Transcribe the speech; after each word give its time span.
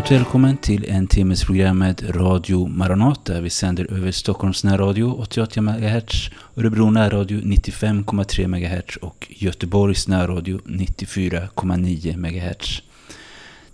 Varmt 0.00 0.10
välkommen 0.10 0.56
till 0.56 0.84
en 0.88 1.06
timmes 1.06 1.44
program 1.44 1.78
med 1.78 2.16
Radio 2.16 2.68
Maranata. 2.68 3.40
Vi 3.40 3.50
sänder 3.50 3.92
över 3.92 4.12
Stockholms 4.12 4.64
närradio 4.64 5.04
88 5.04 5.60
MHz, 5.62 6.30
Örebro 6.56 6.90
närradio 6.90 7.40
95,3 7.40 8.46
MHz 8.46 8.96
och 8.96 9.26
Göteborgs 9.30 10.08
närradio 10.08 10.60
94,9 10.64 12.16
MHz. 12.16 12.82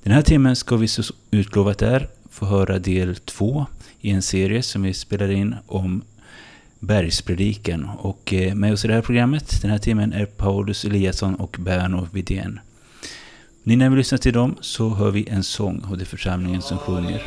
Den 0.03 0.13
här 0.13 0.23
timmen 0.23 0.57
ska 0.57 0.77
vi 0.77 0.89
så 0.89 1.03
utlovat 1.31 1.83
är 1.83 2.09
få 2.31 2.47
höra 2.47 2.79
del 2.79 3.17
två 3.17 3.67
i 4.01 4.11
en 4.11 4.23
serie 4.23 4.63
som 4.63 4.83
vi 4.83 4.95
spelar 4.95 5.31
in 5.31 5.55
om 5.67 6.03
Bergspredikan. 6.79 7.89
Och 7.99 8.35
eh, 8.35 8.55
med 8.55 8.73
oss 8.73 8.85
i 8.85 8.89
det 8.89 8.95
här 8.95 9.03
programmet 9.03 9.63
den 9.63 9.71
här 9.71 9.79
timmen 9.79 10.13
är 10.13 10.27
Paulus 10.27 10.85
Eliasson 10.85 11.35
och 11.35 11.57
Berno 11.61 12.09
Widén. 12.13 12.61
Ni 13.69 13.77
när 13.77 13.91
vi 13.91 13.97
lyssnar 13.97 14.19
till 14.19 14.33
dem 14.33 14.57
så 14.61 14.89
hör 14.89 15.11
vi 15.11 15.29
en 15.29 15.43
sång 15.43 15.85
och 15.91 15.99
det 15.99 16.05
är 16.05 16.07
församlingen 16.07 16.63
som 16.63 16.79
sjunger. 16.79 17.23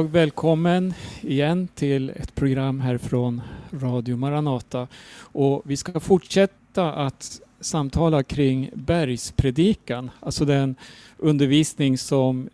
Jag 0.00 0.10
välkommen 0.10 0.94
igen 1.20 1.68
till 1.74 2.10
ett 2.10 2.34
program 2.34 2.80
här 2.80 2.98
från 2.98 3.42
Radio 3.72 4.16
Maranata. 4.16 4.88
Och 5.18 5.62
vi 5.64 5.76
ska 5.76 6.00
fortsätta 6.00 6.92
att 6.92 7.40
samtala 7.60 8.22
kring 8.22 8.70
bergspredikan, 8.74 10.10
alltså 10.20 10.44
den 10.44 10.74
undervisning 11.16 11.98
som 11.98 12.48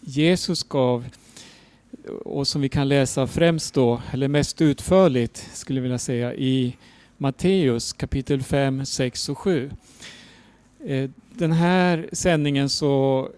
Jesus 0.00 0.62
gav 0.62 1.04
och 2.24 2.46
som 2.46 2.60
vi 2.60 2.68
kan 2.68 2.88
läsa 2.88 3.26
främst 3.26 3.74
då, 3.74 4.02
eller 4.12 4.28
mest 4.28 4.60
utförligt 4.60 5.48
skulle 5.52 5.78
jag 5.78 5.82
vilja 5.82 5.98
säga, 5.98 6.34
i 6.34 6.76
Matteus 7.16 7.92
kapitel 7.92 8.42
5, 8.42 8.86
6 8.86 9.28
och 9.28 9.38
7. 9.38 9.70
Eh, 10.86 11.10
den 11.32 11.52
här 11.52 12.08
sändningen 12.12 12.68
så 12.68 13.28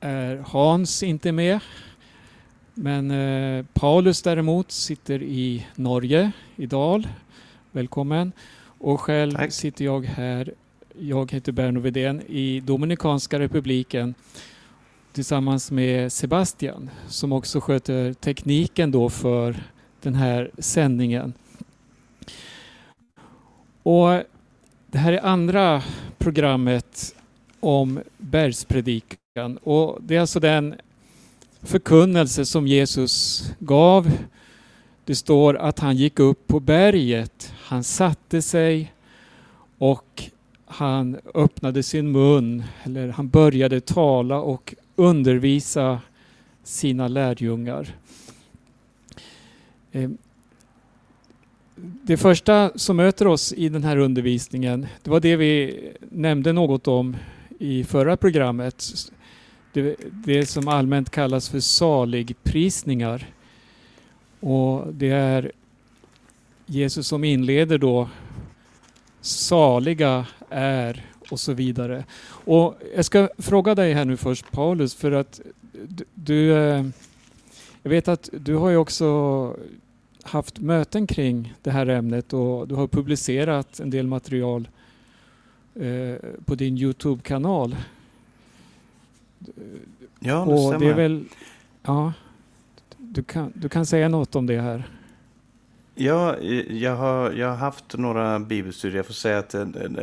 är 0.00 0.36
Hans 0.36 1.02
inte 1.02 1.32
med. 1.32 1.60
Men 2.74 3.10
eh, 3.10 3.64
Paulus 3.72 4.22
däremot 4.22 4.72
sitter 4.72 5.22
i 5.22 5.66
Norge, 5.74 6.32
i 6.56 6.66
Dal. 6.66 7.08
Välkommen. 7.72 8.32
Och 8.78 9.00
själv 9.00 9.32
Tack. 9.32 9.52
sitter 9.52 9.84
jag 9.84 10.04
här, 10.04 10.54
jag 10.98 11.32
heter 11.32 11.52
Berno 11.52 11.80
Vedén, 11.80 12.22
i 12.28 12.60
Dominikanska 12.60 13.38
republiken 13.38 14.14
tillsammans 15.12 15.70
med 15.70 16.12
Sebastian 16.12 16.90
som 17.08 17.32
också 17.32 17.60
sköter 17.60 18.12
tekniken 18.12 18.90
då 18.90 19.10
för 19.10 19.56
den 20.02 20.14
här 20.14 20.50
sändningen. 20.58 21.32
Och 23.82 24.22
det 24.86 24.98
här 24.98 25.12
är 25.12 25.26
andra 25.26 25.82
programmet 26.18 27.14
om 27.60 28.00
bergspredikan 28.18 29.56
och 29.62 29.98
det 30.02 30.16
är 30.16 30.20
alltså 30.20 30.40
den 30.40 30.74
förkunnelse 31.64 32.44
som 32.44 32.66
Jesus 32.66 33.44
gav. 33.58 34.10
Det 35.04 35.14
står 35.14 35.56
att 35.56 35.78
han 35.78 35.96
gick 35.96 36.18
upp 36.18 36.46
på 36.46 36.60
berget, 36.60 37.52
han 37.56 37.84
satte 37.84 38.42
sig 38.42 38.92
och 39.78 40.22
han 40.66 41.18
öppnade 41.34 41.82
sin 41.82 42.12
mun, 42.12 42.62
eller 42.82 43.08
han 43.08 43.28
började 43.28 43.80
tala 43.80 44.40
och 44.40 44.74
undervisa 44.96 46.00
sina 46.64 47.08
lärjungar. 47.08 47.96
Ehm, 49.92 50.18
det 52.02 52.16
första 52.16 52.70
som 52.74 52.96
möter 52.96 53.26
oss 53.26 53.52
i 53.52 53.68
den 53.68 53.84
här 53.84 53.96
undervisningen, 53.96 54.86
det 55.02 55.10
var 55.10 55.20
det 55.20 55.36
vi 55.36 55.80
nämnde 56.10 56.52
något 56.52 56.88
om 56.88 57.16
i 57.58 57.84
förra 57.84 58.16
programmet. 58.16 58.84
Det, 59.74 59.96
det 60.12 60.46
som 60.46 60.68
allmänt 60.68 61.10
kallas 61.10 61.48
för 61.48 61.60
saligprisningar. 61.60 63.26
Och 64.40 64.94
det 64.94 65.10
är 65.10 65.52
Jesus 66.66 67.08
som 67.08 67.24
inleder 67.24 67.78
då 67.78 68.08
saliga 69.20 70.26
är 70.50 71.06
och 71.30 71.40
så 71.40 71.52
vidare. 71.52 72.04
Och 72.26 72.78
jag 72.96 73.04
ska 73.04 73.28
fråga 73.38 73.74
dig 73.74 73.92
här 73.92 74.04
nu 74.04 74.16
först 74.16 74.50
Paulus 74.50 74.94
för 74.94 75.12
att 75.12 75.40
du, 76.14 76.52
eh, 76.52 76.84
jag 77.82 77.90
vet 77.90 78.08
att 78.08 78.28
du 78.32 78.54
har 78.54 78.70
ju 78.70 78.76
också 78.76 79.56
haft 80.22 80.58
möten 80.58 81.06
kring 81.06 81.54
det 81.62 81.70
här 81.70 81.86
ämnet 81.86 82.32
och 82.32 82.68
du 82.68 82.74
har 82.74 82.86
publicerat 82.86 83.80
en 83.80 83.90
del 83.90 84.06
material 84.06 84.68
eh, 85.74 86.16
på 86.44 86.54
din 86.54 86.78
Youtube-kanal. 86.78 87.76
Ja, 90.20 90.34
det 90.34 90.52
och 90.52 90.60
stämmer. 90.60 90.78
Det 90.78 90.90
är 90.90 90.94
väl, 90.94 91.24
ja, 91.82 92.12
du, 92.96 93.22
kan, 93.22 93.52
du 93.54 93.68
kan 93.68 93.86
säga 93.86 94.08
något 94.08 94.36
om 94.36 94.46
det 94.46 94.60
här. 94.60 94.88
Ja, 95.94 96.38
jag 96.68 96.96
har, 96.96 97.30
jag 97.30 97.48
har 97.48 97.56
haft 97.56 97.96
några 97.96 98.38
bibelstudier. 98.38 98.96
Jag 98.96 99.06
får 99.06 99.14
säga 99.14 99.38
att 99.38 99.54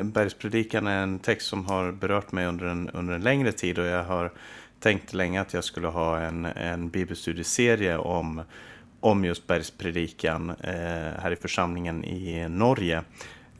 bergspredikan 0.04 0.88
är 0.88 1.04
en 1.04 1.20
text 1.20 1.48
som 1.48 1.66
har 1.66 1.92
berört 1.92 2.32
mig 2.32 2.46
under 2.46 2.66
en, 2.66 2.90
under 2.90 3.14
en 3.14 3.22
längre 3.22 3.52
tid 3.52 3.80
och 3.80 3.86
jag 3.86 4.04
har 4.04 4.32
tänkt 4.80 5.14
länge 5.14 5.42
att 5.42 5.54
jag 5.54 5.64
skulle 5.64 5.88
ha 5.88 6.20
en, 6.20 6.46
en 6.46 6.90
bibelstudieserie 6.90 7.98
om, 7.98 8.42
om 9.00 9.26
just 9.26 9.48
bergspredikan 9.48 10.50
eh, 10.50 11.22
här 11.22 11.32
i 11.32 11.36
församlingen 11.36 12.06
i 12.06 12.50
Norge. 12.50 13.04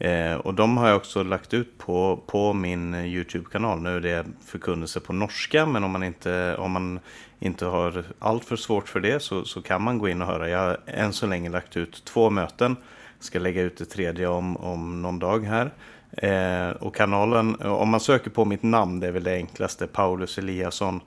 Eh, 0.02 0.34
och 0.34 0.54
de 0.54 0.76
har 0.76 0.88
jag 0.88 0.96
också 0.96 1.22
lagt 1.22 1.54
ut 1.54 1.78
på, 1.78 2.22
på 2.26 2.52
min 2.52 2.94
eh, 2.94 3.06
YouTube-kanal. 3.06 3.80
Nu 3.80 3.96
är 3.96 4.00
det 4.00 4.24
förkunnelse 4.46 5.00
på 5.00 5.12
norska, 5.12 5.66
men 5.66 5.84
om 5.84 5.90
man 5.90 6.02
inte, 6.02 6.56
om 6.56 6.72
man 6.72 7.00
inte 7.38 7.66
har 7.66 8.04
allt 8.18 8.44
för 8.44 8.56
svårt 8.56 8.88
för 8.88 9.00
det 9.00 9.22
så, 9.22 9.44
så 9.44 9.62
kan 9.62 9.82
man 9.82 9.98
gå 9.98 10.08
in 10.08 10.22
och 10.22 10.28
höra. 10.28 10.48
Jag 10.48 10.58
har 10.58 10.78
än 10.86 11.12
så 11.12 11.26
länge 11.26 11.50
lagt 11.50 11.76
ut 11.76 12.04
två 12.04 12.30
möten. 12.30 12.76
Ska 13.18 13.38
lägga 13.38 13.62
ut 13.62 13.76
det 13.76 13.84
tredje 13.84 14.26
om, 14.26 14.56
om 14.56 15.02
någon 15.02 15.18
dag 15.18 15.44
här. 15.44 15.70
Eh, 16.12 16.76
och 16.76 16.94
kanalen, 16.94 17.56
om 17.56 17.88
man 17.88 18.00
söker 18.00 18.30
på 18.30 18.44
mitt 18.44 18.62
namn, 18.62 19.00
det 19.00 19.06
är 19.06 19.12
väl 19.12 19.24
det 19.24 19.34
enklaste, 19.34 19.86
Paulus 19.86 20.38
Eliasson 20.38 21.00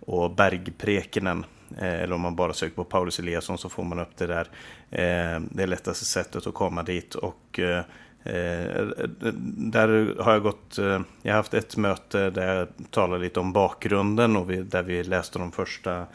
och 0.00 0.34
Bergprekenen. 0.34 1.44
Eh, 1.78 2.02
eller 2.02 2.14
om 2.14 2.20
man 2.20 2.36
bara 2.36 2.52
söker 2.52 2.76
på 2.76 2.84
Paulus 2.84 3.18
Eliasson 3.18 3.58
så 3.58 3.68
får 3.68 3.84
man 3.84 3.98
upp 3.98 4.16
det 4.16 4.26
där. 4.26 4.48
Eh, 4.90 5.40
det 5.50 5.62
är 5.62 5.66
lättaste 5.66 6.04
sättet 6.04 6.46
att 6.46 6.54
komma 6.54 6.82
dit. 6.82 7.14
Och 7.14 7.58
eh, 7.58 7.84
eh, 8.24 8.86
där 9.56 10.22
har 10.22 10.32
jag 10.32 10.42
gått, 10.42 10.78
eh, 10.78 11.00
jag 11.22 11.32
har 11.32 11.36
haft 11.36 11.54
ett 11.54 11.76
möte 11.76 12.30
där 12.30 12.54
jag 12.54 12.68
talade 12.90 13.22
lite 13.22 13.40
om 13.40 13.52
bakgrunden 13.52 14.36
och 14.36 14.50
vi, 14.50 14.62
där 14.62 14.82
vi 14.82 15.04
läste 15.04 15.38
de 15.38 15.52
första 15.52 16.06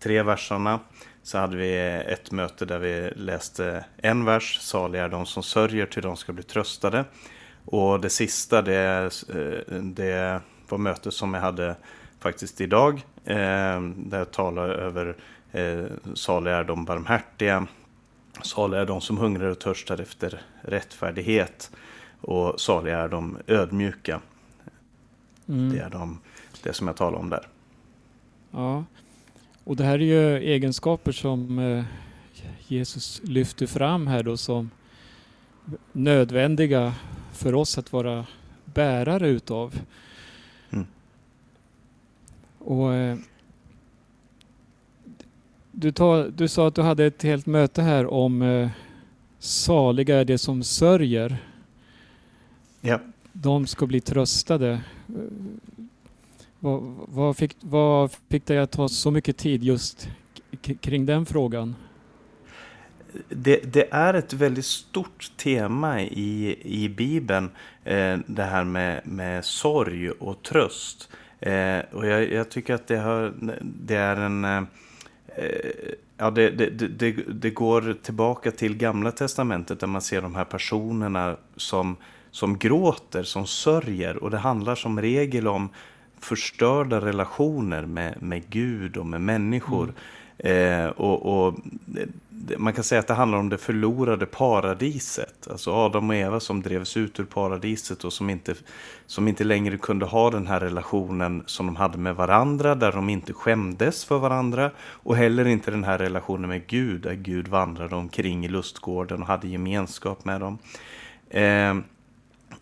tre 0.00 0.22
verserna. 0.22 0.80
Så 1.22 1.38
hade 1.38 1.56
vi 1.56 1.76
ett 2.06 2.32
möte 2.32 2.64
där 2.64 2.78
vi 2.78 3.10
läste 3.16 3.84
en 3.96 4.24
vers, 4.24 4.58
saliga 4.60 5.04
är 5.04 5.08
de 5.08 5.26
som 5.26 5.42
sörjer 5.42 5.86
till 5.86 6.02
de 6.02 6.16
ska 6.16 6.32
bli 6.32 6.42
tröstade. 6.42 7.04
Och 7.64 8.00
det 8.00 8.10
sista, 8.10 8.62
det, 8.62 9.10
eh, 9.28 9.74
det 9.82 10.40
var 10.68 10.78
mötet 10.78 11.14
som 11.14 11.34
jag 11.34 11.40
hade 11.40 11.76
faktiskt 12.20 12.60
idag. 12.60 13.02
Eh, 13.24 13.80
där 13.96 14.18
jag 14.18 14.30
talade 14.30 14.74
över 14.74 15.16
eh, 15.52 15.84
saliga 16.14 16.56
är 16.56 16.64
de 16.64 16.84
barmhärtiga, 16.84 17.66
Saliga 18.42 18.80
är 18.80 18.86
de 18.86 19.00
som 19.00 19.18
hungrar 19.18 19.48
och 19.48 19.58
törstar 19.58 20.00
efter 20.00 20.42
rättfärdighet. 20.62 21.70
Och 22.20 22.60
saliga 22.60 22.98
är 22.98 23.08
de 23.08 23.38
ödmjuka. 23.46 24.20
Mm. 25.48 25.72
Det 25.72 25.78
är 25.78 25.90
de, 25.90 26.20
det 26.62 26.72
som 26.72 26.86
jag 26.86 26.96
talar 26.96 27.18
om 27.18 27.30
där. 27.30 27.48
Ja, 28.50 28.84
och 29.64 29.76
det 29.76 29.84
här 29.84 29.94
är 29.94 30.04
ju 30.04 30.36
egenskaper 30.36 31.12
som 31.12 31.58
eh, 31.58 31.84
Jesus 32.68 33.20
lyfter 33.24 33.66
fram 33.66 34.06
här 34.06 34.22
då 34.22 34.36
som 34.36 34.70
nödvändiga 35.92 36.94
för 37.32 37.54
oss 37.54 37.78
att 37.78 37.92
vara 37.92 38.26
bärare 38.64 39.28
utav. 39.28 39.80
Mm. 40.70 40.86
Och 42.58 42.94
eh, 42.94 43.18
du, 45.78 45.92
tar, 45.92 46.32
du 46.36 46.48
sa 46.48 46.68
att 46.68 46.74
du 46.74 46.82
hade 46.82 47.04
ett 47.04 47.22
helt 47.22 47.46
möte 47.46 47.82
här 47.82 48.06
om 48.06 48.42
eh, 48.42 48.68
saliga 49.38 50.16
är 50.16 50.24
det 50.24 50.38
som 50.38 50.62
sörjer. 50.62 51.36
Ja. 52.80 53.00
De 53.32 53.66
ska 53.66 53.86
bli 53.86 54.00
tröstade. 54.00 54.70
Eh, 55.08 55.14
vad, 56.58 56.82
vad, 57.08 57.36
fick, 57.36 57.56
vad 57.60 58.12
fick 58.28 58.46
dig 58.46 58.58
att 58.58 58.70
ta 58.70 58.88
så 58.88 59.10
mycket 59.10 59.36
tid 59.36 59.64
just 59.64 60.08
kring 60.80 61.06
den 61.06 61.26
frågan? 61.26 61.74
Det, 63.28 63.72
det, 63.72 63.88
är 63.90 64.14
ett 64.14 64.32
väldigt 64.32 64.64
stort 64.64 65.30
tema 65.36 66.02
i, 66.02 66.58
i 66.62 66.88
Bibeln, 66.88 67.50
eh, 67.84 68.18
det 68.26 68.42
här 68.42 68.64
med, 68.64 69.06
med 69.06 69.44
sorg 69.44 70.10
och 70.10 70.42
tröst. 70.42 71.08
Eh, 71.40 71.78
och 71.92 72.06
jag, 72.06 72.32
jag, 72.32 72.50
tycker 72.50 72.74
att 72.74 72.86
det, 72.86 72.96
har, 72.96 73.34
det 73.62 73.96
är 73.96 74.16
en 74.16 74.44
Eh, 74.44 74.62
Eh, 75.36 75.92
ja, 76.16 76.30
det, 76.30 76.50
det, 76.50 76.70
det, 76.70 77.12
det, 77.12 77.50
går 77.50 77.96
tillbaka 78.02 78.50
till 78.50 78.76
Gamla 78.76 79.10
Testamentet 79.12 79.80
där 79.80 79.86
man 79.86 80.02
ser 80.02 80.22
de 80.22 80.34
här 80.34 80.44
personerna 80.44 81.36
som, 81.56 81.96
som 82.30 82.58
gråter, 82.58 83.22
som 83.22 83.46
sörjer. 83.46 84.16
Och 84.16 84.30
det 84.30 84.38
handlar 84.38 84.74
som 84.74 85.00
regel 85.00 85.48
om 85.48 85.68
förstörda 86.20 87.00
relationer 87.00 87.86
med, 87.86 88.22
med 88.22 88.50
Gud 88.50 88.96
och 88.96 89.06
med 89.06 89.20
människor. 89.20 89.84
Mm. 89.84 89.94
Eh, 90.38 90.86
och, 90.86 91.46
och, 91.46 91.54
man 92.56 92.72
kan 92.72 92.84
säga 92.84 92.98
att 92.98 93.06
det 93.06 93.14
handlar 93.14 93.38
om 93.38 93.48
det 93.48 93.58
förlorade 93.58 94.26
paradiset. 94.26 95.48
Alltså 95.50 95.72
Adam 95.72 96.10
och 96.10 96.16
Eva 96.16 96.40
som 96.40 96.62
drevs 96.62 96.96
ut 96.96 97.20
ur 97.20 97.24
paradiset 97.24 98.04
och 98.04 98.12
som 98.12 98.30
inte, 98.30 98.54
som 99.06 99.28
inte 99.28 99.44
längre 99.44 99.78
kunde 99.78 100.06
ha 100.06 100.30
den 100.30 100.46
här 100.46 100.60
relationen 100.60 101.42
som 101.46 101.66
de 101.66 101.76
hade 101.76 101.98
med 101.98 102.16
varandra, 102.16 102.74
där 102.74 102.92
de 102.92 103.08
inte 103.08 103.32
skämdes 103.32 104.04
för 104.04 104.18
varandra. 104.18 104.70
Och 104.78 105.16
heller 105.16 105.44
inte 105.46 105.70
den 105.70 105.84
här 105.84 105.98
relationen 105.98 106.48
med 106.48 106.66
Gud, 106.66 107.00
där 107.00 107.14
Gud 107.14 107.48
vandrade 107.48 107.96
omkring 107.96 108.44
i 108.44 108.48
lustgården 108.48 109.20
och 109.20 109.28
hade 109.28 109.48
gemenskap 109.48 110.24
med 110.24 110.40
dem. 110.40 110.58
Eh, 111.30 111.74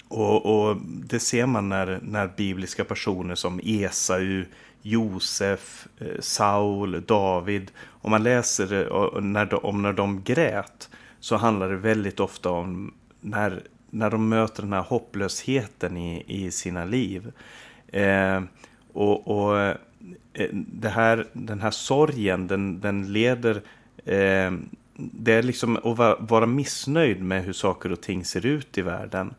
och, 0.09 0.67
och, 0.69 0.76
det 0.85 1.21
ser 1.21 1.47
man 1.47 1.69
när, 1.69 2.00
när 2.03 2.29
bibliska 2.37 2.85
personer 2.85 3.35
som 3.35 3.61
Esau, 3.65 4.44
Josef, 4.86 5.88
eh, 5.98 6.20
Saul, 6.20 7.02
David. 7.06 7.70
Om 7.86 8.10
man 8.10 8.22
läser 8.22 8.72
eh, 8.72 9.20
när 9.20 9.46
de, 9.46 9.56
om 9.56 9.82
när 9.82 9.92
de 9.92 10.22
grät 10.22 10.88
så 11.20 11.36
handlar 11.36 11.69
det 11.69 11.76
väldigt 11.76 12.20
ofta 12.20 12.50
om 12.50 12.94
när, 13.20 13.62
när 13.90 14.10
de 14.10 14.28
möter 14.28 14.62
den 14.62 14.72
här 14.72 14.82
hopplösheten 14.82 15.96
i, 15.96 16.25
i 16.26 16.50
sina 16.50 16.84
liv. 16.84 17.32
Eh, 17.88 18.42
och, 18.92 19.28
och 19.28 19.58
eh, 19.58 19.76
det 20.52 20.88
här, 20.88 21.26
den 21.32 21.60
här 21.60 21.70
sorgen, 21.70 22.46
den, 22.46 22.80
den 22.80 23.12
leder... 23.12 23.62
Eh, 24.04 24.52
det 24.96 25.32
är 25.32 25.42
liksom 25.42 25.76
att 25.76 26.30
vara 26.30 26.46
missnöjd 26.46 27.22
med 27.22 27.44
hur 27.44 27.52
saker 27.52 27.92
och 27.92 28.00
ting 28.00 28.25
ser 28.25 28.46
ut 28.46 28.78
i 28.78 28.82
världen. 28.82 29.34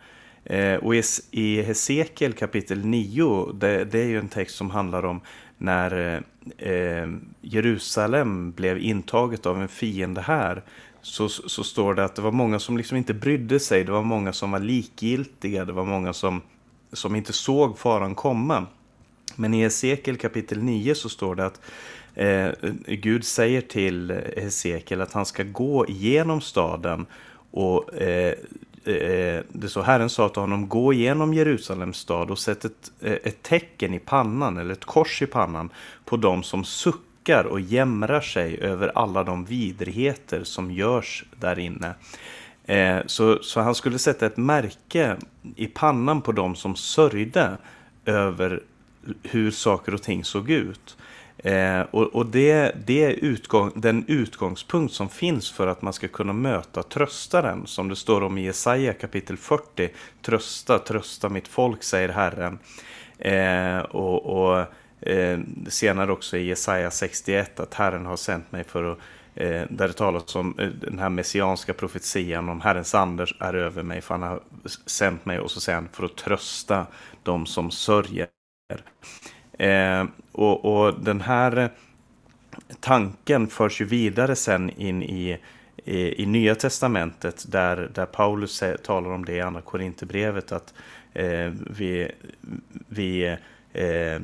Eh, 0.45 0.75
och 0.75 0.93
i 1.31 1.61
Hesekiel 1.61 2.33
kapitel 2.33 2.85
9, 2.85 3.51
det, 3.53 3.85
det, 3.85 3.99
är 3.99 4.05
ju 4.05 4.19
en 4.19 4.27
text 4.27 4.55
som 4.55 4.69
handlar 4.69 5.05
om 5.05 5.21
när 5.57 6.23
eh, 6.57 7.07
Jerusalem 7.41 8.51
blev 8.51 8.77
intaget 8.77 9.45
av 9.45 9.61
en 9.61 9.67
fiende 9.67 10.21
här. 10.21 10.63
Så, 11.01 11.29
så 11.29 11.63
står 11.63 11.93
det 11.93 12.05
att 12.05 12.15
det 12.15 12.21
var 12.21 12.31
många 12.31 12.59
som 12.59 12.77
liksom 12.77 12.97
inte 12.97 13.13
brydde 13.13 13.59
sig, 13.59 13.83
det 13.83 13.91
var 13.91 14.03
många 14.03 14.33
som 14.33 14.51
var 14.51 14.59
likgiltiga, 14.59 15.65
det 15.65 15.73
var 15.73 15.85
många 15.85 16.13
som, 16.13 16.41
som 16.93 17.15
inte 17.15 17.33
såg 17.33 17.77
faran 17.77 18.15
komma. 18.15 18.65
Men 19.35 19.53
i 19.53 19.61
Hesekiel 19.61 20.17
kapitel 20.17 20.63
9 20.63 20.95
så 20.95 21.09
står 21.09 21.35
det 21.35 21.45
att 21.45 21.61
eh, 22.13 22.49
Gud 22.87 23.25
säger 23.25 23.61
till 23.61 24.21
Hesekiel 24.37 25.01
att 25.01 25.13
han 25.13 25.25
ska 25.25 25.43
gå 25.43 25.87
igenom 25.87 26.41
staden 26.41 27.05
och 27.51 27.93
eh, 28.01 28.33
Eh, 28.85 29.43
det 29.49 29.69
så 29.69 29.81
Herren 29.81 30.09
sa 30.09 30.29
till 30.29 30.41
honom, 30.41 30.69
gå 30.69 30.93
igenom 30.93 31.33
Jerusalems 31.33 31.97
stad 31.97 32.31
och 32.31 32.39
sätt 32.39 32.65
ett, 32.65 32.91
eh, 33.01 33.13
ett 33.23 33.43
tecken 33.43 33.93
i 33.93 33.99
pannan, 33.99 34.57
eller 34.57 34.73
ett 34.73 34.85
kors 34.85 35.21
i 35.21 35.25
pannan, 35.25 35.69
på 36.05 36.17
dem 36.17 36.43
som 36.43 36.63
suckar 36.63 37.43
och 37.43 37.59
jämrar 37.59 38.21
sig 38.21 38.59
över 38.61 38.91
alla 38.95 39.23
de 39.23 39.45
vidrigheter 39.45 40.43
som 40.43 40.71
görs 40.71 41.25
där 41.39 41.59
inne. 41.59 41.93
Eh, 42.65 42.99
så, 43.05 43.43
så 43.43 43.61
han 43.61 43.75
skulle 43.75 43.99
sätta 43.99 44.25
ett 44.25 44.37
märke 44.37 45.17
i 45.55 45.67
pannan 45.67 46.21
på 46.21 46.31
dem 46.31 46.55
som 46.55 46.75
sörjde 46.75 47.57
över 48.05 48.63
hur 49.23 49.51
saker 49.51 49.93
och 49.93 50.01
ting 50.01 50.23
såg 50.23 50.49
ut. 50.49 50.97
Eh, 51.37 51.81
och, 51.81 52.15
och 52.15 52.25
det, 52.25 52.75
det 52.85 53.03
är 53.03 53.11
utgång, 53.11 53.71
den 53.75 54.05
utgångspunkt 54.07 54.93
som 54.93 55.09
finns 55.09 55.51
för 55.51 55.67
att 55.67 55.81
man 55.81 55.93
ska 55.93 56.07
kunna 56.07 56.33
möta 56.33 56.83
tröstaren. 56.83 57.67
Som 57.67 57.89
det 57.89 57.95
står 57.95 58.23
om 58.23 58.37
i 58.37 58.45
Jesaja 58.45 58.93
kapitel 58.93 59.37
40. 59.37 59.89
Trösta, 60.21 60.79
trösta 60.79 61.29
mitt 61.29 61.47
folk, 61.47 61.83
säger 61.83 62.09
Herren. 62.09 62.59
Eh, 63.17 63.79
och, 63.79 64.25
och 64.25 64.65
eh, 65.09 65.39
senare 65.67 66.11
också 66.11 66.37
i 66.37 66.47
Jesaja 66.47 66.91
61 66.91 67.59
att 67.59 67.73
Herren 67.73 68.05
har 68.05 68.17
sänt 68.17 68.51
mig 68.51 68.63
för 68.63 68.91
att 68.91 68.97
eh, 69.35 69.61
där 69.69 69.87
det 69.87 69.93
talas 69.93 70.35
om 70.35 70.59
eh, 70.59 70.67
den 70.67 70.99
här 70.99 71.09
messianska 71.09 71.73
profetian 71.73 72.49
om 72.49 72.61
Herrens 72.61 72.95
anders 72.95 73.35
är 73.39 73.53
över 73.53 73.83
mig 73.83 74.01
för 74.01 74.13
han 74.13 74.23
har 74.23 74.39
sänt 74.85 75.25
mig 75.25 75.39
och 75.39 75.51
så 75.51 75.59
säger 75.59 75.75
han 75.75 75.89
för 75.91 76.05
att 76.05 76.17
trösta 76.17 76.85
de 77.23 77.45
som 77.45 77.71
sörjer. 77.71 78.27
Eh, 79.57 80.05
och, 80.31 80.65
och, 80.65 80.99
den 80.99 81.21
här 81.21 81.57
eh, 81.57 81.69
tanken 82.79 83.47
förs 83.47 83.81
ju 83.81 83.85
vidare 83.85 84.35
sen 84.35 84.69
in 84.69 85.03
i, 85.03 85.39
i, 85.85 86.23
i 86.23 86.25
Nya 86.25 86.55
Testamentet 86.55 87.45
där, 87.51 87.91
där 87.93 88.05
Paulus 88.05 88.63
talar 88.83 89.09
om 89.09 89.25
det 89.25 89.33
i 89.33 89.41
Andra 89.41 89.61
Korinthierbrevet 89.61 90.51
att 90.51 90.73
eh, 91.13 91.51
vi, 91.77 92.11
vi 92.87 93.37
eh, 93.73 94.19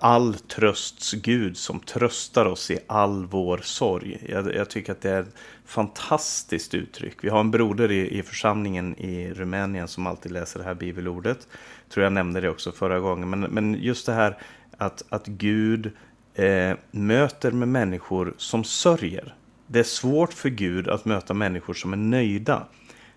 all 0.00 0.34
trösts 0.34 1.12
Gud 1.12 1.56
som 1.56 1.80
tröstar 1.80 2.46
oss 2.46 2.70
i 2.70 2.78
all 2.86 3.26
vår 3.26 3.58
sorg. 3.58 4.18
Jag, 4.28 4.54
jag, 4.54 4.70
tycker 4.70 4.92
att 4.92 5.00
det 5.00 5.10
är 5.10 5.20
ett 5.20 5.34
fantastiskt 5.64 6.74
uttryck. 6.74 7.24
Vi 7.24 7.28
har 7.28 7.40
en 7.40 7.50
broder 7.50 7.90
i, 7.90 8.18
i 8.18 8.22
församlingen 8.22 8.98
i 8.98 9.34
Rumänien 9.34 9.88
som 9.88 10.06
alltid 10.06 10.32
läser 10.32 10.58
det 10.58 10.64
här 10.64 10.74
bibelordet. 10.74 11.48
Tror 11.88 12.04
jag 12.04 12.12
nämnde 12.12 12.40
det 12.40 12.48
också 12.48 12.72
förra 12.72 13.00
gången. 13.00 13.30
Men, 13.30 13.40
men 13.40 13.74
just 13.74 14.06
det 14.06 14.12
här 14.12 14.38
att, 14.76 15.04
att 15.08 15.26
Gud 15.26 15.90
eh, 16.34 16.76
möter 16.90 17.50
med 17.50 17.68
människor 17.68 18.34
som 18.36 18.64
sörjer. 18.64 19.34
det 19.66 19.78
är 19.78 19.84
svårt 19.84 20.32
för 20.32 20.48
Gud 20.48 20.88
att 20.88 21.04
möta 21.04 21.34
människor 21.34 21.74
som 21.74 21.92
är 21.92 21.96
nöjda. 21.96 22.66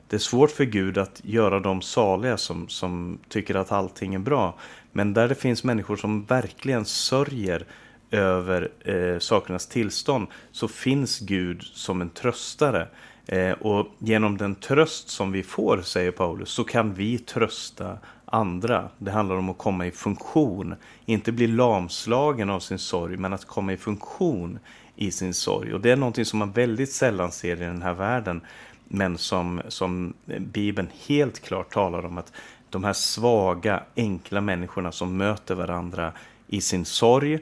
Det 0.08 0.16
är 0.16 0.20
svårt 0.20 0.52
för 0.52 0.64
Gud 0.64 0.98
att 0.98 1.22
göra 1.24 1.60
dem 1.60 1.82
saliga 1.82 2.38
som, 2.38 2.70
som 2.70 3.20
tycker 3.30 3.56
att 3.56 3.72
allting 3.72 4.16
är 4.16 4.20
bra. 4.20 4.60
Men 4.92 5.14
där 5.14 5.28
det 5.28 5.36
finns 5.36 5.64
människor 5.64 5.96
som 5.96 6.26
verkligen 6.26 6.86
sörjer 6.86 7.66
över 8.12 8.70
eh, 8.86 9.20
sakernas 9.20 9.68
tillstånd 9.68 10.28
så 10.52 10.68
finns 10.68 11.20
Gud 11.20 11.64
som 11.64 12.02
en 12.02 12.10
tröstare. 12.10 12.88
Eh, 13.26 13.52
och 13.52 13.88
genom 14.00 14.38
den 14.38 14.56
tröst 14.56 15.10
som 15.10 15.32
vi 15.32 15.44
får, 15.44 15.82
säger 15.82 16.12
Paulus, 16.12 16.50
så 16.50 16.64
kan 16.64 16.94
vi 16.94 17.18
trösta 17.18 17.98
andra. 18.32 18.90
Det 18.98 19.12
handlar 19.12 19.36
om 19.36 19.50
att 19.50 19.58
komma 19.58 19.86
i 19.86 19.92
funktion. 19.92 20.76
Inte 21.06 21.32
bli 21.32 21.48
lamslagen 21.48 22.50
av 22.50 22.60
sin 22.60 22.80
sorg, 22.80 23.18
men 23.18 23.34
att 23.34 23.46
komma 23.46 23.74
i 23.74 23.78
funktion 23.78 24.60
i 24.96 25.12
sin 25.12 25.34
sorg. 25.34 25.74
Och 25.74 25.82
det 25.82 25.92
är 25.92 25.96
någonting 25.96 26.26
som 26.26 26.40
man 26.40 26.52
väldigt 26.52 26.92
sällan 26.92 27.32
ser 27.32 27.62
i 27.62 27.66
den 27.66 27.82
här 27.82 27.94
världen. 27.94 28.42
Men 28.88 29.18
som, 29.18 29.62
som 29.68 30.14
Bibeln 30.40 30.90
helt 31.08 31.40
klart 31.40 31.74
talar 31.74 32.06
om 32.06 32.18
att 32.18 32.34
de 32.70 32.84
här 32.84 32.94
svaga, 32.94 33.84
enkla 33.96 34.42
människorna 34.42 34.92
som 34.92 35.18
möter 35.18 35.56
varandra 35.56 36.14
i 36.48 36.62
sin 36.62 36.86
sorg, 36.86 37.40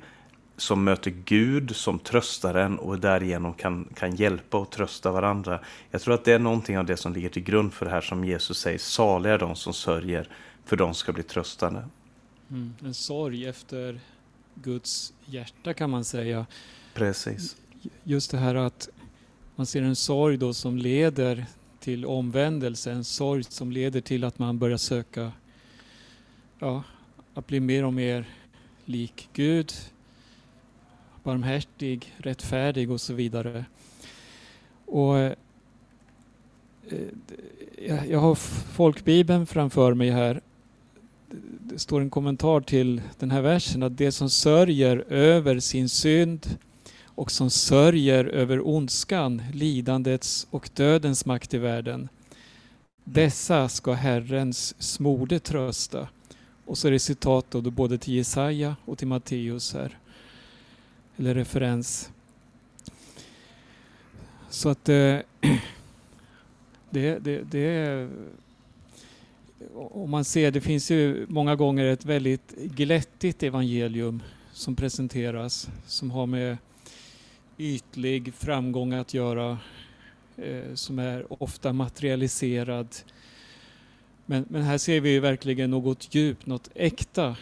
som 0.58 0.84
möter 0.84 1.12
Gud 1.12 1.75
som 1.75 2.00
tröstar 2.00 2.56
en 2.56 2.79
och 2.79 3.00
därigenom 3.00 3.53
kan, 3.53 3.88
kan 3.96 4.15
hjälpa 4.15 4.58
och 4.58 4.70
trösta 4.70 5.12
varandra. 5.12 5.60
Jag 5.91 6.01
tror 6.01 6.13
att 6.13 6.25
det 6.25 6.34
är 6.34 6.39
någonting 6.39 6.77
av 6.77 6.86
det 6.86 6.98
som 6.98 7.13
ligger 7.13 7.29
till 7.29 7.44
grund 7.44 7.74
för 7.74 7.86
det 7.86 7.91
här 7.91 8.01
som 8.01 8.25
Jesus 8.25 8.58
säger, 8.58 8.77
saliga 8.77 9.34
är 9.34 9.38
de 9.38 9.56
som 9.56 9.74
sörjer, 9.74 10.29
för 10.68 10.76
de 10.76 10.94
ska 10.94 11.14
bli 11.14 11.24
tröstande. 11.24 11.88
Mm, 12.50 12.74
en 12.84 12.94
sorg 12.94 13.46
efter 13.46 14.00
Guds 14.56 15.14
hjärta 15.26 15.74
kan 15.74 15.90
man 15.90 16.06
säga. 16.06 16.46
Precis. 16.94 17.56
Just 18.04 18.32
det 18.32 18.38
här 18.38 18.56
att 18.56 18.90
man 19.56 19.66
ser 19.66 19.82
en 19.82 19.96
sorg 19.96 20.38
då 20.38 20.54
som 20.54 20.78
leder 20.78 21.46
till 21.80 22.06
omvändelse, 22.06 22.92
en 22.92 23.04
sorg 23.04 23.44
som 23.44 23.72
leder 23.72 24.02
till 24.02 24.24
att 24.24 24.40
man 24.40 24.60
börjar 24.60 24.78
söka 24.78 25.32
ja, 26.60 26.84
att 27.34 27.48
bli 27.48 27.60
mer 27.60 27.86
och 27.86 27.94
mer 27.94 28.30
lik 28.86 29.30
Gud, 29.34 29.74
barmhärtig, 31.24 32.14
rättfärdig 32.18 32.92
och 32.92 33.02
så 33.02 33.14
vidare. 33.14 33.66
Och 34.86 35.18
eh, 35.18 35.34
Jag 38.10 38.20
har 38.20 38.36
folkbibeln 38.36 39.48
framför 39.48 39.94
mig 39.94 40.10
här. 40.10 40.42
Det 41.70 41.80
står 41.80 42.02
en 42.02 42.10
kommentar 42.10 42.62
till 42.62 43.02
den 43.20 43.32
här 43.32 43.42
versen 43.42 43.84
att 43.84 43.98
det 43.98 44.12
som 44.12 44.30
sörjer 44.30 44.98
över 45.10 45.60
sin 45.60 45.90
synd 45.90 46.58
och 47.06 47.32
som 47.32 47.50
sörjer 47.50 48.26
över 48.26 48.68
ondskan, 48.68 49.42
lidandets 49.54 50.48
och 50.50 50.70
dödens 50.74 51.26
makt 51.26 51.54
i 51.54 51.58
världen. 51.58 52.10
Dessa 53.04 53.70
ska 53.70 53.94
Herrens 53.94 54.82
smorde 54.84 55.40
trösta. 55.40 56.08
Och 56.66 56.78
så 56.78 56.88
är 56.88 56.92
det 56.92 57.00
citat 57.00 57.46
då, 57.50 57.62
både 57.62 57.98
till 57.98 58.14
Jesaja 58.14 58.76
och 58.86 58.98
till 58.98 59.08
Matteus 59.08 59.74
här. 59.74 59.98
Eller 61.18 61.36
referens. 61.36 62.12
Så 64.50 64.70
att 64.70 64.90
eh, 64.90 64.96
det, 66.90 67.20
det, 67.20 67.20
det, 67.20 67.44
det 67.52 68.10
om 69.76 70.10
man 70.10 70.26
ser, 70.26 70.52
det 70.52 70.62
finns 70.62 70.92
ju 70.92 71.26
många 71.30 71.56
gånger 71.56 71.86
ett 71.86 72.06
väldigt 72.06 72.56
glättigt 72.58 73.44
evangelium 73.44 74.24
som 74.52 74.76
presenteras 74.76 75.70
som 75.86 76.12
har 76.12 76.26
med 76.26 76.58
ytlig 77.58 78.34
framgång 78.34 78.94
att 78.94 79.14
göra 79.14 79.58
eh, 80.38 80.74
som 80.74 81.00
är 81.00 81.44
ofta 81.44 81.74
materialiserad. 81.74 82.88
Men, 84.26 84.46
men 84.50 84.62
här 84.62 84.78
ser 84.78 85.02
vi 85.02 85.20
verkligen 85.20 85.72
något 85.72 86.16
djupt, 86.16 86.46
något 86.46 86.70
äkta 86.76 87.36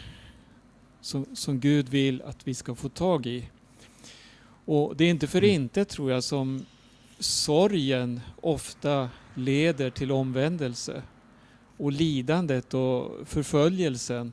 som, 1.00 1.26
som 1.34 1.60
Gud 1.60 1.88
vill 1.88 2.22
att 2.22 2.48
vi 2.48 2.54
ska 2.54 2.74
få 2.74 2.88
tag 2.88 3.26
i. 3.26 3.48
Och 4.64 4.96
det 4.96 5.04
är 5.04 5.10
inte 5.10 5.26
för 5.26 5.38
mm. 5.38 5.50
inte 5.50 5.84
tror 5.84 6.10
jag 6.10 6.24
som 6.24 6.66
sorgen 7.18 8.20
ofta 8.40 9.10
leder 9.34 9.90
till 9.90 10.12
omvändelse 10.12 11.02
och 11.76 11.92
lidandet 11.92 12.74
och 12.74 13.28
förföljelsen. 13.28 14.32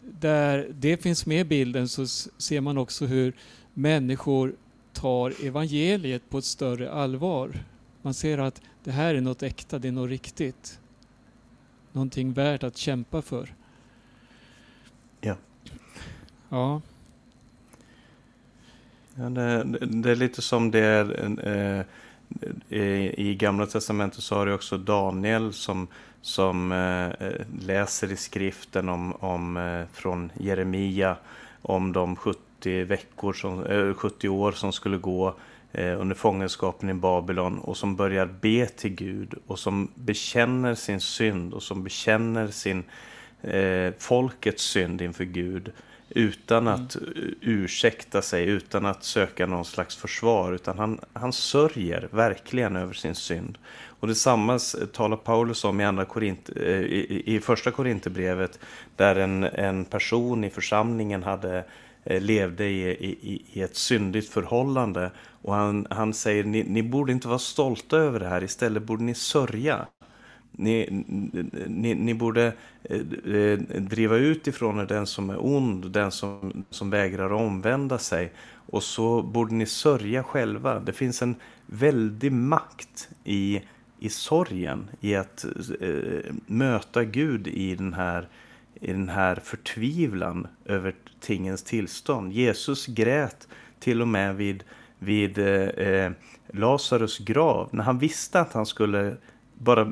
Där 0.00 0.68
det 0.72 0.96
finns 0.96 1.26
med 1.26 1.40
i 1.40 1.44
bilden 1.44 1.88
så 1.88 2.06
ser 2.06 2.60
man 2.60 2.78
också 2.78 3.06
hur 3.06 3.36
människor 3.74 4.54
tar 4.92 5.46
evangeliet 5.46 6.30
på 6.30 6.38
ett 6.38 6.44
större 6.44 6.92
allvar. 6.92 7.64
Man 8.02 8.14
ser 8.14 8.38
att 8.38 8.60
det 8.84 8.90
här 8.90 9.14
är 9.14 9.20
något 9.20 9.42
äkta, 9.42 9.78
det 9.78 9.88
är 9.88 9.92
något 9.92 10.10
riktigt. 10.10 10.78
Någonting 11.92 12.32
värt 12.32 12.62
att 12.62 12.76
kämpa 12.76 13.22
för. 13.22 13.54
Ja. 15.20 15.36
Ja. 16.48 16.82
ja 19.14 19.30
det, 19.30 19.64
det 19.80 20.10
är 20.10 20.16
lite 20.16 20.42
som 20.42 20.70
det 20.70 20.80
är 20.80 21.78
eh, 21.78 21.84
Eh, 22.68 23.20
i 23.20 23.36
Gamla 23.38 23.66
Testamentet 23.66 24.22
så 24.22 24.34
har 24.34 24.46
du 24.46 24.52
också 24.52 24.78
Daniel 24.78 25.52
som, 25.52 25.88
som 26.20 26.72
eh, 26.72 27.30
läser 27.66 28.12
i 28.12 28.16
skriften 28.16 28.88
om, 28.88 29.12
om, 29.12 29.56
eh, 29.56 29.84
från 29.92 30.32
Jeremia 30.34 31.16
om 31.62 31.92
de 31.92 32.16
70 32.16 32.84
veckor, 32.84 33.32
som, 33.32 33.64
eh, 33.64 33.94
70 33.94 34.28
år 34.28 34.52
som 34.52 34.72
skulle 34.72 34.96
gå 34.96 35.34
eh, 35.72 36.00
under 36.00 36.14
fångenskapen 36.16 36.90
i 36.90 36.94
Babylon 36.94 37.58
och 37.58 37.76
som 37.76 37.96
börjar 37.96 38.26
be 38.26 38.66
till 38.66 38.94
Gud 38.94 39.34
och 39.46 39.58
som 39.58 39.88
bekänner 39.94 40.74
sin 40.74 41.00
synd 41.00 41.54
och 41.54 41.62
som 41.62 41.84
bekänner 41.84 42.48
sin 42.48 42.84
eh, 43.42 43.92
folkets 43.98 44.62
synd 44.62 45.02
inför 45.02 45.24
Gud 45.24 45.72
utan 46.14 46.66
mm. 46.66 46.74
att 46.74 46.96
mm. 46.96 47.34
ursäkta 47.40 48.22
sig, 48.22 48.44
utan 48.44 48.86
att 48.86 49.04
söka 49.04 49.46
någon 49.46 49.64
slags 49.64 49.96
försvar, 49.96 50.52
utan 50.52 50.78
han, 50.78 51.00
han 51.12 51.32
sörjer 51.32 52.08
verkligen 52.10 52.76
över 52.76 52.94
sin 52.94 53.14
synd. 53.14 53.58
Och 54.00 54.08
detsamma 54.08 54.58
talar 54.92 55.16
Paulus 55.16 55.64
om 55.64 55.80
i, 55.80 55.84
andra 55.84 56.04
Korint, 56.04 56.48
i, 56.50 57.22
i 57.26 57.40
första 57.40 57.70
Korinthierbrevet, 57.70 58.58
där 58.96 59.16
en, 59.16 59.44
en 59.44 59.84
person 59.84 60.44
i 60.44 60.50
församlingen 60.50 61.22
hade 61.22 61.64
Eh, 62.04 62.20
levde 62.20 62.64
i, 62.64 62.90
i, 62.90 63.42
i 63.52 63.62
ett 63.62 63.76
syndigt 63.76 64.28
förhållande. 64.28 65.10
Och 65.42 65.54
han, 65.54 65.86
han 65.90 66.14
säger, 66.14 66.44
ni, 66.44 66.62
ni 66.62 66.82
borde 66.82 67.12
inte 67.12 67.28
vara 67.28 67.38
stolta 67.38 67.96
över 67.96 68.20
det 68.20 68.28
här, 68.28 68.44
istället 68.44 68.82
borde 68.82 69.02
ni 69.02 69.14
sörja. 69.14 69.86
Ni, 70.52 71.04
ni, 71.66 71.94
ni 71.94 72.14
borde 72.14 72.52
eh, 72.82 73.00
eh, 73.34 73.58
driva 73.78 74.16
ut 74.16 74.46
ifrån 74.46 74.80
er 74.80 74.86
den 74.86 75.06
som 75.06 75.30
är 75.30 75.44
ond, 75.46 75.90
den 75.90 76.10
som, 76.10 76.64
som 76.70 76.90
vägrar 76.90 77.32
omvända 77.32 77.98
sig. 77.98 78.32
Och 78.66 78.82
så 78.82 79.22
borde 79.22 79.54
ni 79.54 79.66
sörja 79.66 80.22
själva. 80.22 80.80
Det 80.80 80.92
finns 80.92 81.22
en 81.22 81.34
väldig 81.66 82.32
makt 82.32 83.08
i, 83.24 83.60
i 83.98 84.08
sorgen, 84.08 84.90
i 85.00 85.14
att 85.14 85.44
eh, 85.80 86.34
möta 86.46 87.04
Gud 87.04 87.48
i 87.48 87.74
den 87.74 87.92
här 87.92 88.28
i 88.82 88.92
den 88.92 89.08
här 89.08 89.36
förtvivlan 89.44 90.46
över 90.64 90.94
tingens 91.20 91.62
tillstånd. 91.62 92.32
Jesus 92.32 92.86
grät 92.86 93.48
till 93.78 94.02
och 94.02 94.08
med 94.08 94.36
vid, 94.36 94.64
vid 94.98 95.38
eh, 95.38 95.46
eh 95.46 96.12
Lazarus 96.54 97.18
grav 97.18 97.68
när 97.72 97.84
han 97.84 97.98
visste 97.98 98.40
att 98.40 98.52
han 98.52 98.66
skulle 98.66 99.16
bara 99.62 99.80
eh, 99.80 99.88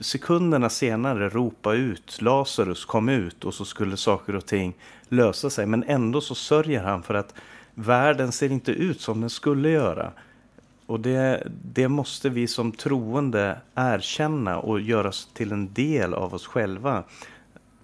sekunderna 0.00 0.68
senare 0.68 1.28
ropa 1.28 1.74
ut 1.74 2.22
Lazarus 2.22 2.84
kom 2.84 3.08
ut 3.08 3.44
och 3.44 3.54
så 3.54 3.64
skulle 3.64 3.96
saker 3.96 4.36
och 4.36 4.46
ting 4.46 4.74
lösa 5.08 5.50
sig. 5.50 5.66
Men 5.66 5.84
ändå 5.84 6.20
så 6.20 6.34
sörjer 6.34 6.82
han 6.82 7.02
för 7.02 7.14
att 7.14 7.34
världen 7.74 8.32
ser 8.32 8.52
inte 8.52 8.72
ut 8.72 9.00
som 9.00 9.20
den 9.20 9.30
skulle 9.30 9.70
göra. 9.70 10.12
Och 10.86 11.00
det, 11.00 11.48
det 11.64 11.88
måste 11.88 12.28
vi 12.28 12.46
som 12.46 12.72
troende 12.72 13.58
erkänna 13.74 14.58
och 14.58 14.80
göra 14.80 15.12
till 15.32 15.52
en 15.52 15.74
del 15.74 16.14
av 16.14 16.34
oss 16.34 16.46
själva 16.46 17.04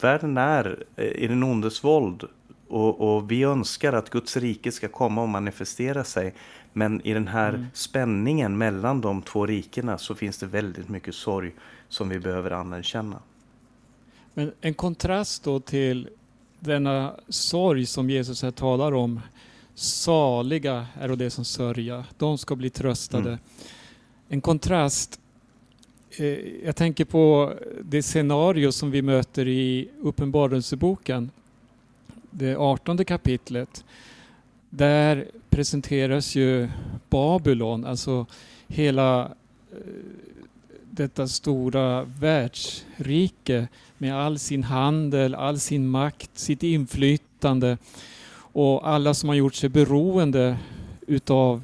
världen 0.03 0.37
är 0.37 0.85
eh, 0.97 1.05
i 1.05 1.27
den 1.27 1.43
ondes 1.43 1.85
våld 1.85 2.25
och, 2.69 3.17
och, 3.17 3.31
vi 3.31 3.43
önskar 3.43 3.93
att 3.93 4.11
Guds 4.11 4.37
rike 4.37 4.73
ska 4.73 4.89
komma 4.89 5.23
och 5.23 5.29
manifestera 5.29 6.05
sig. 6.05 6.35
Men 6.73 7.07
i 7.07 7.15
den 7.15 7.29
här 7.29 7.49
mm. 7.49 7.67
spänningen 7.75 8.59
mellan 8.59 9.01
de 9.01 9.23
två 9.23 9.47
rikena 9.47 9.99
så 9.99 10.15
finns 10.15 10.39
det 10.39 10.47
väldigt 10.47 10.89
mycket 10.89 11.15
sorg 11.15 11.53
som 11.89 12.09
vi 12.09 12.19
behöver 12.19 12.51
anerkänna. 12.51 13.19
Men 14.35 14.53
en 14.61 14.75
kontrast 14.75 15.45
då 15.45 15.61
till 15.61 16.09
denna 16.61 17.15
sorg 17.29 17.87
som 17.87 18.11
Jesus 18.11 18.43
här 18.43 18.51
talar 18.51 18.93
om. 18.93 19.21
Saliga 19.75 20.87
är 21.01 21.09
det 21.09 21.31
som 21.31 21.45
sörja, 21.45 22.05
de 22.19 22.39
ska 22.39 22.57
bli 22.57 22.71
tröstade. 22.71 23.29
Mm. 23.29 23.41
En 24.29 24.41
kontrast 24.41 25.21
Eh, 26.17 26.65
jag 26.65 26.77
tänker 26.77 27.05
på 27.05 27.55
det 27.83 28.03
scenario 28.03 28.73
som 28.73 28.91
vi 28.91 29.03
möter 29.03 29.49
i 29.49 29.89
Uppenbarelseboken, 30.01 31.31
det 32.31 32.57
artonde 32.57 33.05
kapitlet, 33.05 33.85
där 34.71 35.27
presenteras 35.51 36.35
ju 36.35 36.69
Babylon, 37.11 37.85
alltså 37.85 38.27
hela 38.69 39.25
eh, 39.73 39.79
detta 40.91 41.29
stora 41.29 42.05
världsrike 42.05 43.69
med 43.99 44.17
all 44.17 44.39
sin 44.39 44.65
handel, 44.65 45.35
all 45.35 45.59
sin 45.59 45.89
makt, 45.89 46.31
sitt 46.35 46.63
inflytande 46.63 47.79
och 48.53 48.89
alla 48.89 49.15
som 49.15 49.29
har 49.29 49.37
gjort 49.37 49.55
sig 49.55 49.69
beroende 49.69 50.59
utav 51.07 51.63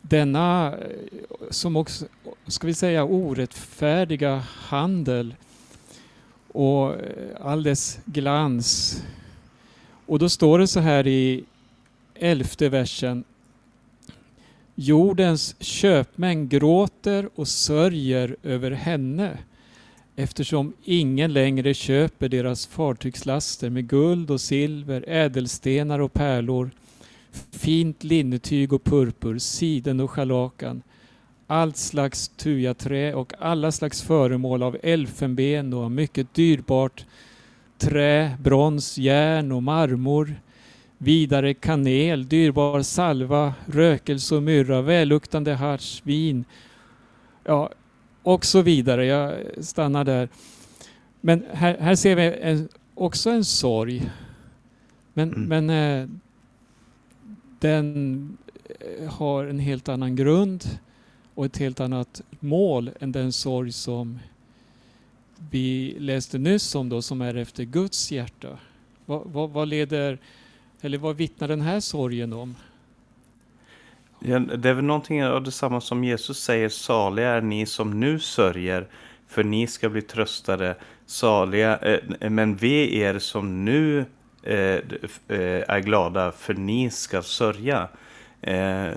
denna, 0.00 0.72
eh, 0.72 0.88
som 1.50 1.76
också, 1.76 2.06
ska 2.46 2.66
vi 2.66 2.74
säga, 2.74 3.04
orättfärdiga 3.04 4.42
handel 4.48 5.34
och 6.52 6.94
eh, 6.94 7.00
all 7.40 7.62
dess 7.62 7.98
glans. 8.04 9.02
Och 10.06 10.18
då 10.18 10.28
står 10.28 10.58
det 10.58 10.66
så 10.66 10.80
här 10.80 11.06
i 11.06 11.44
elfte 12.24 12.68
versen. 12.68 13.24
Jordens 14.74 15.56
köpmän 15.60 16.48
gråter 16.48 17.28
och 17.34 17.48
sörjer 17.48 18.36
över 18.42 18.70
henne 18.70 19.38
eftersom 20.16 20.72
ingen 20.84 21.32
längre 21.32 21.74
köper 21.74 22.28
deras 22.28 22.66
fartygslaster 22.66 23.70
med 23.70 23.88
guld 23.88 24.30
och 24.30 24.40
silver, 24.40 25.04
ädelstenar 25.08 25.98
och 25.98 26.12
pärlor, 26.12 26.70
fint 27.50 28.04
linnetyg 28.04 28.72
och 28.72 28.84
purpur, 28.84 29.38
siden 29.38 30.00
och 30.00 30.10
scharlakan, 30.10 30.82
allt 31.46 31.76
slags 31.76 32.28
tujaträ 32.28 33.14
och 33.14 33.32
alla 33.38 33.72
slags 33.72 34.02
föremål 34.02 34.62
av 34.62 34.76
elfenben 34.82 35.74
och 35.74 35.90
mycket 35.90 36.34
dyrbart 36.34 37.06
trä, 37.78 38.36
brons, 38.42 38.98
järn 38.98 39.52
och 39.52 39.62
marmor, 39.62 40.34
vidare 41.04 41.54
kanel, 41.54 42.28
dyrbar 42.28 42.82
salva, 42.82 43.54
rökelse 43.66 44.34
och 44.34 44.42
myrra, 44.42 44.82
välluktande 44.82 45.54
harts, 45.54 46.02
vin, 46.04 46.44
ja, 47.44 47.70
och 48.22 48.44
så 48.44 48.62
vidare. 48.62 49.06
Jag 49.06 49.34
stannar 49.60 50.04
där. 50.04 50.28
Men 51.20 51.44
här, 51.52 51.78
här 51.78 51.94
ser 51.94 52.16
vi 52.16 52.22
en, 52.22 52.68
också 52.94 53.30
en 53.30 53.44
sorg. 53.44 54.10
Men, 55.12 55.34
mm. 55.34 55.64
men 55.64 55.70
eh, 55.70 56.08
den 57.58 58.38
eh, 58.80 59.12
har 59.12 59.44
en 59.44 59.58
helt 59.58 59.88
annan 59.88 60.16
grund 60.16 60.64
och 61.34 61.46
ett 61.46 61.56
helt 61.56 61.80
annat 61.80 62.22
mål 62.40 62.90
än 63.00 63.12
den 63.12 63.32
sorg 63.32 63.72
som 63.72 64.18
vi 65.50 65.96
läste 65.98 66.38
nyss 66.38 66.74
om 66.74 66.88
då, 66.88 67.02
som 67.02 67.20
är 67.20 67.34
efter 67.34 67.64
Guds 67.64 68.12
hjärta. 68.12 68.58
Vad, 69.06 69.22
vad, 69.24 69.50
vad 69.50 69.68
leder, 69.68 70.18
eller 70.84 70.98
vad 70.98 71.16
vittnar 71.16 71.48
den 71.48 71.60
här 71.60 71.80
sorgen 71.80 72.32
om? 72.32 72.54
Det 74.18 74.68
är 74.68 74.74
väl 74.74 74.84
någonting 74.84 75.24
av 75.24 75.42
detsamma 75.42 75.80
som 75.80 76.04
Jesus 76.04 76.38
säger, 76.38 76.68
saliga 76.68 77.30
är 77.30 77.40
ni 77.40 77.66
som 77.66 78.00
nu 78.00 78.18
sörjer, 78.18 78.86
för 79.28 79.44
ni 79.44 79.66
ska 79.66 79.88
bli 79.88 80.02
tröstade. 80.02 80.76
Saliga, 81.06 81.78
eh, 81.78 82.30
men 82.30 82.56
ve 82.56 82.96
er 82.96 83.18
som 83.18 83.64
nu 83.64 84.04
eh, 84.42 84.56
eh, 84.56 85.64
är 85.68 85.80
glada, 85.80 86.32
för 86.32 86.54
ni 86.54 86.90
ska 86.90 87.22
sörja. 87.22 87.88
Eh, 88.40 88.90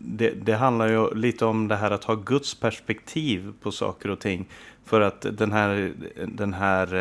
det, 0.00 0.30
det, 0.30 0.52
handlar 0.52 0.88
ju 0.88 1.14
lite 1.14 1.44
om 1.44 1.68
det 1.68 1.76
här 1.76 1.90
att 1.90 2.04
ha 2.04 2.14
Guds 2.14 2.54
perspektiv 2.54 3.52
på 3.62 3.72
saker 3.72 4.10
och 4.10 4.20
ting. 4.20 4.46
För 4.84 5.00
att 5.00 5.26
den 5.32 5.52
här, 5.52 5.92
den 6.26 6.54
här 6.54 6.94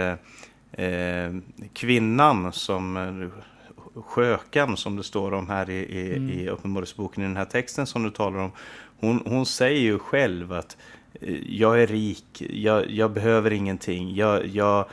eh, 0.72 0.86
eh 0.86 1.34
kvinnan 1.74 2.54
som 2.54 2.98
skökan 4.06 4.78
som 4.78 4.96
det 4.96 5.04
står 5.04 5.34
om 5.34 5.50
här 5.50 5.70
i, 5.70 5.74
i, 5.74 6.18
mm. 6.18 6.30
i 6.30 6.50
Uppenbarelseboken, 6.50 7.24
i 7.24 7.28
den 7.28 7.38
här 7.38 7.46
texten 7.46 7.88
som 7.88 8.04
du 8.04 8.10
talar 8.10 8.40
om. 8.40 8.52
Hon, 9.00 9.24
hon 9.26 9.46
säger 9.46 9.82
ju 9.82 10.00
själv 10.00 10.54
att 10.54 10.78
eh, 11.22 11.36
jag 11.50 11.82
är 11.82 11.88
rik, 11.88 12.44
jag, 12.50 12.92
jag 12.92 13.12
behöver 13.12 13.54
ingenting, 13.54 14.16
jag, 14.16 14.48
jag, 14.48 14.86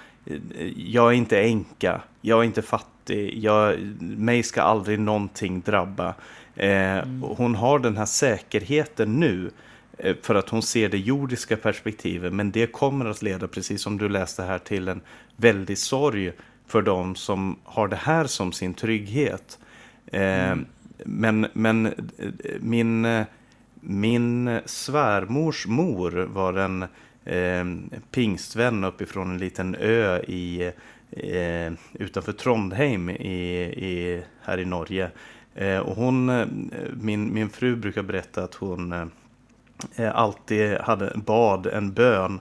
jag 0.76 1.08
är 1.08 1.16
inte 1.16 1.40
änka, 1.40 2.00
jag 2.20 2.40
är 2.40 2.44
inte 2.44 2.62
fattig, 2.62 3.38
jag, 3.38 3.78
mig 4.00 4.42
ska 4.42 4.62
aldrig 4.62 4.98
någonting 4.98 5.60
drabba. 5.60 6.14
Eh, 6.56 6.98
mm. 6.98 7.22
Hon 7.22 7.54
har 7.54 7.78
den 7.78 7.96
här 7.96 8.06
säkerheten 8.06 9.20
nu 9.20 9.50
eh, 9.98 10.16
för 10.22 10.34
att 10.34 10.48
hon 10.48 10.62
ser 10.62 10.88
det 10.88 10.98
jordiska 10.98 11.56
perspektivet, 11.56 12.32
men 12.32 12.50
det 12.50 12.66
kommer 12.66 13.04
att 13.04 13.22
leda, 13.22 13.48
precis 13.48 13.82
som 13.82 13.98
du 13.98 14.08
läste 14.08 14.42
här, 14.42 14.58
till 14.58 14.88
en 14.88 15.00
väldig 15.36 15.78
sorg 15.78 16.32
för 16.74 16.82
de 16.82 17.14
som 17.14 17.56
har 17.64 17.88
det 17.88 17.96
här 17.96 18.24
som 18.24 18.52
sin 18.52 18.74
trygghet. 18.74 19.58
Eh, 20.06 20.50
mm. 20.50 20.66
Men, 21.04 21.46
men 21.52 21.86
eh, 21.86 21.92
min, 22.60 23.24
min 23.80 24.60
svärmors 24.64 25.66
mor 25.66 26.10
var 26.10 26.52
en 26.54 26.82
eh, 27.24 27.98
pingstvän 28.10 28.84
uppifrån 28.84 29.30
en 29.30 29.38
liten 29.38 29.74
ö 29.74 30.18
i, 30.18 30.72
eh, 31.10 31.72
utanför 31.92 32.32
Trondheim 32.32 33.10
i, 33.10 33.60
i, 33.62 34.22
här 34.42 34.58
i 34.58 34.64
Norge. 34.64 35.10
Eh, 35.54 35.78
och 35.78 35.96
hon, 35.96 36.28
eh, 36.28 36.46
min, 37.00 37.34
min 37.34 37.50
fru 37.50 37.76
brukar 37.76 38.02
berätta 38.02 38.44
att 38.44 38.54
hon 38.54 39.10
alltid 40.14 40.78
hade, 40.78 41.12
bad 41.14 41.66
en 41.66 41.92
bön 41.92 42.40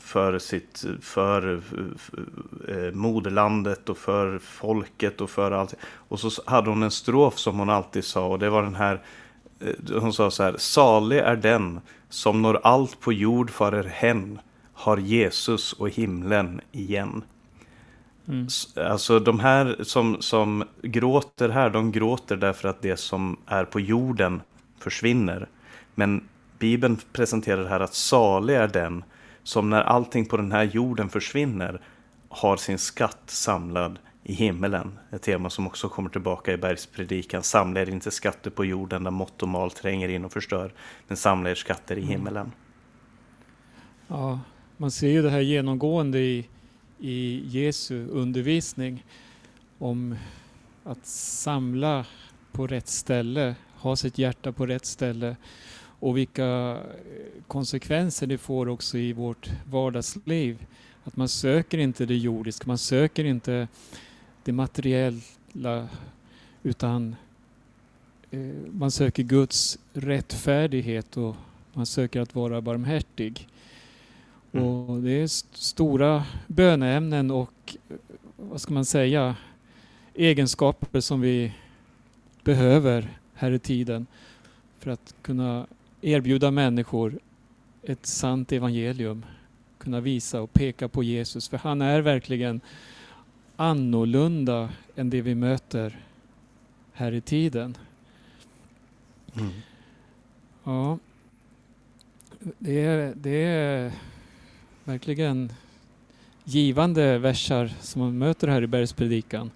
för, 0.00 0.38
sitt, 0.38 0.84
för 1.00 1.60
eh, 2.68 2.92
moderlandet 2.92 3.88
och 3.88 3.98
för 3.98 4.38
folket 4.38 5.20
och 5.20 5.30
för 5.30 5.50
allt. 5.50 5.74
Och 5.84 6.20
så 6.20 6.42
hade 6.46 6.70
hon 6.70 6.82
en 6.82 6.90
strof 6.90 7.38
som 7.38 7.58
hon 7.58 7.70
alltid 7.70 8.04
sa 8.04 8.26
och 8.26 8.38
det 8.38 8.50
var 8.50 8.62
den 8.62 8.74
här, 8.74 9.02
eh, 9.60 10.00
hon 10.00 10.12
sa 10.12 10.30
så 10.30 10.42
här, 10.42 10.56
salig 10.58 11.18
är 11.18 11.36
den 11.36 11.80
som 12.08 12.42
når 12.42 12.60
allt 12.62 13.00
på 13.00 13.12
jord 13.12 13.50
farer 13.50 13.84
hen, 13.84 14.38
har 14.72 14.96
Jesus 14.96 15.72
och 15.72 15.90
himlen 15.90 16.60
igen. 16.72 17.22
Mm. 18.28 18.46
Alltså 18.76 19.18
de 19.18 19.40
här 19.40 19.76
som, 19.82 20.16
som 20.20 20.64
gråter 20.82 21.48
här, 21.48 21.70
de 21.70 21.92
gråter 21.92 22.36
därför 22.36 22.68
att 22.68 22.82
det 22.82 22.96
som 22.96 23.36
är 23.46 23.64
på 23.64 23.80
jorden 23.80 24.40
försvinner. 24.78 25.48
Men 25.94 26.28
Bibeln 26.58 26.98
presenterar 27.12 27.64
här 27.64 27.80
att 27.80 27.94
salig 27.94 28.54
är 28.56 28.68
den 28.68 29.04
som 29.42 29.70
när 29.70 29.82
allting 29.82 30.26
på 30.26 30.36
den 30.36 30.52
här 30.52 30.64
jorden 30.64 31.08
försvinner 31.08 31.80
har 32.28 32.56
sin 32.56 32.78
skatt 32.78 33.22
samlad 33.26 33.98
i 34.24 34.32
himmelen. 34.32 34.98
Ett 35.10 35.22
tema 35.22 35.50
som 35.50 35.66
också 35.66 35.88
kommer 35.88 36.10
tillbaka 36.10 36.52
i 36.52 36.56
bergspredikan. 36.56 37.42
Samla 37.42 37.80
er 37.80 37.88
inte 37.88 38.10
skatter 38.10 38.50
på 38.50 38.64
jorden 38.64 39.04
där 39.04 39.10
mått 39.10 39.42
och 39.42 39.48
mal 39.48 39.70
tränger 39.70 40.08
in 40.08 40.24
och 40.24 40.32
förstör, 40.32 40.72
men 41.08 41.16
samla 41.16 41.50
er 41.50 41.54
skatter 41.54 41.96
i 41.96 42.02
mm. 42.02 42.10
himmelen. 42.10 42.52
Ja, 44.08 44.40
man 44.76 44.90
ser 44.90 45.08
ju 45.08 45.22
det 45.22 45.30
här 45.30 45.40
genomgående 45.40 46.18
i, 46.18 46.48
i 46.98 47.42
Jesu 47.46 48.06
undervisning 48.06 49.04
om 49.78 50.16
att 50.84 51.06
samla 51.06 52.06
på 52.52 52.66
rätt 52.66 52.88
ställe, 52.88 53.54
ha 53.76 53.96
sitt 53.96 54.18
hjärta 54.18 54.52
på 54.52 54.66
rätt 54.66 54.86
ställe 54.86 55.36
och 56.02 56.16
vilka 56.16 56.44
eh, 56.44 57.42
konsekvenser 57.46 58.26
det 58.26 58.38
får 58.38 58.68
också 58.68 58.98
i 58.98 59.12
vårt 59.12 59.50
vardagsliv. 59.70 60.66
Att 61.04 61.16
man 61.16 61.28
söker 61.28 61.78
inte 61.78 62.06
det 62.06 62.16
jordiska, 62.16 62.64
man 62.66 62.78
söker 62.78 63.24
inte 63.24 63.68
det 64.44 64.52
materiella 64.52 65.88
utan 66.62 67.16
eh, 68.30 68.40
man 68.72 68.90
söker 68.90 69.22
Guds 69.22 69.78
rättfärdighet 69.92 71.16
och 71.16 71.36
man 71.72 71.86
söker 71.86 72.20
att 72.20 72.34
vara 72.34 72.60
barmhärtig. 72.60 73.48
Mm. 74.52 74.66
Och 74.66 75.02
det 75.02 75.10
är 75.10 75.26
stora 75.56 76.24
böneämnen 76.46 77.30
och 77.30 77.76
eh, 77.88 77.96
vad 78.36 78.60
ska 78.60 78.74
man 78.74 78.84
säga 78.84 79.36
egenskaper 80.14 81.00
som 81.00 81.20
vi 81.20 81.52
behöver 82.44 83.18
här 83.34 83.50
i 83.50 83.58
tiden 83.58 84.06
för 84.78 84.90
att 84.90 85.14
kunna 85.22 85.66
erbjuda 86.02 86.50
människor 86.50 87.18
ett 87.82 88.06
sant 88.06 88.52
evangelium, 88.52 89.26
kunna 89.78 90.00
visa 90.00 90.40
och 90.40 90.52
peka 90.52 90.88
på 90.88 91.02
Jesus. 91.02 91.48
För 91.48 91.58
han 91.58 91.82
är 91.82 92.00
verkligen 92.00 92.60
annorlunda 93.56 94.70
än 94.96 95.10
det 95.10 95.20
vi 95.20 95.34
möter 95.34 95.98
här 96.92 97.12
i 97.12 97.20
tiden. 97.20 97.76
Mm. 99.34 99.50
Ja, 100.64 100.98
det 102.58 102.80
är, 102.80 103.14
det 103.16 103.44
är 103.44 103.92
verkligen 104.84 105.52
givande 106.44 107.18
versar 107.18 107.72
som 107.80 108.02
man 108.02 108.18
möter 108.18 108.48
här 108.48 108.62
i 108.62 108.66
Bergspredikan. 108.66 109.50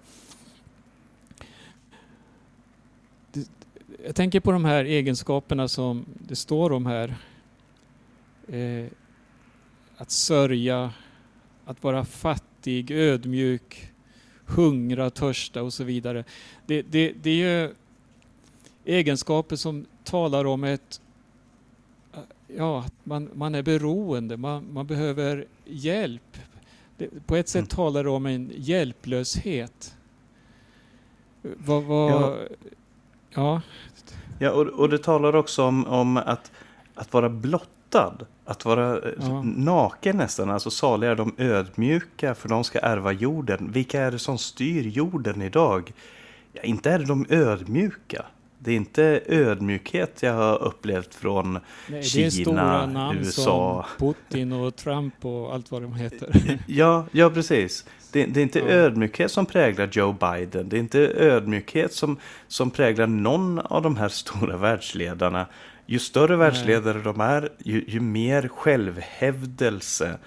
Jag 4.05 4.15
tänker 4.15 4.39
på 4.39 4.51
de 4.51 4.65
här 4.65 4.85
egenskaperna 4.85 5.67
som 5.67 6.05
det 6.27 6.35
står 6.35 6.71
om 6.71 6.85
här. 6.85 7.15
Eh, 8.47 8.85
att 9.97 10.11
sörja, 10.11 10.93
att 11.65 11.83
vara 11.83 12.05
fattig, 12.05 12.91
ödmjuk, 12.91 13.91
hungra, 14.45 15.09
törsta 15.09 15.63
och 15.63 15.73
så 15.73 15.83
vidare. 15.83 16.23
Det, 16.65 16.81
det, 16.81 17.13
det 17.21 17.29
är 17.29 17.35
ju 17.35 17.73
egenskaper 18.85 19.55
som 19.55 19.85
talar 20.03 20.45
om 20.45 20.63
ett 20.63 21.01
ja, 22.55 22.85
man, 23.03 23.29
man 23.33 23.55
är 23.55 23.61
beroende, 23.61 24.37
man, 24.37 24.73
man 24.73 24.87
behöver 24.87 25.45
hjälp. 25.65 26.37
Det, 26.97 27.09
på 27.25 27.35
ett 27.35 27.49
sätt 27.49 27.59
mm. 27.59 27.67
talar 27.67 28.03
det 28.03 28.09
om 28.09 28.25
en 28.25 28.51
hjälplöshet. 28.55 29.95
Vad, 31.41 31.83
vad, 31.83 32.11
ja. 32.11 32.37
Ja. 33.37 33.61
Ja, 34.39 34.51
och, 34.51 34.67
och 34.67 34.89
det 34.89 34.97
talar 34.97 35.35
också 35.35 35.63
om, 35.63 35.87
om 35.87 36.17
att, 36.17 36.51
att 36.95 37.13
vara 37.13 37.29
blottad. 37.29 38.25
Att 38.45 38.65
vara 38.65 38.97
eh, 38.97 39.11
ja. 39.19 39.43
naken 39.43 40.17
nästan. 40.17 40.49
Alltså 40.49 40.69
saliga 40.69 41.11
är 41.11 41.15
de 41.15 41.35
ödmjuka 41.37 42.35
för 42.35 42.49
de 42.49 42.63
ska 42.63 42.79
ärva 42.79 43.11
jorden. 43.11 43.71
Vilka 43.71 44.01
är 44.01 44.11
det 44.11 44.19
som 44.19 44.37
styr 44.37 44.87
jorden 44.87 45.41
idag? 45.41 45.93
Ja, 46.53 46.61
inte 46.61 46.91
är 46.91 46.99
det 46.99 47.05
de 47.05 47.25
ödmjuka. 47.29 48.25
Det 48.59 48.71
är 48.71 48.75
inte 48.75 49.21
ödmjukhet 49.25 50.17
jag 50.19 50.33
har 50.33 50.63
upplevt 50.63 51.15
från 51.15 51.59
Nej, 51.87 52.03
Kina, 52.03 52.21
det 52.21 52.27
är 52.27 52.29
stora 52.29 52.85
namn 52.85 53.19
USA. 53.19 53.85
Som 53.97 54.13
Putin 54.13 54.51
och 54.51 54.75
Trump 54.75 55.25
och 55.25 55.53
allt 55.53 55.71
vad 55.71 55.81
de 55.81 55.93
heter. 55.93 56.59
ja, 56.67 57.05
ja 57.11 57.29
precis. 57.29 57.85
Det, 58.11 58.25
det 58.25 58.39
är 58.39 58.43
inte 58.43 58.59
ja. 58.59 58.65
ödmjukhet 58.65 59.31
som 59.31 59.45
präglar 59.45 59.89
Joe 59.91 60.13
Biden. 60.13 60.69
Det 60.69 60.77
är 60.77 60.79
inte 60.79 60.99
ödmjukhet 60.99 61.93
som, 61.93 62.17
som 62.47 62.71
präglar 62.71 63.07
någon 63.07 63.59
av 63.59 63.81
de 63.81 63.97
här 63.97 64.09
stora 64.09 64.57
världsledarna. 64.57 65.45
Ju 65.85 65.99
större 65.99 66.27
Nej. 66.27 66.37
världsledare 66.37 67.01
de 67.01 67.21
är, 67.21 67.49
ju, 67.59 67.85
ju 67.87 67.99
mer 67.99 68.47
självhävdelse 68.47 70.17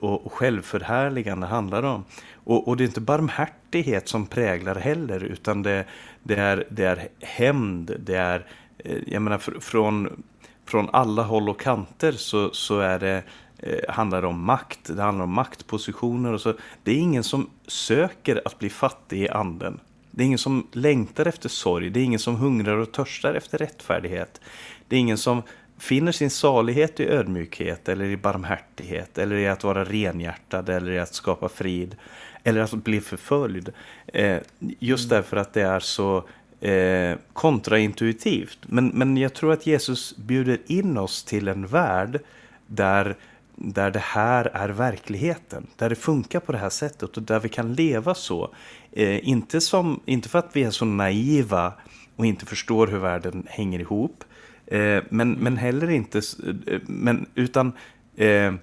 och 0.00 0.32
självförhärligande 0.32 1.46
handlar 1.46 1.82
det 1.82 1.88
om. 1.88 2.04
Och, 2.44 2.68
och, 2.68 2.76
det 2.76 2.84
är 2.84 2.86
inte 2.86 3.00
barmhärtighet 3.00 4.08
som 4.08 4.26
präglar 4.26 4.74
heller, 4.74 5.24
utan 5.24 5.62
det, 5.62 5.84
det 6.22 6.34
är, 6.34 6.66
det 6.70 6.84
är 6.84 7.08
hämnd, 7.20 7.96
det 7.98 8.16
är, 8.16 8.46
eh, 8.78 8.98
jag 9.06 9.22
menar 9.22 9.38
från, 9.60 10.22
från 10.64 10.88
alla 10.92 11.22
håll 11.22 11.48
och 11.48 11.60
kanter 11.60 12.12
så, 12.12 12.50
så 12.52 12.80
är 12.80 12.98
det, 12.98 13.22
eh, 13.58 13.94
handlar 13.94 14.22
det 14.22 14.28
om 14.28 14.44
makt, 14.44 14.96
det 14.96 15.02
handlar 15.02 15.24
om 15.24 15.32
maktpositioner 15.32 16.32
och 16.32 16.40
så. 16.40 16.54
Det 16.82 16.90
är 16.90 16.96
ingen 16.96 17.24
som 17.24 17.50
söker 17.66 18.42
att 18.44 18.58
bli 18.58 18.70
fattig 18.70 19.22
i 19.22 19.28
anden. 19.28 19.80
Det 20.10 20.22
är 20.22 20.26
ingen 20.26 20.38
som 20.38 20.66
längtar 20.72 21.26
efter 21.26 21.48
sorg, 21.48 21.90
det 21.90 22.00
är 22.00 22.04
ingen 22.04 22.18
som 22.18 22.36
hungrar 22.36 22.76
och 22.76 22.92
törstar 22.92 23.34
efter 23.34 23.58
rättfärdighet. 23.58 24.40
Det 24.88 24.96
är 24.96 25.00
ingen 25.00 25.18
som 25.18 25.42
finner 25.80 26.12
sin 26.12 26.30
salighet 26.30 27.00
i 27.00 27.08
ödmjukhet 27.08 27.88
eller 27.88 28.04
i 28.04 28.16
barmhärtighet 28.16 29.18
eller 29.18 29.36
i 29.36 29.48
att 29.48 29.64
vara 29.64 29.84
renhjärtad 29.84 30.68
eller 30.68 30.92
i 30.92 30.98
att 30.98 31.14
skapa 31.14 31.48
frid 31.48 31.96
eller 32.44 32.60
att 32.60 32.72
bli 32.72 33.00
förföljd. 33.00 33.72
Eh, 34.06 34.38
just 34.58 35.10
mm. 35.10 35.16
därför 35.16 35.36
att 35.36 35.52
det 35.52 35.62
är 35.62 35.80
så 35.80 36.24
eh, 36.60 37.18
kontraintuitivt. 37.32 38.58
Men, 38.62 38.88
men 38.88 39.16
jag 39.16 39.34
tror 39.34 39.52
att 39.52 39.66
Jesus 39.66 40.16
bjuder 40.16 40.58
in 40.66 40.98
oss 40.98 41.24
till 41.24 41.48
en 41.48 41.66
värld 41.66 42.20
där, 42.66 43.16
där 43.56 43.90
det 43.90 44.02
här 44.02 44.44
är 44.44 44.68
verkligheten. 44.68 45.66
Där 45.76 45.88
det 45.88 45.96
funkar 45.96 46.40
på 46.40 46.52
det 46.52 46.58
här 46.58 46.70
sättet 46.70 47.16
och 47.16 47.22
där 47.22 47.40
vi 47.40 47.48
kan 47.48 47.74
leva 47.74 48.14
så. 48.14 48.54
Eh, 48.92 49.28
inte, 49.28 49.60
som, 49.60 50.00
inte 50.04 50.28
för 50.28 50.38
att 50.38 50.56
vi 50.56 50.62
är 50.62 50.70
så 50.70 50.84
naiva 50.84 51.72
och 52.16 52.26
inte 52.26 52.46
förstår 52.46 52.86
hur 52.86 52.98
världen 52.98 53.46
hänger 53.48 53.78
ihop. 53.78 54.24
Eh, 54.70 55.02
men, 55.08 55.32
men 55.32 55.56
heller 55.56 55.90
inte, 55.90 56.18
eh, 56.18 56.80
men, 56.86 57.26
utan 57.34 57.72
eh, 58.16 58.54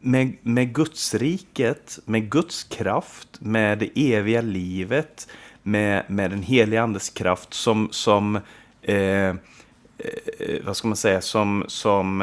med, 0.00 0.36
med 0.42 0.74
Gudsriket, 0.74 1.98
med 2.04 2.30
Guds 2.30 2.64
kraft, 2.64 3.28
med 3.40 3.78
det 3.78 4.14
eviga 4.14 4.40
livet, 4.40 5.28
med, 5.62 6.04
med 6.08 6.30
den 6.30 6.42
heliga 6.42 6.82
andes 6.82 7.10
kraft 7.10 7.54
som, 7.54 7.88
som 7.90 8.36
eh, 8.82 9.28
eh, 9.28 9.34
vad 10.64 10.76
ska 10.76 10.88
man 10.88 10.96
säga, 10.96 11.20
som, 11.20 11.64
som 11.68 12.20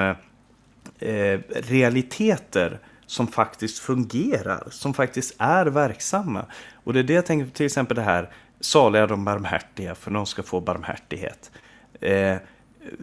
eh, 0.99 1.39
realiteter 1.49 2.79
som 3.05 3.27
faktiskt 3.27 3.79
fungerar, 3.79 4.67
som 4.69 4.93
faktiskt 4.93 5.35
är 5.37 5.65
verksamma. 5.65 6.45
Och 6.83 6.93
det 6.93 6.99
är 6.99 7.03
det 7.03 7.13
jag 7.13 7.25
tänker 7.25 7.51
till 7.51 7.65
exempel 7.65 7.95
det 7.95 8.03
här, 8.03 8.29
saliga 8.59 9.07
de 9.07 9.25
barmhärtiga, 9.25 9.95
för 9.95 10.11
de 10.11 10.25
ska 10.25 10.43
få 10.43 10.59
barmhärtighet. 10.61 11.51
Eh, 12.01 12.37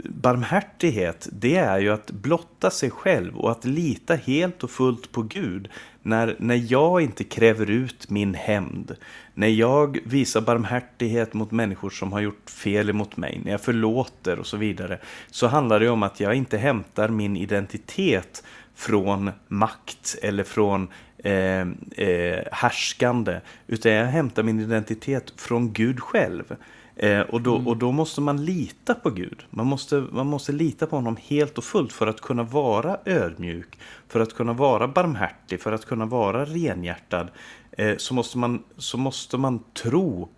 barmhärtighet, 0.04 1.28
det 1.32 1.56
är 1.56 1.78
ju 1.78 1.90
att 1.92 2.10
blotta 2.10 2.70
sig 2.70 2.90
själv 2.90 3.36
och 3.36 3.50
att 3.50 3.64
lita 3.64 4.14
helt 4.14 4.64
och 4.64 4.70
fullt 4.70 5.12
på 5.12 5.22
Gud. 5.22 5.68
När, 6.02 6.36
när 6.38 6.72
jag 6.72 7.00
inte 7.00 7.24
kräver 7.24 7.70
ut 7.70 8.10
min 8.10 8.34
hämnd, 8.34 8.96
när 9.34 9.48
jag 9.48 9.98
visar 10.04 10.40
barmhärtighet 10.40 11.34
mot 11.34 11.50
människor 11.50 11.90
som 11.90 12.12
har 12.12 12.20
gjort 12.20 12.50
fel 12.50 12.90
emot 12.90 13.16
mig, 13.16 13.40
när 13.44 13.50
jag 13.50 13.60
förlåter 13.60 14.38
och 14.38 14.46
så 14.46 14.56
vidare, 14.56 14.98
så 15.30 15.46
handlar 15.46 15.80
det 15.80 15.88
om 15.88 16.02
att 16.02 16.20
jag 16.20 16.34
inte 16.34 16.58
hämtar 16.58 17.08
min 17.08 17.36
identitet 17.36 18.44
från 18.74 19.30
makt 19.48 20.16
eller 20.22 20.44
från 20.44 20.88
eh, 21.18 21.60
eh, 21.96 22.44
härskande, 22.52 23.40
utan 23.66 23.92
jag 23.92 24.06
hämtar 24.06 24.42
min 24.42 24.60
identitet 24.60 25.32
från 25.36 25.72
Gud 25.72 26.00
själv. 26.00 26.56
Eh, 27.00 27.20
och, 27.20 27.42
då, 27.42 27.54
mm. 27.54 27.68
och 27.68 27.76
då 27.76 27.92
måste 27.92 28.20
man 28.20 28.44
lita 28.44 28.94
på 28.94 29.11
Gud. 29.11 29.44
Man 29.50 29.66
måste, 29.66 30.04
man 30.12 30.26
måste 30.26 30.52
lita 30.52 30.87
på 30.87 30.96
honom 30.96 31.16
helt 31.22 31.58
och 31.58 31.64
fullt 31.64 31.92
för 31.92 32.06
att 32.06 32.20
kunna 32.20 32.42
vara 32.42 32.98
ödmjuk, 33.04 33.78
för 34.08 34.20
att 34.20 34.34
kunna 34.34 34.52
vara 34.52 34.88
barmhärtig, 34.88 35.61
för 35.61 35.72
att 35.72 35.87
kunna 35.87 36.06
vara 36.06 36.44
renhjärtad. 36.44 37.28
Eh, 37.72 37.96
så, 37.96 38.14
måste 38.14 38.38
man, 38.38 38.62
så 38.76 38.98
måste 38.98 39.37
man 39.37 39.61
tro 39.82 40.28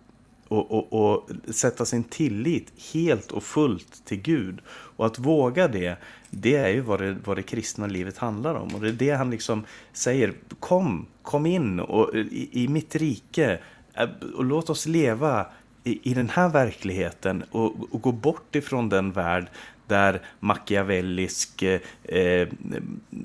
och, 0.47 0.71
och, 0.71 0.93
och, 0.93 1.29
sätta 1.53 1.85
sin 1.85 2.03
tillit 2.03 2.73
helt 2.93 3.31
och 3.31 3.43
fullt 3.43 4.05
till 4.05 4.21
Gud. 4.21 4.59
Och 4.69 5.05
att 5.05 5.19
våga 5.19 5.67
det, 5.67 5.97
det 6.29 6.55
är 6.55 6.69
ju 6.69 6.81
vad 6.81 7.01
det, 7.01 7.17
vad 7.25 7.37
det 7.37 7.43
kristna 7.43 7.87
livet 7.87 8.17
handlar 8.17 8.55
om. 8.55 8.75
Och 8.75 8.81
det 8.81 8.87
är 8.87 8.93
det 8.93 9.11
han 9.11 9.29
liksom 9.29 9.65
säger, 9.93 10.33
kom, 10.59 11.05
kom 11.21 11.45
in 11.45 11.79
och, 11.79 12.15
i, 12.15 12.49
i 12.63 12.67
mitt 12.67 12.95
rike 12.95 13.59
eh, 13.93 14.09
och 14.35 14.45
låt 14.45 14.69
oss 14.69 14.85
leva 14.85 15.45
i, 15.83 16.11
i 16.11 16.13
den 16.13 16.29
här 16.29 16.49
verkligheten 16.49 17.43
och, 17.51 17.93
och 17.93 18.01
gå 18.01 18.11
bort 18.11 18.55
ifrån 18.55 18.89
den 18.89 19.11
värld 19.11 19.47
där 19.87 20.21
machiavellisk 20.39 21.61
eh, 21.61 21.81
eh, 22.03 22.47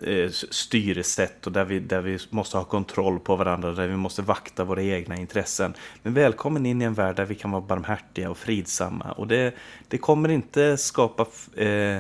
eh 0.02 0.30
styresätt 0.30 1.46
och 1.46 1.52
där 1.52 1.64
vi, 1.64 1.80
där 1.80 2.00
vi 2.00 2.18
måste 2.30 2.56
ha 2.56 2.64
kontroll 2.64 3.20
på 3.20 3.36
varandra, 3.36 3.72
där 3.72 3.88
vi 3.88 3.96
måste 3.96 4.22
vakta 4.22 4.64
våra 4.64 4.82
egna 4.82 5.16
intressen. 5.16 5.74
Men 6.02 6.14
välkommen 6.14 6.66
in 6.66 6.82
i 6.82 6.84
en 6.84 6.94
värld 6.94 7.16
där 7.16 7.24
vi 7.24 7.34
kan 7.34 7.50
vara 7.50 7.62
barmhärtiga 7.62 8.30
och 8.30 8.38
fridsamma. 8.38 9.12
Och 9.12 9.26
det, 9.26 9.54
det 9.88 9.98
kommer 9.98 10.28
inte 10.28 10.76
skapa 10.76 11.26
eh, 11.56 11.98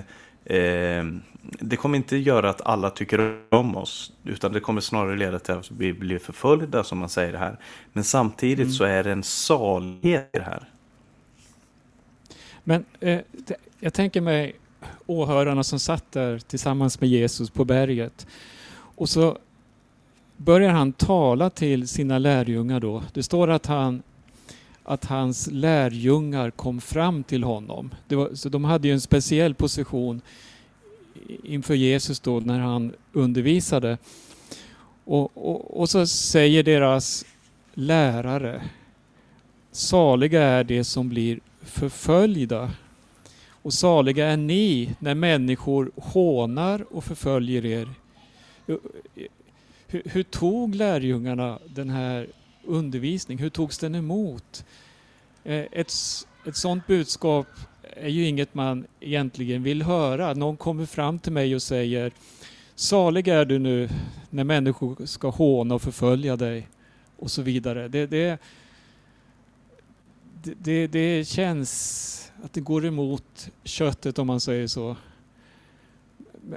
eh, 0.56 1.04
det 1.50 1.76
kommer 1.76 1.96
inte 1.96 2.16
göra 2.16 2.50
att 2.50 2.60
alla 2.60 2.90
tycker 2.90 3.38
om 3.48 3.76
oss, 3.76 4.12
utan 4.24 4.52
det 4.52 4.60
kommer 4.60 4.80
snarare 4.80 5.16
leda 5.16 5.38
till 5.38 5.54
att 5.54 5.70
vi 5.70 5.92
blir 5.92 6.18
förföljda, 6.18 6.84
som 6.84 6.98
man 6.98 7.08
säger 7.08 7.34
här. 7.34 7.58
Men 7.92 8.04
samtidigt 8.04 8.58
mm. 8.58 8.72
så 8.72 8.84
är 8.84 9.04
det 9.04 9.12
en 9.12 9.22
salighet 9.22 10.30
i 10.32 10.38
det 10.38 10.44
här. 10.44 10.68
Men 12.64 12.84
eh, 13.00 13.20
jag 13.80 13.94
tänker 13.94 14.20
mig 14.20 14.56
åhörarna 15.06 15.64
som 15.64 15.78
satt 15.78 16.12
där 16.12 16.38
tillsammans 16.38 17.00
med 17.00 17.10
Jesus 17.10 17.50
på 17.50 17.64
berget. 17.64 18.26
Och 18.72 19.08
så 19.08 19.38
börjar 20.36 20.70
han 20.70 20.92
tala 20.92 21.50
till 21.50 21.88
sina 21.88 22.18
lärjungar 22.18 22.80
då. 22.80 23.02
Det 23.12 23.22
står 23.22 23.50
att 23.50 23.66
han 23.66 24.02
att 24.88 25.04
hans 25.04 25.48
lärjungar 25.52 26.50
kom 26.50 26.80
fram 26.80 27.24
till 27.24 27.44
honom. 27.44 27.94
Var, 28.08 28.34
så 28.34 28.48
de 28.48 28.64
hade 28.64 28.88
ju 28.88 28.94
en 28.94 29.00
speciell 29.00 29.54
position 29.54 30.20
inför 31.44 31.74
Jesus 31.74 32.20
då 32.20 32.40
när 32.40 32.58
han 32.58 32.92
undervisade. 33.12 33.98
Och, 35.04 35.30
och, 35.34 35.80
och 35.80 35.90
så 35.90 36.06
säger 36.06 36.62
deras 36.62 37.24
lärare, 37.74 38.62
saliga 39.72 40.42
är 40.42 40.64
de 40.64 40.84
som 40.84 41.08
blir 41.08 41.40
förföljda 41.62 42.70
och 43.66 43.72
saliga 43.72 44.26
är 44.26 44.36
ni 44.36 44.96
när 44.98 45.14
människor 45.14 45.90
hånar 45.96 46.94
och 46.94 47.04
förföljer 47.04 47.66
er. 47.66 47.88
Hur, 49.86 50.02
hur, 50.04 50.22
tog 50.22 50.74
lärjungarna 50.74 51.58
den 51.66 51.90
här 51.90 52.28
undervisningen? 52.64 53.42
Hur 53.42 53.50
togs 53.50 53.78
den 53.78 53.94
emot? 53.94 54.64
Eh, 55.44 55.64
ett, 55.72 55.92
ett 56.46 56.56
sådant 56.56 56.86
budskap 56.86 57.46
är 57.86 58.08
ju 58.08 58.26
inget 58.26 58.54
man 58.54 58.86
egentligen 59.00 59.62
vill 59.62 59.82
höra. 59.82 60.34
Någon 60.34 60.56
kommer 60.56 60.86
fram 60.86 61.18
till 61.18 61.32
mig 61.32 61.54
och 61.54 61.62
säger 61.62 62.12
Salig 62.74 63.28
är 63.28 63.44
du 63.44 63.58
nu 63.58 63.88
när 64.30 64.44
människor 64.44 65.06
ska 65.06 65.30
håna 65.30 65.74
och 65.74 65.82
förfölja 65.82 66.36
dig 66.36 66.68
och 67.16 67.30
så 67.30 67.42
vidare. 67.42 67.88
Det, 67.88 68.06
det, 68.06 68.38
det, 70.42 70.86
det 70.86 71.28
känns 71.28 72.32
att 72.42 72.52
det 72.52 72.60
går 72.60 72.86
emot 72.86 73.50
köttet 73.64 74.18
om 74.18 74.26
man 74.26 74.40
säger 74.40 74.66
så. 74.66 74.96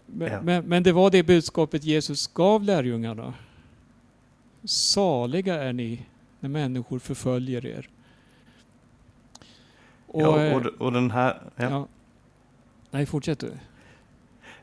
Men, 0.06 0.32
ja. 0.32 0.42
men, 0.42 0.66
men, 0.66 0.84
det 0.84 0.92
var 0.92 1.12
det 1.12 1.24
budskapet 1.24 1.84
Jesus 1.84 2.28
gav 2.28 2.64
lärjungarna. 2.64 3.34
Saliga 4.64 5.64
är 5.64 5.74
ni 5.74 6.06
när 6.40 6.50
människor 6.50 7.00
förföljer 7.00 7.66
er. 7.66 7.90
Och, 10.10 10.22
ja, 10.22 10.56
och, 10.56 10.66
och 10.66 10.92
den 10.92 11.12
här... 11.12 11.42
Ja. 11.56 11.70
ja. 11.70 11.88
Nej, 12.92 13.06
fortsätt 13.06 13.40
du. 13.40 13.52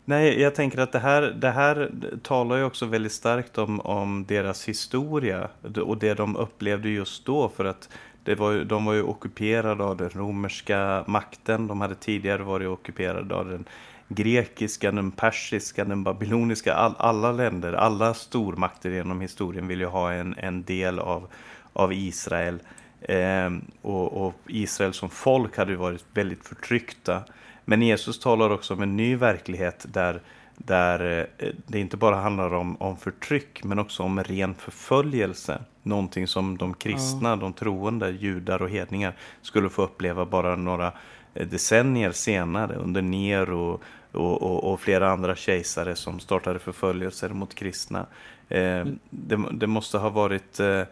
Nej, 0.04 0.40
jag 0.40 0.54
tänker 0.54 0.78
att 0.78 0.92
det 0.92 0.98
här, 0.98 1.22
det 1.22 1.50
här 1.50 1.90
talar 2.22 2.56
ju 2.56 2.64
också 2.64 2.86
väldigt 2.86 3.12
starkt 3.12 3.58
om, 3.58 3.80
om 3.80 4.24
deras 4.28 4.68
historia 4.68 5.48
och 5.84 5.98
det 5.98 6.14
de 6.14 6.36
upplevde 6.36 6.88
just 6.88 7.24
då. 7.24 7.48
För 7.48 7.64
att 7.64 7.88
det 8.24 8.34
var, 8.34 8.54
de 8.54 8.84
var 8.84 8.94
ju 8.94 9.02
ockuperade 9.02 9.84
av 9.84 9.96
den 9.96 10.10
romerska 10.10 11.04
makten. 11.06 11.66
De 11.66 11.80
hade 11.80 11.94
tidigare 11.94 12.42
varit 12.42 12.68
ockuperade 12.68 13.34
av 13.34 13.48
den 13.48 13.64
grekiska, 14.08 14.92
den 14.92 15.10
persiska, 15.10 15.84
den 15.84 16.04
babyloniska. 16.04 16.74
All, 16.74 16.94
alla 16.98 17.32
länder, 17.32 17.72
alla 17.72 18.14
stormakter 18.14 18.90
genom 18.90 19.20
historien 19.20 19.68
vill 19.68 19.80
ju 19.80 19.86
ha 19.86 20.12
en, 20.12 20.34
en 20.38 20.64
del 20.64 20.98
av, 20.98 21.28
av 21.72 21.92
Israel. 21.92 22.58
Eh, 23.00 23.50
och, 23.82 24.26
och, 24.26 24.34
Israel 24.46 24.92
som 24.92 25.10
folk 25.10 25.56
hade 25.56 25.76
varit 25.76 26.04
väldigt 26.14 26.44
förtryckta. 26.44 27.22
Men 27.64 27.82
Jesus 27.82 28.20
talar 28.20 28.50
också 28.50 28.74
om 28.74 28.82
en 28.82 28.96
ny 28.96 29.16
verklighet 29.16 29.86
där, 29.88 30.20
där 30.56 31.28
eh, 31.38 31.48
det 31.66 31.80
inte 31.80 31.96
bara 31.96 32.16
handlar 32.16 32.54
om, 32.54 32.76
om 32.76 32.96
förtryck 32.96 33.64
men 33.64 33.78
också 33.78 34.02
om 34.02 34.24
ren 34.24 34.54
förföljelse. 34.54 35.60
Någonting 35.82 36.26
som 36.26 36.58
de 36.58 36.74
kristna, 36.74 37.28
ja. 37.28 37.36
de 37.36 37.52
troende, 37.52 38.10
judar 38.10 38.62
och 38.62 38.70
hedningar 38.70 39.16
skulle 39.42 39.68
få 39.68 39.82
uppleva 39.82 40.24
bara 40.24 40.56
några 40.56 40.92
eh, 41.34 41.46
decennier 41.46 42.12
senare 42.12 42.74
under 42.74 43.02
Nero 43.02 43.80
och, 44.12 44.42
och, 44.42 44.72
och, 44.72 44.80
flera 44.80 45.10
andra 45.10 45.36
kejsare 45.36 45.96
som 45.96 46.20
startade 46.20 46.58
förföljelser 46.58 47.28
mot 47.28 47.54
kristna. 47.54 48.06
Eh, 48.48 48.86
det, 49.10 49.44
det, 49.52 49.66
måste 49.66 49.98
ha 49.98 50.08
varit 50.08 50.60
eh, 50.60 50.82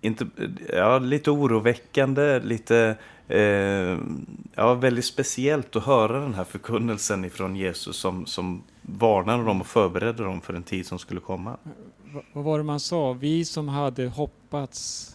inte, 0.00 0.26
ja, 0.72 0.98
lite 0.98 1.30
oroväckande, 1.30 2.40
lite 2.40 2.96
eh, 3.28 3.98
ja, 4.54 4.74
väldigt 4.74 5.04
speciellt 5.04 5.76
att 5.76 5.84
höra 5.84 6.20
den 6.20 6.34
här 6.34 6.44
förkunnelsen 6.44 7.24
ifrån 7.24 7.56
Jesus 7.56 7.96
som, 7.96 8.26
som 8.26 8.62
varnade 8.82 9.44
dem 9.44 9.60
och 9.60 9.66
förberedde 9.66 10.24
dem 10.24 10.40
för 10.40 10.54
en 10.54 10.62
tid 10.62 10.86
som 10.86 10.98
skulle 10.98 11.20
komma. 11.20 11.56
vad 12.32 12.44
var 12.44 12.58
det 12.58 12.64
man 12.64 12.80
sa? 12.80 13.12
Vi 13.12 13.44
som 13.44 13.68
hade 13.68 14.06
hoppats 14.06 15.12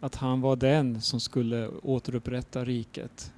att 0.00 0.14
han 0.14 0.40
var 0.40 0.56
den 0.56 1.00
som 1.00 1.20
skulle 1.20 1.68
återupprätta 1.82 2.64
riket. 2.64 3.32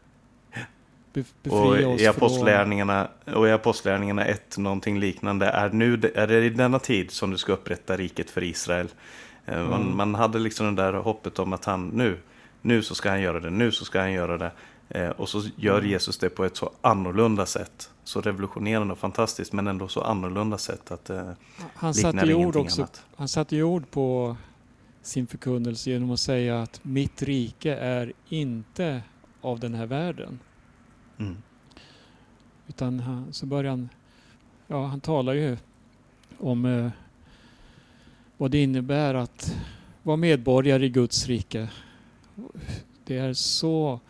och 1.48 2.00
i, 2.00 2.06
apostlärningarna, 2.06 3.08
och 3.34 3.48
i 3.48 3.50
Apostlärningarna 3.50 4.24
1, 4.24 4.58
någonting 4.58 5.00
liknande, 5.00 5.46
är, 5.46 5.70
nu, 5.70 5.92
är 6.14 6.26
det 6.26 6.44
i 6.44 6.50
denna 6.50 6.78
tid 6.78 7.10
som 7.10 7.30
du 7.30 7.38
ska 7.38 7.52
upprätta 7.52 7.96
riket 7.96 8.30
för 8.30 8.42
Israel. 8.42 8.88
Mm. 9.46 9.70
Man, 9.70 9.96
man, 9.96 10.14
hade 10.14 10.38
liksom 10.38 10.76
det 10.76 10.82
där 10.82 10.92
hoppet 10.92 11.38
om 11.38 11.52
att 11.52 11.64
han 11.64 11.88
nu, 11.88 12.18
nu 12.62 12.82
så 12.82 12.94
ska 12.94 13.10
han 13.10 13.20
göra 13.20 13.40
det, 13.40 13.50
nu 13.50 13.72
så 13.72 13.84
ska 13.84 14.00
han 14.00 14.12
göra 14.12 14.38
det. 14.38 14.52
Eh, 14.88 15.08
och 15.08 15.28
så 15.28 15.42
gör 15.56 15.78
mm. 15.78 15.90
Jesus 15.90 16.18
det 16.18 16.28
på 16.28 16.44
ett 16.44 16.56
så 16.56 16.70
annorlunda 16.80 17.46
sätt. 17.46 17.90
Så 18.04 18.20
revolutionerande 18.20 18.92
och 18.92 18.98
fantastiskt 18.98 19.52
men 19.52 19.66
ändå 19.66 19.88
så 19.88 20.00
annorlunda 20.00 20.58
sätt 20.58 20.90
att 20.90 21.10
eh, 21.10 21.30
han 21.74 21.94
satte 21.94 22.34
ord 22.34 22.56
också, 22.56 22.82
annat. 22.82 23.04
Han 23.16 23.28
satte 23.28 23.56
ju 23.56 23.62
ord 23.62 23.90
på 23.90 24.36
sin 25.02 25.26
förkunnelse 25.26 25.90
genom 25.90 26.10
att 26.10 26.20
säga 26.20 26.62
att 26.62 26.80
mitt 26.82 27.22
rike 27.22 27.74
är 27.74 28.12
inte 28.28 29.02
av 29.40 29.60
den 29.60 29.74
här 29.74 29.86
världen. 29.86 30.38
Mm. 31.18 31.36
Utan 32.66 33.00
han, 33.00 33.32
så 33.32 33.46
börjar 33.46 33.70
han, 33.70 33.88
ja 34.66 34.86
han 34.86 35.00
talar 35.00 35.32
ju 35.32 35.56
om 36.38 36.64
eh, 36.64 36.90
vad 38.36 38.50
det 38.50 38.62
innebär 38.62 39.14
att 39.14 39.56
vara 40.02 40.16
medborgare 40.16 40.86
i 40.86 40.88
Guds 40.88 41.26
rike. 41.26 41.68
Det 43.04 43.18
är 43.18 43.32
så 43.32 44.00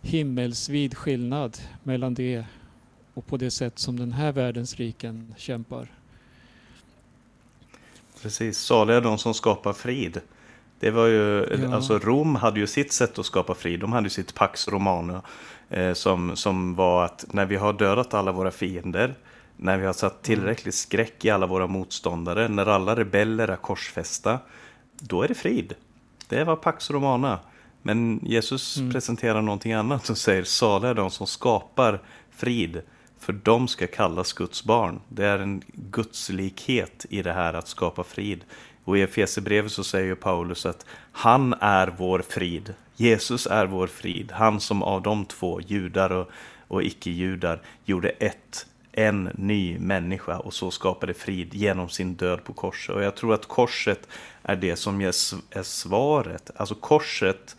himmelsvid 0.00 0.96
skillnad 0.96 1.58
mellan 1.82 2.14
det 2.14 2.44
och 3.14 3.26
på 3.26 3.36
det 3.36 3.50
sätt 3.50 3.78
som 3.78 3.98
den 3.98 4.12
här 4.12 4.32
världens 4.32 4.76
riken 4.76 5.34
kämpar. 5.36 5.88
Precis, 8.22 8.58
saliga 8.58 9.00
de 9.00 9.18
som 9.18 9.34
skapar 9.34 9.72
frid. 9.72 10.20
Det 10.80 10.90
var 10.90 11.06
ju, 11.06 11.46
ja. 11.62 11.74
alltså 11.74 11.98
Rom 11.98 12.34
hade 12.34 12.60
ju 12.60 12.66
sitt 12.66 12.92
sätt 12.92 13.18
att 13.18 13.26
skapa 13.26 13.54
frid. 13.54 13.80
De 13.80 13.92
hade 13.92 14.06
ju 14.06 14.10
sitt 14.10 14.34
Pax 14.34 14.68
Romana. 14.68 15.22
Eh, 15.70 15.92
som, 15.92 16.36
som 16.36 16.74
var 16.74 17.04
att 17.04 17.24
när 17.32 17.46
vi 17.46 17.56
har 17.56 17.72
dödat 17.72 18.14
alla 18.14 18.32
våra 18.32 18.50
fiender 18.50 19.14
när 19.56 19.78
vi 19.78 19.86
har 19.86 19.92
satt 19.92 20.22
tillräckligt 20.22 20.74
skräck 20.74 21.24
i 21.24 21.30
alla 21.30 21.46
våra 21.46 21.66
motståndare, 21.66 22.48
när 22.48 22.66
alla 22.66 22.96
rebeller 22.96 23.48
är 23.48 23.56
korsfästa, 23.56 24.38
då 25.00 25.22
är 25.22 25.28
det 25.28 25.34
frid. 25.34 25.74
Det 26.28 26.44
var 26.44 26.56
Pax 26.56 26.90
Romana. 26.90 27.38
Men 27.82 28.20
Jesus 28.22 28.76
mm. 28.76 28.92
presenterar 28.92 29.42
någonting 29.42 29.72
annat 29.72 30.08
och 30.08 30.18
säger 30.18 30.44
saliga 30.44 30.94
de 30.94 31.10
som 31.10 31.26
skapar 31.26 32.02
frid, 32.30 32.82
för 33.18 33.32
de 33.32 33.68
ska 33.68 33.86
kallas 33.86 34.32
Guds 34.32 34.64
barn. 34.64 35.00
Det 35.08 35.26
är 35.26 35.38
en 35.38 35.62
gudslikhet 35.72 37.06
i 37.10 37.22
det 37.22 37.32
här 37.32 37.54
att 37.54 37.68
skapa 37.68 38.04
frid. 38.04 38.44
Och 38.84 38.98
i 38.98 39.02
Efesierbrevet 39.02 39.72
så 39.72 39.84
säger 39.84 40.14
Paulus 40.14 40.66
att 40.66 40.86
han 41.12 41.54
är 41.60 41.94
vår 41.98 42.24
frid. 42.28 42.74
Jesus 42.96 43.46
är 43.46 43.66
vår 43.66 43.86
frid. 43.86 44.32
Han 44.32 44.60
som 44.60 44.82
av 44.82 45.02
de 45.02 45.24
två, 45.24 45.60
judar 45.60 46.12
och, 46.12 46.30
och 46.68 46.82
icke-judar, 46.82 47.62
gjorde 47.84 48.08
ett 48.08 48.66
en 48.96 49.30
ny 49.34 49.78
människa 49.78 50.38
och 50.38 50.54
så 50.54 50.70
skapade 50.70 51.14
frid 51.14 51.54
genom 51.54 51.88
sin 51.88 52.14
död 52.14 52.44
på 52.44 52.52
korset. 52.52 52.94
Och 52.94 53.02
jag 53.02 53.14
tror 53.14 53.34
att 53.34 53.46
korset 53.46 54.08
är 54.42 54.56
det 54.56 54.76
som 54.76 55.00
är 55.00 55.62
svaret. 55.62 56.50
Alltså 56.56 56.74
korset 56.74 57.56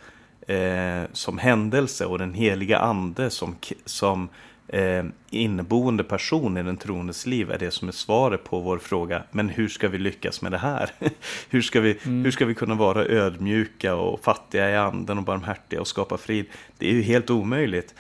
eh, 0.48 1.04
som 1.14 1.38
händelse 1.38 2.06
och 2.06 2.20
den 2.20 2.34
heliga 2.34 2.78
ande 2.78 3.30
som, 3.30 3.56
som 3.86 4.30
eh, 4.68 5.04
inneboende 5.30 6.04
person 6.04 6.58
i 6.58 6.64
den 6.64 6.78
troendes 6.78 7.26
liv 7.26 7.52
är 7.52 7.58
det 7.58 7.72
som 7.72 7.88
är 7.88 7.92
svaret 7.92 8.44
på 8.44 8.60
vår 8.60 8.78
fråga. 8.78 9.24
Men 9.32 9.50
hur 9.50 9.68
ska 9.68 9.88
vi 9.88 9.98
lyckas 9.98 10.42
med 10.42 10.52
det 10.52 10.58
här? 10.58 10.92
hur, 11.50 11.62
ska 11.62 11.82
vi, 11.82 11.98
mm. 12.04 12.24
hur 12.24 12.32
ska 12.32 12.46
vi 12.46 12.56
kunna 12.56 12.76
vara 12.76 13.06
ödmjuka 13.06 13.96
och 13.96 14.24
fattiga 14.24 14.70
i 14.70 14.76
anden 14.76 15.18
och 15.18 15.24
barmhärtiga 15.24 15.82
och 15.82 15.88
skapa 15.88 16.18
frid? 16.18 16.46
Det 16.78 16.90
är 16.90 16.94
ju 16.94 17.02
helt 17.02 17.30
omöjligt 17.30 17.94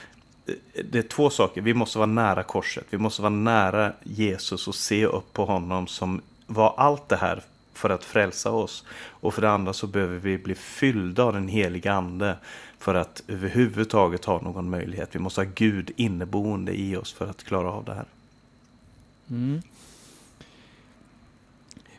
det 0.85 0.97
är 0.97 1.01
två 1.01 1.29
saker. 1.29 1.61
Vi 1.61 1.73
måste 1.73 1.97
vara 1.97 2.05
nära 2.05 2.43
korset. 2.43 2.85
Vi 2.89 2.97
måste 2.97 3.21
vara 3.21 3.29
nära 3.29 3.93
Jesus 4.03 4.67
och 4.67 4.75
se 4.75 5.05
upp 5.05 5.33
på 5.33 5.45
honom 5.45 5.87
som 5.87 6.21
var 6.47 6.73
allt 6.77 7.09
det 7.09 7.15
här 7.15 7.41
för 7.73 7.89
att 7.89 8.03
frälsa 8.03 8.51
oss. 8.51 8.83
Och 8.97 9.33
för 9.33 9.41
det 9.41 9.49
andra 9.49 9.73
så 9.73 9.87
behöver 9.87 10.17
vi 10.17 10.37
bli 10.37 10.55
fyllda 10.55 11.23
av 11.23 11.33
den 11.33 11.47
heliga 11.47 11.93
ande 11.93 12.35
för 12.79 12.95
att 12.95 13.23
överhuvudtaget 13.27 14.25
ha 14.25 14.41
någon 14.41 14.69
möjlighet. 14.69 15.09
Vi 15.15 15.19
måste 15.19 15.41
ha 15.41 15.47
Gud 15.55 15.91
inneboende 15.95 16.79
i 16.79 16.95
oss 16.95 17.13
för 17.13 17.27
att 17.27 17.43
klara 17.43 17.71
av 17.71 17.85
det 17.85 17.93
här. 17.93 18.05
Mm. 19.29 19.61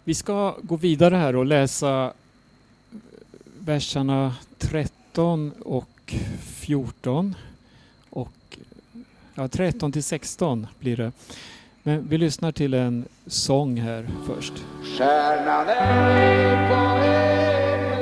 Vi 0.05 0.15
ska 0.15 0.57
gå 0.63 0.77
vidare 0.77 1.17
här 1.17 1.37
och 1.37 1.47
läsa 1.47 2.13
verserna 3.59 4.35
13 4.59 5.53
och 5.53 6.15
14 6.41 7.35
Ja, 9.39 9.49
13 9.49 9.93
till 9.93 10.05
16 10.05 10.67
blir 10.79 10.97
det. 10.97 11.13
Men 11.83 12.09
vi 12.09 12.19
lyssnar 12.19 12.53
till 12.53 12.75
en 12.75 13.05
sång 13.27 13.81
här 13.81 14.09
först. 14.27 14.53
Stjärnan 14.83 15.69
är 15.69 16.69
på 16.69 16.75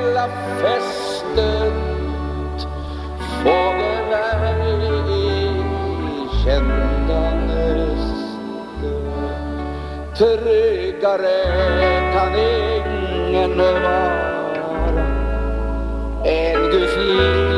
himlafästet 0.02 1.02
Fågeln 3.42 4.12
är 4.12 4.60
i 5.10 5.50
kändandes 6.44 8.00
Tryggare 10.18 11.42
kan 12.12 12.32
ingen 12.34 13.58
vara 13.58 14.26
än 16.24 16.70
Guds 16.70 16.96
liv 16.96 17.55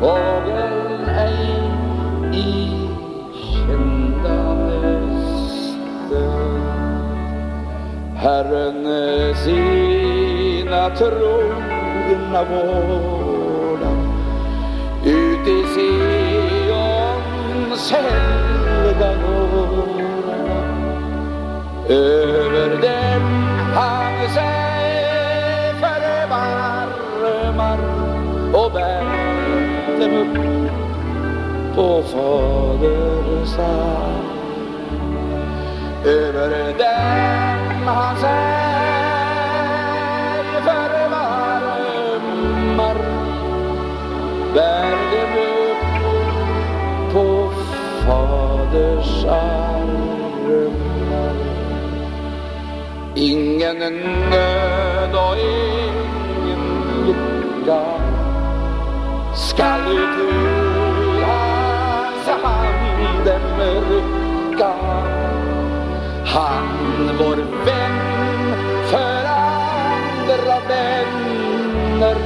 Fågeln 0.00 1.08
ej 1.08 1.40
i 2.32 2.88
kända 3.34 4.54
nästen 4.54 5.92
Herren 8.16 8.80
sina 9.34 10.90
trogna 10.96 12.44
vårdar 12.44 13.96
ut 15.04 15.48
i 15.48 15.64
Sions 15.74 17.02
helga 17.92 19.10
gårdar 19.14 20.02
över 21.88 23.01
dem 23.12 23.22
han 23.74 24.28
sig 24.34 25.74
förvarmar 25.80 27.78
och 28.54 28.72
bär 28.72 29.04
dem 30.00 30.12
upp 30.22 30.36
på 31.74 32.02
faderns 32.02 33.58
arm. 33.58 34.26
Över 36.04 36.50
Ingen 53.62 53.94
nöd 54.30 55.14
och 55.14 55.36
ingen 55.38 56.64
lycka 57.06 57.82
skall 59.34 59.80
ut 59.92 60.18
ur 60.20 61.22
hans 61.22 62.26
hand 62.42 63.28
rycka. 63.90 64.72
Han 66.26 67.10
vår 67.18 67.36
vän 67.64 67.98
för 68.90 69.24
andra 69.26 70.60
vänner 70.68 72.16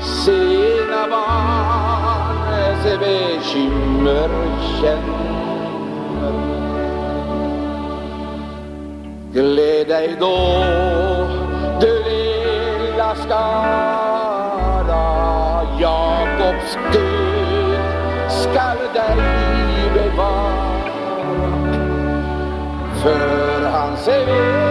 sina 0.00 1.08
barns 1.10 2.84
bekymmer 3.00 4.30
känner. 4.80 5.35
Gläd 9.36 9.88
dig 9.88 10.16
då, 10.20 10.64
du 11.80 12.02
lilla 12.04 13.14
skara, 13.14 13.42
Jakobs 15.80 16.78
Gud 16.92 17.78
skall 18.28 18.78
dig 18.94 19.16
bevara. 19.94 20.92
För 23.02 23.70
han 23.70 23.96
ser 23.96 24.65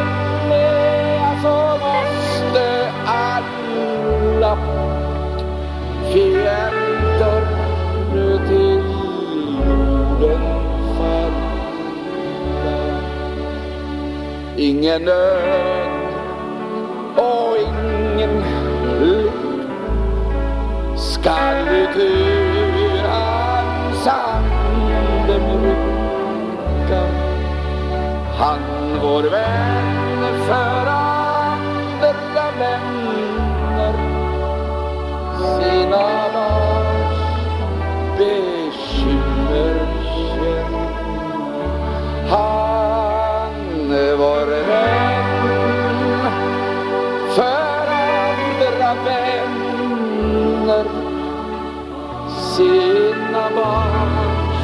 Ingen 14.65 15.05
nöd 15.05 15.89
och 17.17 17.57
ingen 17.57 18.43
lycka 18.99 19.31
skall 20.97 21.67
ut 21.67 21.95
ur 21.95 23.03
hans 23.07 24.07
ande 24.07 25.33
rycka. 25.33 27.03
Han 28.37 28.59
vår 29.01 29.23
vän 29.23 29.94
sina 52.55 53.49
barns 53.55 54.59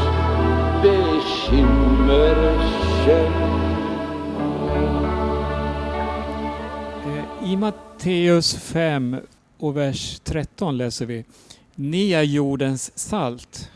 bekymmer 0.83 2.35
eh, 7.05 7.51
I 7.51 7.57
Matteus 7.57 8.55
5 8.55 9.17
och 9.57 9.77
vers 9.77 10.19
13 10.23 10.77
läser 10.77 11.05
vi 11.05 11.25
Ni 11.75 12.11
är 12.11 12.23
jordens 12.23 12.97
salt. 12.97 13.71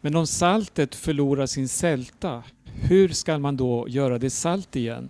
Men 0.00 0.16
om 0.16 0.26
saltet 0.26 0.94
förlorar 0.94 1.46
sin 1.46 1.68
sälta, 1.68 2.42
hur 2.64 3.08
skall 3.08 3.40
man 3.40 3.56
då 3.56 3.88
göra 3.88 4.18
det 4.18 4.30
salt 4.30 4.76
igen? 4.76 5.08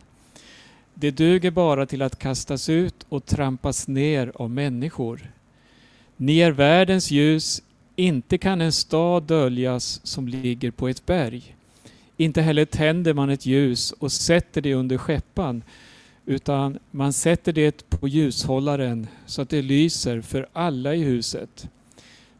Det 0.94 1.10
duger 1.10 1.50
bara 1.50 1.86
till 1.86 2.02
att 2.02 2.18
kastas 2.18 2.68
ut 2.68 3.06
och 3.08 3.26
trampas 3.26 3.88
ner 3.88 4.32
av 4.34 4.50
människor. 4.50 5.32
Ni 6.16 6.38
är 6.38 6.50
världens 6.50 7.10
ljus, 7.10 7.62
inte 7.96 8.38
kan 8.38 8.60
en 8.60 8.72
stad 8.72 9.22
döljas 9.22 10.00
som 10.06 10.28
ligger 10.28 10.70
på 10.70 10.88
ett 10.88 11.06
berg. 11.06 11.56
Inte 12.16 12.42
heller 12.42 12.64
tänder 12.64 13.14
man 13.14 13.30
ett 13.30 13.46
ljus 13.46 13.92
och 13.92 14.12
sätter 14.12 14.60
det 14.60 14.74
under 14.74 14.98
skeppan, 14.98 15.62
utan 16.26 16.78
man 16.90 17.12
sätter 17.12 17.52
det 17.52 17.90
på 17.90 18.08
ljushållaren 18.08 19.06
så 19.26 19.42
att 19.42 19.48
det 19.48 19.62
lyser 19.62 20.20
för 20.20 20.48
alla 20.52 20.94
i 20.94 21.02
huset. 21.02 21.68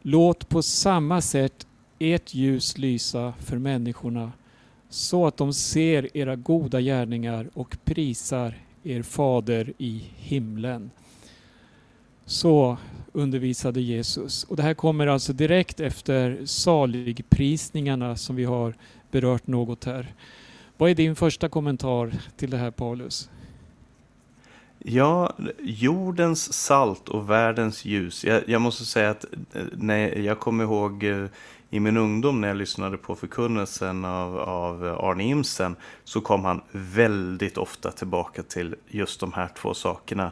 Låt 0.01 0.49
på 0.49 0.61
samma 0.61 1.21
sätt 1.21 1.67
ert 1.99 2.33
ljus 2.33 2.77
lysa 2.77 3.33
för 3.39 3.57
människorna 3.57 4.31
så 4.89 5.27
att 5.27 5.37
de 5.37 5.53
ser 5.53 6.17
era 6.17 6.35
goda 6.35 6.81
gärningar 6.81 7.49
och 7.53 7.77
prisar 7.83 8.57
er 8.83 9.01
fader 9.01 9.73
i 9.77 10.03
himlen. 10.15 10.91
Så 12.25 12.77
undervisade 13.13 13.81
Jesus. 13.81 14.43
Och 14.43 14.55
det 14.55 14.63
här 14.63 14.73
kommer 14.73 15.07
alltså 15.07 15.33
direkt 15.33 15.79
efter 15.79 16.45
saligprisningarna 16.45 18.15
som 18.15 18.35
vi 18.35 18.43
har 18.43 18.73
berört 19.11 19.47
något 19.47 19.83
här. 19.83 20.13
Vad 20.77 20.89
är 20.89 20.95
din 20.95 21.15
första 21.15 21.49
kommentar 21.49 22.13
till 22.37 22.49
det 22.49 22.57
här 22.57 22.71
Paulus? 22.71 23.29
Ja, 24.85 25.33
jordens 25.59 26.53
salt 26.53 27.09
och 27.09 27.29
världens 27.29 27.85
ljus. 27.85 28.25
Jag, 28.25 28.49
jag 28.49 28.61
måste 28.61 28.85
säga 28.85 29.09
att 29.09 29.25
eh, 29.53 29.61
när 29.73 30.17
jag 30.17 30.39
kommer 30.39 30.63
ihåg 30.63 31.03
eh, 31.03 31.25
i 31.69 31.79
min 31.79 31.97
ungdom 31.97 32.41
när 32.41 32.47
jag 32.47 32.57
lyssnade 32.57 32.97
på 32.97 33.15
förkunnelsen 33.15 34.05
av, 34.05 34.39
av 34.39 34.83
Arne 34.83 35.23
Imsen 35.23 35.75
så 36.03 36.21
kom 36.21 36.45
han 36.45 36.61
väldigt 36.71 37.57
ofta 37.57 37.91
tillbaka 37.91 38.43
till 38.43 38.75
just 38.87 39.19
de 39.19 39.33
här 39.33 39.49
två 39.57 39.73
sakerna. 39.73 40.31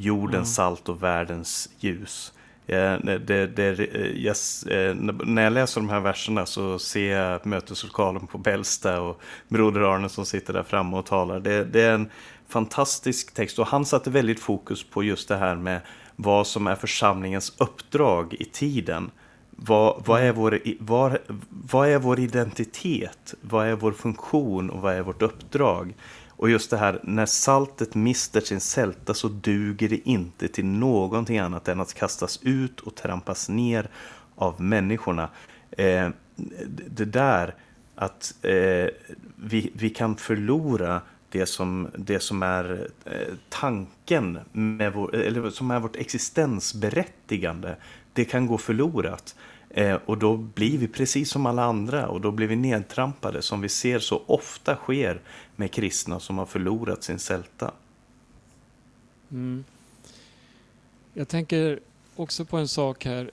Jordens 0.00 0.34
Mm. 0.34 0.44
salt 0.44 0.88
och 0.88 1.02
världens 1.02 1.68
ljus. 1.78 2.32
Eh, 2.66 2.94
Det, 3.04 3.18
det, 3.18 3.46
det, 3.46 3.78
yes, 4.14 4.62
eh, 4.66 4.94
när 5.24 5.42
jag 5.44 5.52
läser 5.52 5.80
de 5.80 5.88
här 5.90 6.00
verserna 6.00 6.46
så 6.46 6.78
ser 6.78 7.12
jag 7.16 7.46
möteslokalen 7.46 8.26
på 8.26 8.38
Bällsta 8.38 9.00
och 9.00 9.20
Broder 9.48 9.80
Arne 9.94 10.08
som 10.08 10.26
sitter 10.26 10.52
där 10.52 10.62
framme 10.62 10.96
och 10.96 11.06
talar. 11.06 11.40
Det, 11.40 11.64
det 11.64 11.82
är 11.82 11.92
en 11.94 12.08
fantastisk 12.48 13.34
text 13.34 13.58
och 13.58 13.66
han 13.66 13.84
satte 13.84 14.10
väldigt 14.10 14.40
fokus 14.40 14.84
på 14.84 15.02
just 15.02 15.28
det 15.28 15.36
här 15.36 15.56
med 15.56 15.80
vad 16.16 16.46
som 16.46 16.66
är 16.66 16.74
församlingens 16.74 17.52
uppdrag 17.58 18.34
i 18.34 18.44
tiden. 18.44 19.10
Vad, 19.50 20.02
vad, 20.06 20.22
är 20.22 20.32
vår, 20.32 20.54
i- 20.54 20.76
vad, 20.80 21.18
vad 21.48 21.88
är 21.88 21.98
vår 21.98 22.20
identitet? 22.20 23.34
Vad 23.40 23.66
är 23.66 23.74
vår 23.74 23.92
funktion 23.92 24.70
och 24.70 24.82
vad 24.82 24.94
är 24.94 25.02
vårt 25.02 25.22
uppdrag? 25.22 25.94
Och 26.38 26.50
just 26.50 26.70
det 26.70 26.76
här, 26.76 27.00
när 27.02 27.26
saltet 27.26 27.94
mister 27.94 28.40
sin 28.40 28.60
sälta 28.60 29.14
så 29.14 29.28
duger 29.28 29.88
det 29.88 30.08
inte 30.08 30.48
till 30.48 30.64
någonting 30.64 31.38
annat 31.38 31.68
än 31.68 31.80
att 31.80 31.94
kastas 31.94 32.40
ut 32.42 32.80
och 32.80 32.94
trampas 32.94 33.48
ner 33.48 33.90
av 34.34 34.60
människorna. 34.60 35.28
Eh, 35.70 36.08
det 36.86 37.04
där 37.04 37.54
att 37.94 38.34
eh, 38.42 38.88
vi, 39.36 39.70
vi 39.74 39.90
kan 39.90 40.16
förlora 40.16 41.00
det 41.28 41.46
som, 41.46 41.88
det 41.96 42.20
som 42.20 42.42
är 42.42 42.88
eh, 43.04 43.34
tanken, 43.48 44.38
med 44.52 44.92
vår, 44.92 45.14
eller 45.14 45.50
som 45.50 45.70
är 45.70 45.80
vårt 45.80 45.96
existensberättigande, 45.96 47.76
det 48.12 48.24
kan 48.24 48.46
gå 48.46 48.58
förlorat. 48.58 49.36
Eh, 49.70 49.98
och 50.06 50.18
då 50.18 50.36
blir 50.36 50.78
vi 50.78 50.88
precis 50.88 51.30
som 51.30 51.46
alla 51.46 51.64
andra 51.64 52.08
och 52.08 52.20
då 52.20 52.30
blir 52.30 52.46
vi 52.46 52.56
nedtrampade 52.56 53.42
som 53.42 53.60
vi 53.60 53.68
ser 53.68 53.98
så 53.98 54.22
ofta 54.26 54.76
sker 54.76 55.20
med 55.58 55.72
kristna 55.72 56.20
som 56.20 56.38
har 56.38 56.46
förlorat 56.46 57.02
sin 57.02 57.18
sälta. 57.18 57.74
Mm. 59.30 59.64
Jag 61.14 61.28
tänker 61.28 61.80
också 62.16 62.44
på 62.44 62.56
en 62.56 62.68
sak 62.68 63.04
här. 63.04 63.30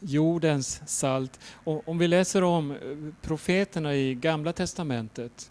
Jordens 0.00 0.82
salt. 0.86 1.40
Om 1.64 1.98
vi 1.98 2.08
läser 2.08 2.42
om 2.42 2.70
eh, 2.70 2.76
profeterna 3.22 3.94
i 3.94 4.14
Gamla 4.14 4.52
Testamentet 4.52 5.50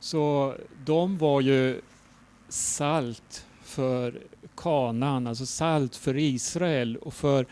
så 0.00 0.54
de 0.84 1.18
var 1.18 1.40
ju 1.40 1.80
salt 2.48 3.46
för 3.62 4.20
Kanaan, 4.56 5.26
alltså 5.26 5.46
salt 5.46 5.96
för 5.96 6.16
Israel 6.16 6.96
och 6.96 7.14
för, 7.14 7.46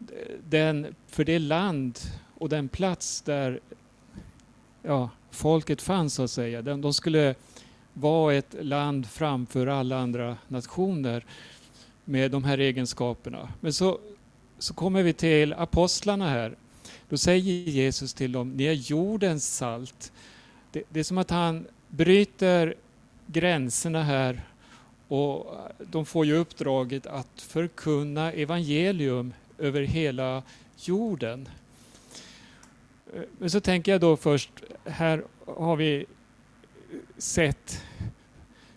eh, 0.00 0.36
den, 0.48 0.94
för 1.08 1.24
det 1.24 1.38
land 1.38 1.98
och 2.38 2.48
den 2.48 2.68
plats 2.68 3.22
där 3.22 3.60
ja, 4.82 5.10
folket 5.30 5.82
fanns 5.82 6.14
så 6.14 6.22
att 6.22 6.30
säga. 6.30 6.62
De, 6.62 6.80
de 6.80 6.94
skulle 6.94 7.34
vara 7.92 8.34
ett 8.34 8.54
land 8.60 9.06
framför 9.06 9.66
alla 9.66 9.98
andra 9.98 10.36
nationer 10.48 11.24
med 12.04 12.30
de 12.30 12.44
här 12.44 12.58
egenskaperna. 12.58 13.48
Men 13.60 13.72
så 13.72 13.98
så 14.62 14.74
kommer 14.74 15.02
vi 15.02 15.12
till 15.12 15.52
apostlarna 15.52 16.28
här. 16.28 16.56
Då 17.08 17.16
säger 17.16 17.52
Jesus 17.70 18.14
till 18.14 18.32
dem, 18.32 18.50
ni 18.50 18.64
är 18.64 18.72
jordens 18.72 19.56
salt. 19.56 20.12
Det, 20.72 20.82
det 20.88 21.00
är 21.00 21.04
som 21.04 21.18
att 21.18 21.30
han 21.30 21.66
bryter 21.88 22.74
gränserna 23.26 24.02
här 24.02 24.42
och 25.08 25.56
de 25.78 26.06
får 26.06 26.26
ju 26.26 26.36
uppdraget 26.36 27.06
att 27.06 27.40
förkunna 27.40 28.32
evangelium 28.32 29.34
över 29.58 29.82
hela 29.82 30.42
jorden. 30.76 31.48
Men 33.38 33.50
så 33.50 33.60
tänker 33.60 33.92
jag 33.92 34.00
då 34.00 34.16
först, 34.16 34.50
här 34.84 35.24
har 35.46 35.76
vi 35.76 36.06
sett 37.18 37.84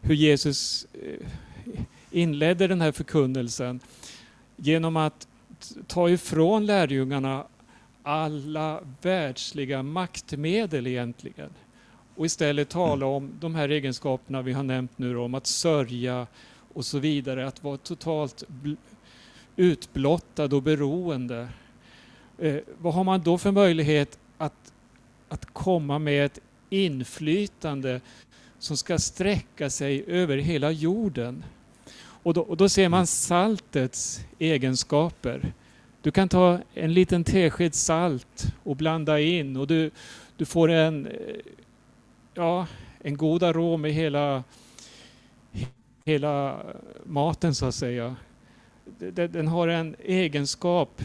hur 0.02 0.16
Jesus 0.16 0.88
eh, 0.94 1.28
inledde 2.12 2.68
den 2.68 2.82
här 2.82 2.92
förkunnelsen 2.92 3.80
genom 4.56 4.98
att 4.98 5.28
ta 5.88 6.10
ifrån 6.10 6.66
lärjungarna 6.66 7.46
alla 8.04 8.80
världsliga 9.02 9.84
maktmedel 9.84 10.88
egentligen 10.88 11.50
och 12.16 12.26
istället 12.26 12.70
tala 12.70 13.06
om 13.06 13.32
de 13.40 13.56
här 13.56 13.70
egenskaperna 13.70 14.42
vi 14.42 14.54
har 14.54 14.64
nämnt 14.64 14.98
nu 14.98 15.18
om 15.18 15.34
att 15.36 15.48
sörja 15.48 16.28
och 16.74 16.86
så 16.86 17.00
vidare, 17.00 17.48
att 17.48 17.64
vara 17.64 17.78
totalt 17.78 18.44
utblottad 19.56 20.56
och 20.56 20.64
beroende. 20.64 21.48
Eh, 22.38 22.58
vad 22.78 22.94
har 22.94 23.04
man 23.04 23.22
då 23.22 23.38
för 23.38 23.52
möjlighet 23.52 24.20
att, 24.38 24.74
att 25.30 25.54
komma 25.54 26.00
med 26.00 26.26
ett 26.26 26.40
inflytande 26.70 28.02
som 28.60 28.78
ska 28.78 29.00
sträcka 29.00 29.70
sig 29.70 30.04
över 30.08 30.38
hela 30.38 30.72
jorden? 30.72 31.44
Och 31.98 32.34
då, 32.34 32.42
och 32.42 32.58
då 32.58 32.70
ser 32.70 32.90
man 32.90 33.08
saltets 33.08 34.26
egenskaper. 34.40 35.54
Du 36.02 36.12
kan 36.12 36.30
ta 36.30 36.60
en 36.74 36.94
liten 36.94 37.24
tesked 37.24 37.76
salt 37.76 38.54
och 38.64 38.76
blanda 38.76 39.20
in 39.20 39.58
och 39.58 39.68
du, 39.68 39.92
du 40.38 40.46
får 40.46 40.70
en, 40.70 41.06
eh, 41.06 41.14
ja, 42.34 42.68
en 43.00 43.18
god 43.18 43.44
arom 43.44 43.86
i 43.86 43.92
hela, 43.92 44.44
hela 46.06 46.62
maten 47.04 47.56
så 47.56 47.66
att 47.66 47.76
säga. 47.76 48.16
Den 49.14 49.48
har 49.48 49.68
en 49.68 49.96
egenskap. 50.04 51.02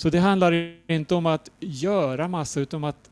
Så 0.00 0.10
det 0.10 0.18
handlar 0.18 0.74
inte 0.86 1.14
om 1.14 1.26
att 1.26 1.50
göra 1.58 2.28
massa 2.28 2.60
utan 2.60 2.84
om 2.84 2.84
att, 2.84 3.10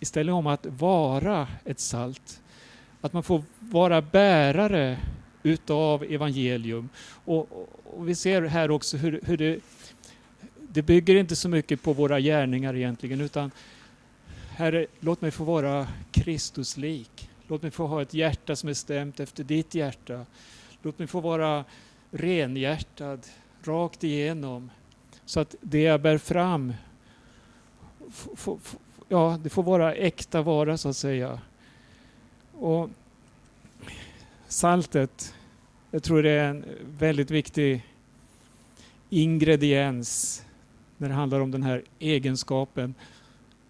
istället 0.00 0.32
om 0.32 0.46
att 0.46 0.66
vara 0.66 1.48
ett 1.64 1.80
salt. 1.80 2.42
Att 3.00 3.12
man 3.12 3.22
får 3.22 3.42
vara 3.58 4.02
bärare 4.02 4.98
utav 5.42 6.02
evangelium. 6.02 6.88
Och, 7.24 7.68
och, 7.84 8.08
vi 8.08 8.14
ser 8.14 8.42
här 8.42 8.70
också 8.70 8.96
hur, 8.96 9.20
hur 9.24 9.36
det, 9.36 9.60
det 10.68 10.82
bygger 10.82 11.14
inte 11.14 11.36
så 11.36 11.48
mycket 11.48 11.82
på 11.82 11.92
våra 11.92 12.20
gärningar 12.20 12.76
egentligen 12.76 13.20
utan 13.20 13.50
Herre, 14.50 14.86
låt 15.00 15.20
mig 15.20 15.30
få 15.30 15.44
vara 15.44 15.88
Kristuslik. 16.12 17.30
Låt 17.48 17.62
mig 17.62 17.70
få 17.70 17.86
ha 17.86 18.02
ett 18.02 18.14
hjärta 18.14 18.56
som 18.56 18.68
är 18.68 18.74
stämt 18.74 19.20
efter 19.20 19.44
ditt 19.44 19.74
hjärta. 19.74 20.26
Låt 20.82 20.98
mig 20.98 21.08
få 21.08 21.20
vara 21.20 21.64
renhjärtad, 22.10 23.20
rakt 23.64 24.04
igenom. 24.04 24.70
Så 25.30 25.40
att 25.40 25.54
det 25.60 25.82
jag 25.82 26.00
bär 26.00 26.18
fram, 26.18 26.74
ja, 29.08 29.38
det 29.42 29.50
får 29.50 29.62
vara 29.62 29.94
äkta 29.94 30.42
vara 30.42 30.76
så 30.76 30.88
att 30.88 30.96
säga. 30.96 31.40
Och 32.58 32.90
saltet, 34.48 35.34
jag 35.90 36.02
tror 36.02 36.22
det 36.22 36.30
är 36.30 36.48
en 36.48 36.64
väldigt 36.98 37.30
viktig 37.30 37.86
ingrediens 39.10 40.42
när 40.96 41.08
det 41.08 41.14
handlar 41.14 41.40
om 41.40 41.50
den 41.50 41.62
här 41.62 41.82
egenskapen 41.98 42.94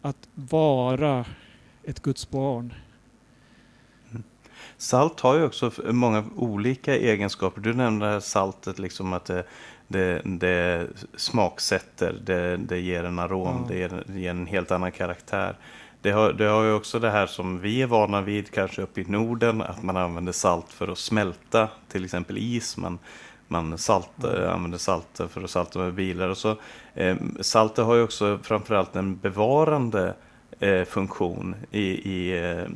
att 0.03 0.29
vara 0.35 1.25
ett 1.85 2.03
Guds 2.03 2.31
barn. 2.31 2.75
Mm. 4.11 4.23
Salt 4.77 5.21
har 5.21 5.37
ju 5.37 5.45
också 5.45 5.73
många 5.85 6.25
olika 6.37 6.97
egenskaper. 6.97 7.61
Du 7.61 7.75
nämnde 7.75 8.21
saltet, 8.21 8.79
liksom 8.79 9.13
att 9.13 9.25
det, 9.25 9.45
det, 9.91 10.23
det 10.25 10.87
smaksätter, 11.17 12.21
det, 12.25 12.57
det 12.57 12.81
ger 12.81 13.05
en 13.05 13.19
arom, 13.19 13.57
ja. 13.63 13.65
det, 13.69 13.79
ger, 13.79 14.03
det 14.07 14.21
ger 14.21 14.31
en 14.31 14.47
helt 14.47 14.71
annan 14.71 14.93
karaktär. 14.93 15.57
Det 16.03 16.11
har, 16.11 16.33
det 16.33 16.45
har 16.45 16.65
ju 16.65 16.73
också 16.73 16.99
det 16.99 17.11
här 17.11 17.27
som 17.27 17.61
vi 17.61 17.83
är 17.83 17.87
vana 17.87 18.21
vid, 18.21 18.51
kanske 18.51 18.83
uppe 18.83 19.01
i 19.01 19.05
Norden, 19.05 19.63
att 19.63 19.83
man 19.83 19.97
använder 19.97 20.33
salt 20.33 20.73
för 20.73 20.89
att 20.89 20.99
smälta 20.99 21.69
till 21.89 22.05
exempel 22.05 22.39
is. 22.39 22.77
Man, 22.77 22.99
man 23.49 23.79
salt, 23.79 24.25
mm. 24.25 24.51
använder 24.51 24.79
salt 24.79 25.21
för 25.31 25.45
att 25.45 25.51
salta 25.51 25.79
med 25.79 25.95
bilar. 25.95 26.29
Och 26.29 26.39
så, 26.39 26.57
eh, 26.95 27.17
saltet 27.41 27.85
har 27.85 27.95
ju 27.95 28.03
också 28.03 28.39
framförallt 28.43 28.97
en 28.97 29.17
bevarande 29.17 30.15
eh, 30.61 30.85
funktion. 30.85 31.57
I, 31.71 31.87
i 32.11 32.51
eh, 32.51 32.69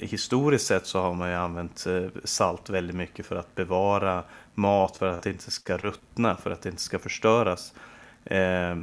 historiskt 0.00 0.66
sett 0.66 0.86
så 0.86 1.00
har 1.00 1.14
man 1.14 1.28
ju 1.28 1.34
använt 1.34 1.86
eh, 1.86 2.02
salt 2.24 2.70
väldigt 2.70 2.96
mycket 2.96 3.26
för 3.26 3.36
att 3.36 3.54
bevara 3.54 4.22
mat, 4.58 4.96
för 4.96 5.06
att 5.06 5.22
det 5.22 5.30
inte 5.30 5.50
ska 5.50 5.76
ruttna, 5.76 6.36
för 6.36 6.50
att 6.50 6.62
det 6.62 6.68
inte 6.68 6.82
ska 6.82 6.98
förstöras. 6.98 7.74
Eh, 8.24 8.76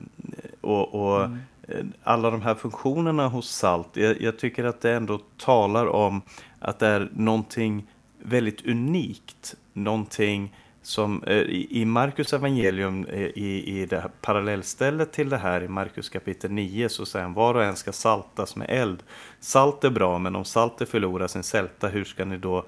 och, 0.62 0.96
och 0.96 1.26
mm. 1.26 1.94
alla 2.04 2.32
de 2.32 2.42
här 2.42 2.56
funktionerna 2.56 3.28
hos 3.28 3.50
salt, 3.50 3.88
jag, 3.94 4.22
jag 4.22 4.40
tycker 4.40 4.64
att 4.64 4.82
det 4.82 4.92
ändå 4.94 5.20
talar 5.38 5.88
om 5.88 6.22
att 6.60 6.80
det 6.80 6.88
är 6.88 7.10
någonting 7.14 7.88
väldigt 8.22 8.66
unikt, 8.66 9.56
någonting 9.74 10.54
som 10.82 11.24
eh, 11.24 11.38
i 11.70 11.86
Markus 11.86 12.34
evangelium 12.34 13.06
eh, 13.06 13.22
i, 13.22 13.82
i 13.82 13.86
det 13.86 14.00
här 14.00 14.12
parallellstället 14.22 15.12
till 15.12 15.30
det 15.30 15.38
här 15.38 15.64
i 15.64 15.68
Markus 15.68 16.10
kapitel 16.10 16.52
9 16.52 16.90
så 16.90 17.06
säger 17.06 17.24
han 17.24 17.34
var 17.34 17.56
och 17.56 17.64
en 17.64 17.76
ska 17.76 17.92
saltas 17.92 18.56
med 18.56 18.70
eld. 18.70 19.04
Salt 19.40 19.84
är 19.84 19.90
bra 19.90 20.20
men 20.20 20.36
om 20.36 20.46
saltet 20.46 20.90
förlorar 20.90 21.28
sin 21.28 21.44
sälta 21.44 21.88
hur 21.88 22.04
ska 22.04 22.26
ni 22.26 22.38
då 22.38 22.66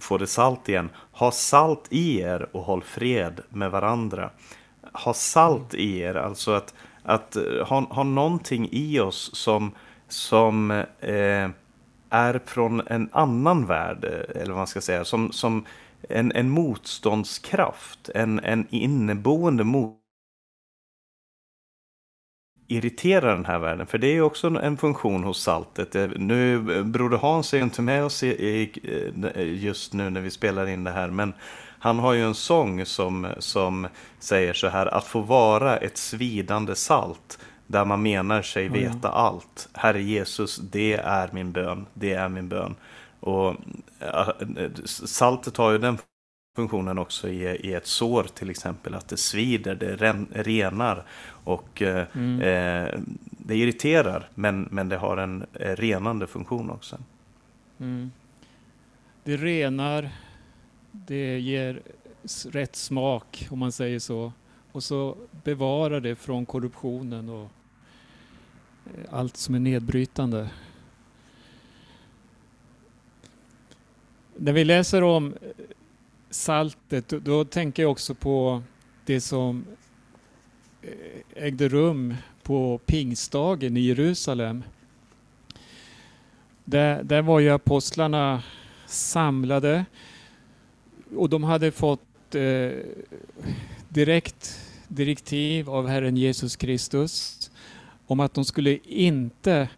få 0.00 0.18
det 0.18 0.26
salt 0.26 0.68
igen? 0.68 0.90
Ha 1.12 1.30
salt 1.30 1.86
i 1.90 2.20
er 2.20 2.48
och 2.52 2.62
håll 2.62 2.82
fred 2.82 3.40
med 3.48 3.70
varandra. 3.70 4.30
Ha 4.92 5.14
salt 5.14 5.74
i 5.74 5.98
er, 5.98 6.14
alltså 6.14 6.50
att, 6.50 6.74
att 7.02 7.36
eh, 7.36 7.66
ha, 7.66 7.80
ha 7.80 8.02
någonting 8.02 8.68
i 8.72 9.00
oss 9.00 9.30
som, 9.34 9.72
som 10.08 10.70
eh, 11.00 11.50
är 12.10 12.40
från 12.46 12.82
en 12.86 13.08
annan 13.12 13.66
värld, 13.66 14.04
eh, 14.04 14.42
eller 14.42 14.50
vad 14.50 14.56
man 14.56 14.66
ska 14.66 14.80
säga, 14.80 15.04
som, 15.04 15.32
som 15.32 15.64
en, 16.08 16.32
en 16.32 16.50
motståndskraft, 16.50 18.08
en, 18.14 18.40
en 18.40 18.66
inneboende 18.70 19.64
motståndskraft 19.64 20.05
irritera 22.68 23.34
den 23.34 23.44
här 23.44 23.58
världen. 23.58 23.86
För 23.86 23.98
det 23.98 24.06
är 24.06 24.12
ju 24.12 24.22
också 24.22 24.46
en 24.46 24.76
funktion 24.76 25.24
hos 25.24 25.42
saltet. 25.42 25.94
Eh, 25.94 26.08
nu, 26.16 26.58
Broder 26.84 27.16
Hans 27.18 27.54
är 27.54 27.58
ju 27.58 27.64
inte 27.64 27.82
med 27.82 28.04
oss 28.04 28.22
i, 28.22 28.28
i, 28.28 28.72
just 29.62 29.92
nu 29.92 30.10
när 30.10 30.20
vi 30.20 30.30
spelar 30.30 30.66
in 30.66 30.84
det 30.84 30.90
här. 30.90 31.08
Men 31.08 31.34
han 31.78 31.98
har 31.98 32.12
ju 32.12 32.24
en 32.24 32.34
sång 32.34 32.86
som, 32.86 33.28
som 33.38 33.88
säger 34.18 34.52
så 34.52 34.68
här. 34.68 34.86
Att 34.86 35.04
få 35.04 35.20
vara 35.20 35.76
ett 35.76 35.96
svidande 35.96 36.74
salt. 36.74 37.38
Där 37.66 37.84
man 37.84 38.02
menar 38.02 38.42
sig 38.42 38.68
veta 38.68 39.08
mm. 39.08 39.20
allt. 39.20 39.68
Herre 39.72 40.02
Jesus, 40.02 40.56
det 40.56 40.92
är 40.92 41.30
min 41.32 41.52
bön. 41.52 41.86
Det 41.94 42.12
är 42.12 42.28
min 42.28 42.48
bön. 42.48 42.74
Och 43.20 43.54
saltet 44.84 45.56
har 45.56 45.70
ju 45.70 45.78
den 45.78 45.98
funktionen 46.56 46.98
också 46.98 47.28
i, 47.28 47.42
i 47.42 47.72
ett 47.74 47.86
sår 47.86 48.22
till 48.34 48.50
exempel, 48.50 48.94
att 48.94 49.08
det 49.08 49.16
svider, 49.16 49.74
det 49.74 49.96
ren, 49.96 50.28
renar 50.32 51.06
och 51.28 51.82
eh, 51.82 52.06
mm. 52.14 52.40
eh, 52.40 53.00
det 53.30 53.56
irriterar, 53.56 54.28
men, 54.34 54.68
men 54.70 54.88
det 54.88 54.96
har 54.96 55.16
en 55.16 55.46
eh, 55.52 55.76
renande 55.76 56.26
funktion 56.26 56.70
också. 56.70 56.98
Mm. 57.78 58.12
Det 59.24 59.36
renar, 59.36 60.10
det 60.90 61.38
ger 61.38 61.82
rätt 62.50 62.76
smak 62.76 63.46
om 63.50 63.58
man 63.58 63.72
säger 63.72 63.98
så, 63.98 64.32
och 64.72 64.82
så 64.82 65.16
bevarar 65.44 66.00
det 66.00 66.16
från 66.16 66.46
korruptionen 66.46 67.28
och 67.28 67.50
eh, 68.86 69.14
allt 69.14 69.36
som 69.36 69.54
är 69.54 69.60
nedbrytande. 69.60 70.50
När 74.36 74.52
vi 74.52 74.64
läser 74.64 75.02
om 75.02 75.26
eh, 75.26 75.48
saltet, 76.30 77.08
då 77.08 77.44
tänker 77.44 77.82
jag 77.82 77.92
också 77.92 78.14
på 78.14 78.62
det 79.04 79.20
som 79.20 79.64
eh, 80.82 81.44
ägde 81.44 81.68
rum 81.68 82.14
på 82.42 82.78
pingstdagen 82.86 83.76
i 83.76 83.80
Jerusalem. 83.80 84.64
Där, 86.64 87.02
där 87.02 87.22
var 87.22 87.40
ju 87.40 87.50
apostlarna 87.50 88.42
samlade 88.86 89.84
och 91.16 91.28
de 91.28 91.44
hade 91.44 91.72
fått 91.72 92.34
eh, 92.34 92.70
direkt 93.88 94.60
direktiv 94.88 95.70
av 95.70 95.88
Herren 95.88 96.16
Jesus 96.16 96.56
Kristus 96.56 97.50
om 98.06 98.20
att 98.20 98.34
de 98.34 98.44
skulle 98.44 98.78
inte 98.84 99.68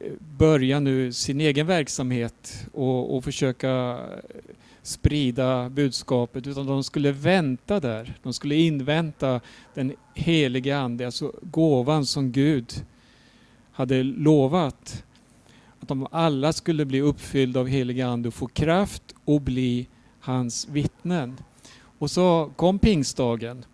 eh, 0.00 0.12
börja 0.38 0.80
nu 0.80 1.12
sin 1.12 1.40
egen 1.40 1.66
verksamhet 1.66 2.66
och, 2.72 3.16
och 3.16 3.24
försöka 3.24 4.00
sprida 4.82 5.68
budskapet 5.68 6.46
utan 6.46 6.66
de 6.66 6.84
skulle 6.84 7.12
vänta 7.12 7.80
där. 7.80 8.18
De 8.22 8.32
skulle 8.32 8.54
invänta 8.54 9.40
den 9.74 9.92
helige 10.14 10.78
Ande, 10.78 11.06
alltså 11.06 11.32
gåvan 11.42 12.06
som 12.06 12.32
Gud 12.32 12.84
hade 13.72 14.02
lovat. 14.02 15.04
Att 15.80 15.88
de 15.88 16.06
alla 16.10 16.52
skulle 16.52 16.84
bli 16.84 17.00
uppfyllda 17.00 17.60
av 17.60 17.68
helige 17.68 18.06
Ande 18.06 18.28
och 18.28 18.34
få 18.34 18.46
kraft 18.46 19.14
och 19.24 19.40
bli 19.40 19.86
hans 20.20 20.68
vittnen. 20.68 21.36
Och 21.98 22.10
så 22.10 22.50
kom 22.56 22.78
pingstdagen 22.78 23.64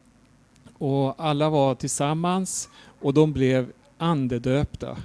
och 0.78 1.14
alla 1.24 1.50
var 1.50 1.74
tillsammans 1.74 2.68
och 3.00 3.14
de 3.14 3.32
blev 3.32 3.72
andedöpta. 3.98 4.96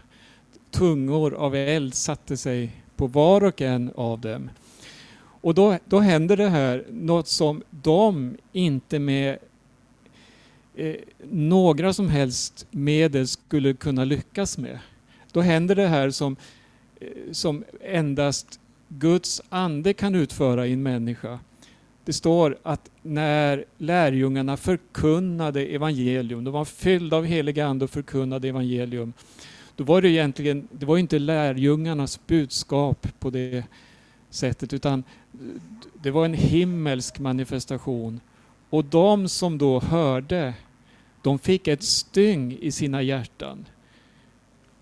Tungor 0.71 1.33
av 1.33 1.55
eld 1.55 1.93
satte 1.93 2.37
sig 2.37 2.71
på 2.95 3.07
var 3.07 3.43
och 3.43 3.61
en 3.61 3.91
av 3.95 4.19
dem. 4.19 4.49
Och 5.41 5.55
då, 5.55 5.77
då 5.85 5.99
händer 5.99 6.37
det 6.37 6.49
här, 6.49 6.85
något 6.91 7.27
som 7.27 7.63
de 7.69 8.37
inte 8.51 8.99
med 8.99 9.37
eh, 10.75 10.95
några 11.31 11.93
som 11.93 12.09
helst 12.09 12.67
medel 12.71 13.27
skulle 13.27 13.73
kunna 13.73 14.03
lyckas 14.03 14.57
med. 14.57 14.79
Då 15.31 15.41
händer 15.41 15.75
det 15.75 15.87
här 15.87 16.09
som, 16.09 16.35
eh, 16.99 17.07
som 17.31 17.63
endast 17.81 18.59
Guds 18.87 19.41
ande 19.49 19.93
kan 19.93 20.15
utföra 20.15 20.67
i 20.67 20.73
en 20.73 20.83
människa. 20.83 21.39
Det 22.05 22.13
står 22.13 22.57
att 22.63 22.89
när 23.01 23.65
lärjungarna 23.77 24.57
förkunnade 24.57 25.65
evangelium, 25.65 26.43
de 26.43 26.53
var 26.53 26.65
fyllda 26.65 27.17
av 27.17 27.25
helig 27.25 27.59
ande 27.59 27.85
och 27.85 27.91
förkunnade 27.91 28.47
evangelium, 28.47 29.13
då 29.75 29.83
var 29.83 30.01
det 30.01 30.09
egentligen, 30.09 30.67
det 30.71 30.85
var 30.85 30.97
inte 30.97 31.19
lärjungarnas 31.19 32.27
budskap 32.27 33.07
på 33.19 33.29
det 33.29 33.63
sättet, 34.31 34.73
utan 34.73 35.03
eh, 35.33 35.39
det 36.01 36.11
var 36.11 36.25
en 36.25 36.33
himmelsk 36.33 37.19
manifestation. 37.19 38.19
Och 38.69 38.85
de 38.85 39.29
som 39.29 39.57
då 39.57 39.79
hörde, 39.79 40.53
de 41.21 41.39
fick 41.39 41.67
ett 41.67 41.83
styng 41.83 42.57
i 42.61 42.71
sina 42.71 43.01
hjärtan 43.01 43.65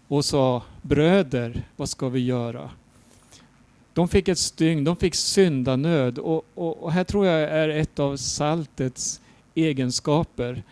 och 0.08 0.26
sa 0.26 0.64
bröder, 0.82 1.64
vad 1.76 1.89
ska 1.89 2.10
vi 2.10 2.20
göra? 2.20 2.70
De 3.93 4.08
fick 4.08 4.28
ett 4.28 4.39
styng, 4.39 4.84
de 4.84 4.95
fick 4.95 5.16
syndanöd 5.16 6.18
och, 6.18 6.45
och, 6.54 6.84
och 6.84 6.91
här 6.91 7.04
tror 7.04 7.26
jag 7.26 7.41
är 7.41 7.70
ett 7.70 8.00
av 8.00 8.18
saltets 8.18 9.22
egenskaper. 9.56 10.64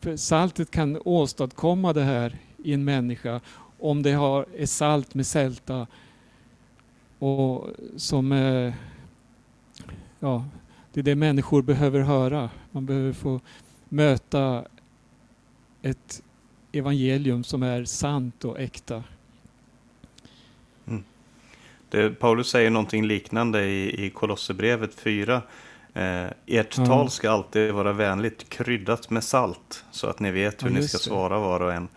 För 0.00 0.16
saltet 0.16 0.70
kan 0.70 1.00
åstadkomma 1.04 1.92
det 1.92 2.02
här 2.02 2.38
i 2.64 2.72
en 2.72 2.84
människa 2.84 3.40
om 3.78 4.02
det 4.02 4.12
har, 4.12 4.46
är 4.56 4.66
salt 4.66 5.14
med 5.14 5.26
sälta 5.26 5.86
och 7.20 7.68
som 7.96 8.32
eh, 8.32 8.74
ja, 10.20 10.44
det 10.92 11.00
är 11.00 11.04
det 11.04 11.14
människor 11.14 11.62
behöver 11.62 12.00
höra. 12.00 12.50
Man 12.70 12.86
behöver 12.86 13.12
få 13.12 13.40
möta 13.88 14.64
ett 15.82 16.22
evangelium 16.72 17.44
som 17.44 17.62
är 17.62 17.84
sant 17.84 18.44
och 18.44 18.60
äkta. 18.60 19.04
Mm. 20.86 21.04
Det, 21.88 22.10
Paulus 22.10 22.48
säger 22.48 22.70
någonting 22.70 23.06
liknande 23.06 23.64
i, 23.64 24.06
i 24.06 24.10
Kolosserbrevet 24.10 24.94
4. 24.94 25.42
Eh, 25.94 26.24
ert 26.46 26.78
ja. 26.78 26.86
tal 26.86 27.10
ska 27.10 27.30
alltid 27.30 27.72
vara 27.72 27.92
vänligt 27.92 28.48
kryddat 28.48 29.10
med 29.10 29.24
salt 29.24 29.84
så 29.90 30.06
att 30.06 30.20
ni 30.20 30.30
vet 30.30 30.64
hur 30.64 30.68
ja, 30.70 30.74
ni 30.74 30.88
ska 30.88 30.98
svara 30.98 31.38
var 31.38 31.60
och 31.60 31.72
en. 31.72 31.88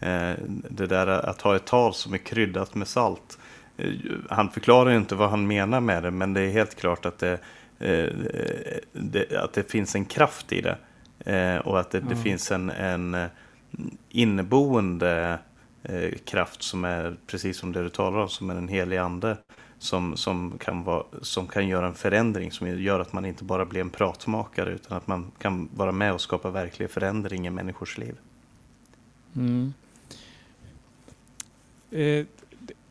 Eh, 0.00 0.38
det 0.70 0.86
där 0.86 1.06
att 1.06 1.40
ha 1.40 1.56
ett 1.56 1.66
tal 1.66 1.94
som 1.94 2.14
är 2.14 2.18
kryddat 2.18 2.74
med 2.74 2.88
salt. 2.88 3.38
Eh, 3.76 3.92
han 4.30 4.50
förklarar 4.50 4.90
inte 4.90 5.14
vad 5.14 5.30
han 5.30 5.46
menar 5.46 5.80
med 5.80 6.02
det, 6.02 6.10
men 6.10 6.34
det 6.34 6.40
är 6.40 6.50
helt 6.50 6.74
klart 6.74 7.06
att 7.06 7.18
det, 7.18 7.38
eh, 7.78 8.08
det 8.92 9.36
att 9.36 9.52
det 9.52 9.70
finns 9.70 9.94
en 9.94 10.04
kraft 10.04 10.52
i 10.52 10.60
det. 10.60 10.78
Och 11.64 11.80
att 11.80 11.90
det, 11.90 12.00
det 12.00 12.16
finns 12.16 12.50
en, 12.50 12.70
en 12.70 13.16
inneboende 14.08 15.38
kraft 16.24 16.62
som 16.62 16.84
är 16.84 17.16
precis 17.26 17.56
som 17.56 17.72
det 17.72 17.82
du 17.82 17.88
talar 17.88 18.18
om, 18.18 18.28
som 18.28 18.50
är 18.50 18.54
en 18.54 18.68
helig 18.68 18.96
ande. 18.96 19.36
Som, 19.78 20.16
som, 20.16 20.58
kan 20.58 20.84
vara, 20.84 21.04
som 21.22 21.46
kan 21.46 21.68
göra 21.68 21.86
en 21.86 21.94
förändring 21.94 22.52
som 22.52 22.82
gör 22.82 23.00
att 23.00 23.12
man 23.12 23.24
inte 23.24 23.44
bara 23.44 23.64
blir 23.64 23.80
en 23.80 23.90
pratmakare 23.90 24.70
utan 24.70 24.96
att 24.96 25.06
man 25.06 25.30
kan 25.38 25.68
vara 25.74 25.92
med 25.92 26.12
och 26.12 26.20
skapa 26.20 26.50
verklig 26.50 26.90
förändring 26.90 27.46
i 27.46 27.50
människors 27.50 27.98
liv. 27.98 28.16
Mm. 29.36 29.72
Eh, 31.90 32.26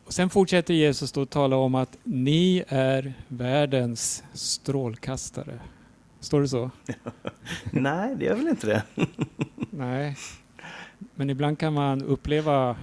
sen 0.08 0.30
fortsätter 0.30 0.74
Jesus 0.74 1.12
då 1.12 1.26
tala 1.26 1.56
om 1.56 1.76
att 1.76 1.98
ni 2.04 2.64
är 2.68 3.14
världens 3.28 4.24
strålkastare. 4.34 5.60
Står 6.20 6.42
det 6.42 6.48
så? 6.48 6.72
Nej, 7.72 8.16
det 8.16 8.26
gör 8.26 8.36
väl 8.36 8.48
inte 8.48 8.68
det. 8.68 8.84
Nej, 9.70 10.18
men 11.16 11.30
ibland 11.30 11.60
kan 11.60 11.74
man 11.74 12.04
uppleva 12.04 12.76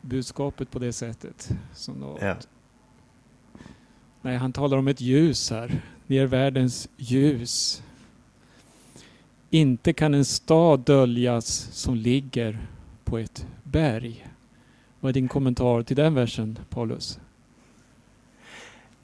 budskapet 0.00 0.70
på 0.70 0.78
det 0.78 0.92
sättet. 0.92 1.50
Som 1.74 1.94
något. 1.94 2.22
Ja. 2.22 2.36
Nej, 4.22 4.36
han 4.36 4.52
talar 4.52 4.76
om 4.78 4.88
ett 4.88 5.00
ljus 5.00 5.50
här. 5.50 5.82
Ni 6.06 6.16
är 6.16 6.26
världens 6.26 6.88
ljus. 6.96 7.82
Inte 9.50 9.92
kan 9.92 10.14
en 10.14 10.24
stad 10.24 10.80
döljas 10.80 11.68
som 11.72 11.94
ligger 11.94 12.66
på 13.04 13.18
ett 13.18 13.46
berg. 13.62 14.31
Vad 15.02 15.08
är 15.08 15.12
din 15.12 15.28
kommentar 15.28 15.82
till 15.82 15.96
den 15.96 16.14
versen, 16.14 16.58
Paulus? 16.70 17.20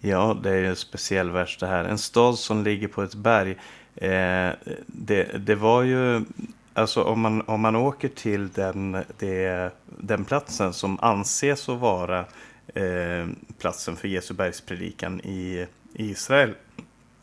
Ja, 0.00 0.40
det 0.42 0.50
är 0.50 0.64
en 0.64 0.76
speciell 0.76 1.30
vers 1.30 1.58
det 1.60 1.66
här. 1.66 1.84
En 1.84 1.98
stad 1.98 2.38
som 2.38 2.64
ligger 2.64 2.88
på 2.88 3.02
ett 3.02 3.14
berg. 3.14 3.50
Eh, 3.94 4.50
det, 4.86 5.46
det 5.46 5.54
var 5.54 5.82
ju, 5.82 6.24
alltså 6.74 7.02
om 7.02 7.20
man, 7.20 7.42
om 7.42 7.60
man 7.60 7.76
åker 7.76 8.08
till 8.08 8.48
den, 8.48 8.96
det, 9.18 9.70
den 9.98 10.24
platsen 10.24 10.72
som 10.72 10.98
anses 11.00 11.68
att 11.68 11.80
vara 11.80 12.18
eh, 12.74 13.26
platsen 13.58 13.96
för 13.96 14.08
Jesu 14.08 14.34
bergspredikan 14.34 15.20
i, 15.20 15.66
i 15.94 16.10
Israel. 16.10 16.54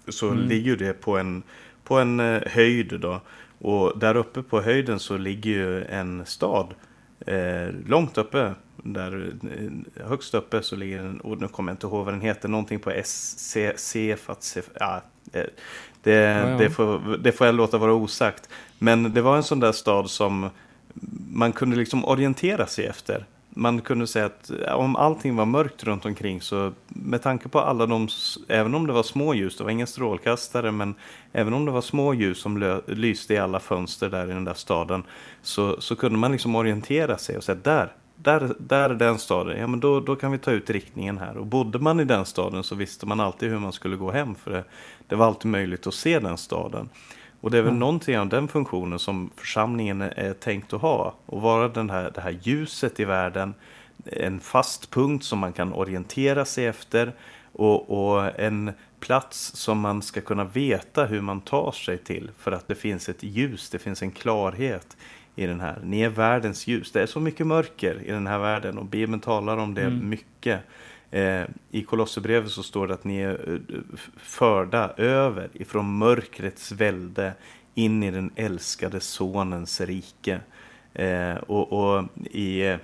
Så 0.07 0.29
mm. 0.29 0.47
ligger 0.47 0.77
det 0.77 0.93
på 0.93 1.17
en, 1.17 1.43
på 1.83 1.99
en 1.99 2.19
eh, 2.19 2.41
höjd 2.47 2.99
då. 2.99 3.21
Och 3.59 3.99
där 3.99 4.15
uppe 4.15 4.43
på 4.43 4.61
höjden 4.61 4.99
så 4.99 5.17
ligger 5.17 5.51
ju 5.51 5.85
en 5.85 6.25
stad. 6.25 6.73
Eh, 7.19 7.69
långt 7.87 8.17
uppe 8.17 8.53
där 8.83 9.33
eh, 9.43 10.05
högst 10.07 10.33
uppe 10.33 10.61
så 10.61 10.75
ligger 10.75 10.99
en, 10.99 11.19
och 11.19 11.41
nu 11.41 11.47
kommer 11.47 11.71
jag 11.71 11.73
inte 11.73 11.87
ihåg 11.87 12.05
vad 12.05 12.13
den 12.13 12.21
heter, 12.21 12.49
någonting 12.49 12.79
på 12.79 12.91
SC, 13.03 13.57
Cefat, 13.75 14.57
ja, 14.79 15.01
eh, 15.33 15.43
det, 16.03 16.11
ja, 16.11 16.49
ja. 16.49 16.57
Det, 16.57 16.69
får, 16.69 17.17
det 17.17 17.31
får 17.31 17.47
jag 17.47 17.55
låta 17.55 17.77
vara 17.77 17.93
osagt. 17.93 18.49
Men 18.79 19.13
det 19.13 19.21
var 19.21 19.37
en 19.37 19.43
sån 19.43 19.59
där 19.59 19.71
stad 19.71 20.09
som 20.09 20.49
man 21.31 21.51
kunde 21.51 21.75
liksom 21.75 22.05
orientera 22.05 22.67
sig 22.67 22.85
efter. 22.85 23.25
Man 23.57 23.81
kunde 23.81 24.07
säga 24.07 24.25
att 24.25 24.51
om 24.75 24.95
allting 24.95 25.35
var 25.35 25.45
mörkt 25.45 25.83
runt 25.83 26.05
omkring 26.05 26.41
så 26.41 26.71
med 26.87 27.21
tanke 27.21 27.49
på 27.49 27.59
alla 27.59 27.85
de, 27.85 28.07
även 28.47 28.75
om 28.75 28.87
det 28.87 28.93
var 28.93 29.03
små 29.03 29.33
ljus, 29.33 29.57
det 29.57 29.63
var 29.63 29.71
inga 29.71 29.85
strålkastare, 29.85 30.71
men 30.71 30.95
även 31.31 31.53
om 31.53 31.65
det 31.65 31.71
var 31.71 31.81
små 31.81 32.13
ljus 32.13 32.37
som 32.37 32.81
lyste 32.85 33.33
i 33.33 33.37
alla 33.37 33.59
fönster 33.59 34.09
där 34.09 34.25
i 34.25 34.33
den 34.33 34.45
där 34.45 34.53
staden 34.53 35.03
så, 35.41 35.81
så 35.81 35.95
kunde 35.95 36.19
man 36.19 36.31
liksom 36.31 36.55
orientera 36.55 37.17
sig 37.17 37.37
och 37.37 37.43
säga 37.43 37.57
där, 37.63 37.93
där, 38.15 38.55
där 38.59 38.89
är 38.89 38.95
den 38.95 39.17
staden, 39.17 39.59
ja 39.59 39.67
men 39.67 39.79
då, 39.79 39.99
då 39.99 40.15
kan 40.15 40.31
vi 40.31 40.37
ta 40.37 40.51
ut 40.51 40.69
riktningen 40.69 41.17
här. 41.17 41.37
Och 41.37 41.45
bodde 41.45 41.79
man 41.79 41.99
i 41.99 42.05
den 42.05 42.25
staden 42.25 42.63
så 42.63 42.75
visste 42.75 43.05
man 43.05 43.19
alltid 43.19 43.49
hur 43.49 43.59
man 43.59 43.73
skulle 43.73 43.95
gå 43.95 44.11
hem 44.11 44.35
för 44.35 44.51
det, 44.51 44.63
det 45.07 45.15
var 45.15 45.25
alltid 45.25 45.51
möjligt 45.51 45.87
att 45.87 45.93
se 45.93 46.19
den 46.19 46.37
staden. 46.37 46.89
Och 47.45 47.51
det 47.51 47.57
är 47.57 47.61
väl 47.61 47.69
mm. 47.69 47.79
någonting 47.79 48.19
av 48.19 48.29
den 48.29 48.47
funktionen 48.47 48.99
som 48.99 49.29
församlingen 49.35 50.01
är 50.01 50.33
tänkt 50.33 50.73
att 50.73 50.81
ha. 50.81 51.15
Och 51.25 51.41
vara 51.41 51.67
den 51.67 51.89
här, 51.89 52.11
det 52.15 52.21
här 52.21 52.37
ljuset 52.41 52.99
i 52.99 53.05
världen, 53.05 53.53
en 54.05 54.39
fast 54.39 54.91
punkt 54.91 55.25
som 55.25 55.39
man 55.39 55.53
kan 55.53 55.73
orientera 55.73 56.45
sig 56.45 56.65
efter 56.65 57.13
och, 57.51 58.13
och 58.15 58.39
en 58.39 58.71
plats 58.99 59.51
som 59.55 59.79
man 59.79 60.01
ska 60.01 60.21
kunna 60.21 60.43
veta 60.43 61.05
hur 61.05 61.21
man 61.21 61.41
tar 61.41 61.71
sig 61.71 61.97
till 61.97 62.31
för 62.37 62.51
att 62.51 62.67
det 62.67 62.75
finns 62.75 63.09
ett 63.09 63.23
ljus, 63.23 63.69
det 63.69 63.79
finns 63.79 64.01
en 64.01 64.11
klarhet 64.11 64.97
i 65.35 65.45
den 65.45 65.59
här. 65.59 65.79
Ni 65.83 66.01
är 66.01 66.09
världens 66.09 66.67
ljus. 66.67 66.91
Det 66.91 67.01
är 67.01 67.07
så 67.07 67.19
mycket 67.19 67.47
mörker 67.47 68.01
i 68.05 68.11
den 68.11 68.27
här 68.27 68.39
världen 68.39 68.77
och 68.77 68.85
Bibeln 68.85 69.19
talar 69.19 69.57
om 69.57 69.73
det 69.73 69.81
mm. 69.81 70.09
mycket. 70.09 70.61
Eh, 71.11 71.43
I 71.71 71.83
Kolosserbrevet 71.83 72.51
så 72.51 72.63
står 72.63 72.87
det 72.87 72.93
att 72.93 73.03
ni 73.03 73.19
är 73.19 73.53
eh, 73.53 73.77
förda 74.17 74.93
över 74.97 75.49
ifrån 75.53 75.97
mörkrets 75.97 76.71
välde 76.71 77.33
in 77.73 78.03
i 78.03 78.11
den 78.11 78.31
älskade 78.35 78.99
sonens 78.99 79.81
rike. 79.81 80.39
Eh, 80.93 81.35
och, 81.35 81.73
och, 81.73 82.05
i 82.31 82.61
eh, 82.61 82.79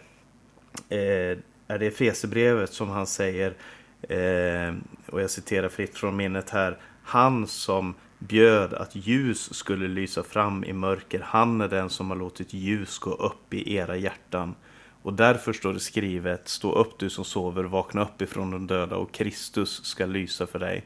eh, 0.90 1.38
är 1.68 1.80
det 1.80 1.88
Efesierbrevet 1.88 2.74
som 2.74 2.90
han 2.90 3.08
säger, 3.08 3.54
eh, 4.02 4.76
och 5.06 5.22
jag 5.22 5.30
citerar 5.30 5.70
fritt 5.70 5.98
från 5.98 6.16
minnet 6.16 6.50
här, 6.50 6.78
han 7.04 7.48
som 7.48 7.94
bjöd 8.20 8.74
att 8.74 8.96
ljus 8.96 9.54
skulle 9.54 9.88
lysa 9.88 10.24
fram 10.24 10.64
i 10.64 10.74
mörker. 10.74 11.20
Han 11.20 11.62
är 11.62 11.68
den 11.68 11.90
som 11.90 12.10
har 12.10 12.18
låtit 12.18 12.54
ljus 12.54 13.00
gå 13.00 13.12
upp 13.12 13.54
i 13.54 13.76
era 13.76 13.96
hjärtan. 13.98 14.56
Och 15.04 15.14
därför 15.14 15.54
står 15.54 15.74
det 15.74 15.80
skrivet, 15.80 16.48
stå 16.48 16.72
upp 16.72 17.00
du 17.00 17.10
som 17.10 17.26
sover, 17.26 17.64
vakna 17.64 18.02
upp 18.02 18.22
ifrån 18.22 18.52
de 18.52 18.68
döda 18.68 18.96
och 18.96 19.12
Kristus 19.12 19.86
ska 19.86 20.06
lysa 20.06 20.48
för 20.48 20.60
dig. 20.60 20.84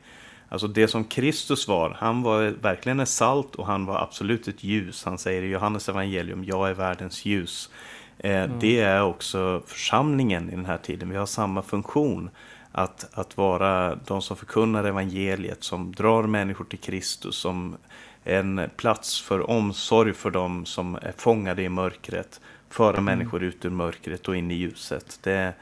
Alltså 0.49 0.67
det 0.67 0.87
som 0.87 1.03
Kristus 1.03 1.67
var, 1.67 1.89
han 1.99 2.21
var 2.23 2.53
verkligen 2.61 2.99
ett 2.99 3.09
salt 3.09 3.55
och 3.55 3.65
han 3.65 3.85
var 3.85 4.01
absolut 4.01 4.47
ett 4.47 4.63
ljus. 4.63 5.03
Han 5.05 5.17
säger 5.17 5.41
i 5.43 5.47
Johannes 5.47 5.89
evangelium, 5.89 6.43
jag 6.43 6.69
är 6.69 6.73
världens 6.73 7.25
ljus. 7.25 7.69
Eh, 8.17 8.49
Det 8.59 8.79
är 8.79 9.03
också 9.03 9.61
församlingen 9.65 10.49
i 10.49 10.55
den 10.55 10.65
här 10.65 10.77
tiden. 10.77 11.09
Vi 11.09 11.17
har 11.17 11.25
samma 11.25 11.61
funktion. 11.61 12.29
Att, 12.77 13.07
att 13.13 13.37
vara 13.37 13.95
de 13.95 14.21
som 14.21 14.37
förkunnar 14.37 14.83
evangeliet, 14.83 15.63
som 15.63 15.91
drar 15.91 16.23
människor 16.23 16.65
till 16.65 16.79
Kristus, 16.79 17.35
som 17.35 17.77
en 18.23 18.69
plats 18.77 19.21
för 19.21 19.49
omsorg 19.49 20.13
för 20.13 20.31
dem 20.31 20.65
som 20.65 20.95
är 20.95 21.13
fångade 21.17 21.63
i 21.63 21.69
mörkret. 21.69 22.41
Föra 22.69 23.01
människor 23.01 23.43
ut 23.43 23.65
ur 23.65 23.69
mörkret 23.69 24.27
och 24.27 24.35
in 24.35 24.51
i 24.51 24.53
ljuset. 24.53 25.19
Det, 25.23 25.53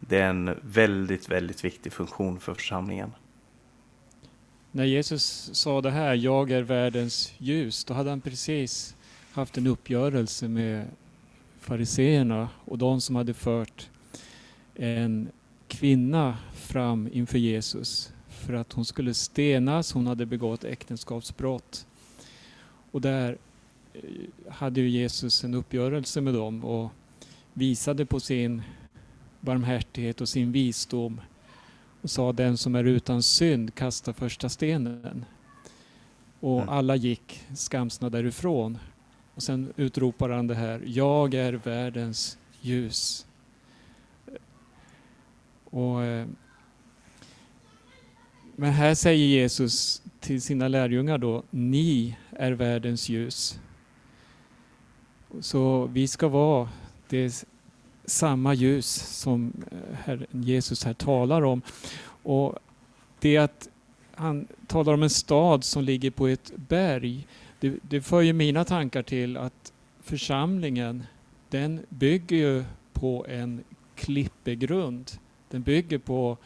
det 0.00 0.18
är 0.18 0.30
en 0.30 0.58
väldigt, 0.62 1.28
väldigt 1.28 1.64
viktig 1.64 1.92
funktion 1.92 2.40
för 2.40 2.54
församlingen. 2.54 3.12
När 4.72 4.84
Jesus 4.84 5.50
sa 5.52 5.80
det 5.80 5.90
här, 5.90 6.14
jag 6.14 6.50
är 6.50 6.62
världens 6.62 7.32
ljus, 7.38 7.84
då 7.84 7.94
hade 7.94 8.10
han 8.10 8.20
precis 8.20 8.96
haft 9.32 9.58
en 9.58 9.66
uppgörelse 9.66 10.48
med 10.48 10.86
fariseerna 11.60 12.48
och 12.64 12.78
de 12.78 13.00
som 13.00 13.16
hade 13.16 13.34
fört 13.34 13.88
en 14.74 15.28
kvinna 15.68 16.38
fram 16.54 17.08
inför 17.12 17.38
Jesus 17.38 18.12
för 18.28 18.52
att 18.52 18.72
hon 18.72 18.84
skulle 18.84 19.14
stenas, 19.14 19.92
hon 19.92 20.06
hade 20.06 20.26
begått 20.26 20.64
äktenskapsbrott. 20.64 21.86
Och 22.90 23.00
där 23.00 23.38
hade 24.48 24.80
ju 24.80 24.88
Jesus 24.88 25.44
en 25.44 25.54
uppgörelse 25.54 26.20
med 26.20 26.34
dem 26.34 26.64
och 26.64 26.90
visade 27.52 28.06
på 28.06 28.20
sin 28.20 28.62
barmhärtighet 29.40 30.20
och 30.20 30.28
sin 30.28 30.52
visdom 30.52 31.20
och 32.02 32.10
sa 32.10 32.32
den 32.32 32.56
som 32.56 32.74
är 32.74 32.84
utan 32.84 33.22
synd 33.22 33.74
kasta 33.74 34.12
första 34.12 34.48
stenen. 34.48 35.24
Och 36.40 36.56
Mm. 36.62 36.68
alla 36.68 36.96
gick 36.96 37.40
skamsna 37.54 38.10
därifrån. 38.10 38.78
Och 39.34 39.42
sen 39.42 39.72
utropar 39.76 40.28
han 40.30 40.46
det 40.46 40.54
här, 40.54 40.82
jag 40.86 41.34
är 41.34 41.52
världens 41.52 42.38
ljus. 42.60 43.26
Och, 45.64 46.02
eh, 46.04 46.26
men 48.56 48.72
här 48.72 48.94
säger 48.94 49.26
Jesus 49.26 50.02
till 50.20 50.42
sina 50.42 50.68
lärjungar 50.68 51.18
då, 51.18 51.42
ni 51.50 52.16
är 52.30 52.52
världens 52.52 53.08
ljus. 53.08 53.60
Så 55.40 55.86
vi 55.92 56.08
ska 56.08 56.28
vara 56.28 56.68
det 57.08 57.44
samma 58.04 58.54
ljus 58.54 58.86
som 59.20 59.52
eh, 59.70 59.96
Herren 60.04 60.26
Jesus 60.42 60.84
här 60.84 60.94
talar 60.94 61.42
om. 61.42 61.62
Och 62.22 62.58
det 63.20 63.36
att 63.36 63.68
han 64.14 64.46
talar 64.66 64.92
om 64.92 65.02
en 65.02 65.10
stad 65.10 65.64
som 65.64 65.84
ligger 65.84 66.10
på 66.10 66.28
ett 66.28 66.52
berg, 66.56 67.26
det, 67.60 67.78
det 67.82 68.00
för 68.00 68.20
ju 68.20 68.32
mina 68.32 68.64
tankar 68.64 69.02
till 69.02 69.36
att 69.36 69.72
församlingen, 70.00 71.02
den 71.48 71.80
bygger 71.88 72.36
ju 72.36 72.64
på 72.92 73.26
en 73.28 73.64
klippegrund. 73.94 75.10
Den 75.50 75.62
bygger 75.62 75.98
på 75.98 76.36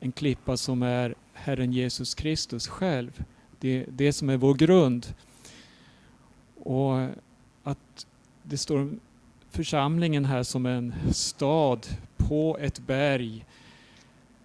en 0.00 0.12
klippa 0.12 0.56
som 0.56 0.82
är 0.82 1.14
Herren 1.32 1.72
Jesus 1.72 2.14
Kristus 2.14 2.68
själv. 2.68 3.24
Det, 3.60 3.84
det 3.88 4.12
som 4.12 4.28
är 4.28 4.36
vår 4.36 4.54
grund. 4.54 5.06
Och 6.56 7.08
det 8.50 8.58
står 8.58 8.90
församlingen 9.50 10.24
här 10.24 10.42
som 10.42 10.66
en 10.66 10.94
stad 11.12 11.86
på 12.16 12.58
ett 12.60 12.78
berg. 12.78 13.44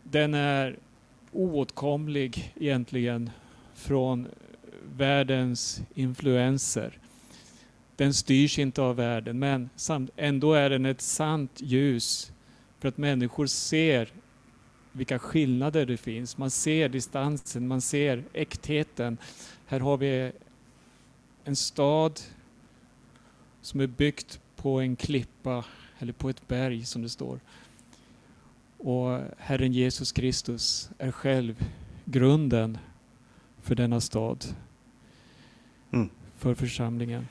Den 0.04 0.34
är 0.34 0.80
oåtkomlig 1.32 2.54
egentligen 2.60 3.30
från 3.74 4.28
världens 4.98 5.82
influenser. 5.94 7.00
Den 7.96 8.14
styrs 8.14 8.60
inte 8.60 8.82
av 8.82 8.96
världen 8.96 9.40
men 9.40 9.70
ändå 10.16 10.54
är 10.54 10.70
den 10.70 10.86
ett 10.86 11.02
sant 11.02 11.62
ljus 11.62 12.32
för 12.80 12.88
att 12.88 12.98
människor 12.98 13.46
ser 13.46 14.10
vilka 14.92 15.20
skillnader 15.20 15.86
det 15.86 15.98
finns. 15.98 16.38
Man 16.38 16.50
ser 16.50 16.90
distansen, 16.90 17.68
man 17.68 17.82
ser 17.82 18.24
äktheten. 18.34 19.18
Här 19.66 19.80
har 19.80 19.98
vi 19.98 20.32
en 21.44 21.56
stad 21.56 22.22
som 23.66 23.80
är 23.80 23.88
byggt 23.88 24.40
på 24.56 24.80
en 24.80 24.96
klippa 24.96 25.66
eller 26.00 26.14
på 26.14 26.30
ett 26.30 26.48
berg 26.48 26.86
som 26.86 27.02
det 27.02 27.10
står. 27.10 27.40
Och 28.78 29.20
Herren 29.38 29.74
Jesus 29.74 30.12
Kristus 30.12 30.90
är 30.98 31.12
själv 31.12 31.66
grunden 32.06 32.78
för 33.62 33.76
denna 33.76 34.02
stad. 34.02 34.46
Mm. 35.92 36.10
För 36.38 36.54
församlingen. 36.54 37.28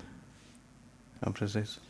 Ja, 1.20 1.32
precis. 1.32 1.80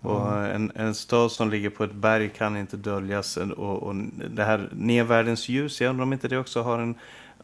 Och 0.00 0.32
en, 0.32 0.72
en 0.74 0.94
stad 0.94 1.32
som 1.32 1.50
ligger 1.50 1.70
på 1.70 1.84
ett 1.84 1.94
berg 1.94 2.28
kan 2.28 2.56
inte 2.56 2.76
döljas. 2.76 3.36
Och, 3.36 3.82
och 3.82 3.94
det 4.30 4.44
här 4.44 4.68
nedvärldens 4.72 5.48
ljus, 5.48 5.80
jag 5.80 5.90
undrar 5.90 6.02
om 6.02 6.12
inte 6.12 6.28
det 6.28 6.38
också 6.38 6.62
har 6.62 6.78
en, 6.78 6.94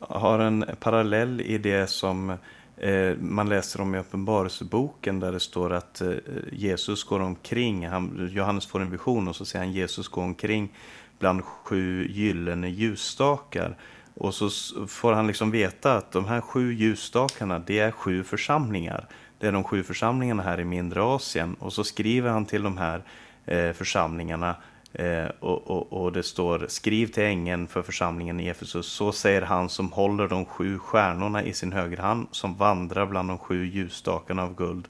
har 0.00 0.38
en 0.38 0.64
parallell 0.80 1.40
i 1.40 1.58
det 1.58 1.86
som 1.86 2.36
Eh, 2.76 3.16
man 3.16 3.48
läser 3.48 3.80
om 3.80 3.94
i 3.94 3.98
Uppenbarelseboken 3.98 5.20
där 5.20 5.32
det 5.32 5.40
står 5.40 5.72
att 5.72 6.00
eh, 6.00 6.10
Jesus 6.52 7.04
går 7.04 7.20
omkring, 7.20 7.88
han, 7.88 8.28
Johannes 8.32 8.66
får 8.66 8.80
en 8.80 8.90
vision 8.90 9.28
och 9.28 9.36
så 9.36 9.44
ser 9.44 9.58
han 9.58 9.72
Jesus 9.72 10.08
gå 10.08 10.20
omkring 10.20 10.72
bland 11.18 11.44
sju 11.44 12.06
gyllene 12.10 12.68
ljusstakar. 12.68 13.76
Och 14.14 14.34
så 14.34 14.50
får 14.86 15.12
han 15.12 15.26
liksom 15.26 15.50
veta 15.50 15.96
att 15.96 16.12
de 16.12 16.24
här 16.24 16.40
sju 16.40 16.72
ljusstakarna, 16.72 17.58
det 17.58 17.78
är 17.78 17.90
sju 17.90 18.24
församlingar. 18.24 19.08
Det 19.38 19.46
är 19.46 19.52
de 19.52 19.64
sju 19.64 19.82
församlingarna 19.82 20.42
här 20.42 20.60
i 20.60 20.64
mindre 20.64 21.02
Asien. 21.02 21.54
Och 21.54 21.72
så 21.72 21.84
skriver 21.84 22.30
han 22.30 22.46
till 22.46 22.62
de 22.62 22.78
här 22.78 23.02
eh, 23.46 23.72
församlingarna 23.72 24.56
eh, 24.92 25.26
och, 25.40 25.70
och, 25.70 25.92
och 25.92 26.12
det 26.12 26.22
står 26.22 26.66
skriv 26.68 27.06
till 27.06 27.22
ängeln 27.22 27.68
för 27.68 27.82
församlingen 27.82 28.40
i 28.40 28.48
Efesus. 28.48 28.86
Så 28.86 29.12
säger 29.12 29.42
han 29.42 29.68
som 29.68 29.92
håller 29.92 30.28
de 30.28 30.44
sju 30.44 30.78
stjärnorna 30.78 31.42
i 31.42 31.52
sin 31.52 31.72
högerhand 31.72 32.26
som 32.30 32.54
vandrar 32.56 33.06
bland 33.06 33.28
de 33.28 33.38
sju 33.38 33.66
ljusstakarna 33.66 34.42
av 34.42 34.54
guld. 34.54 34.88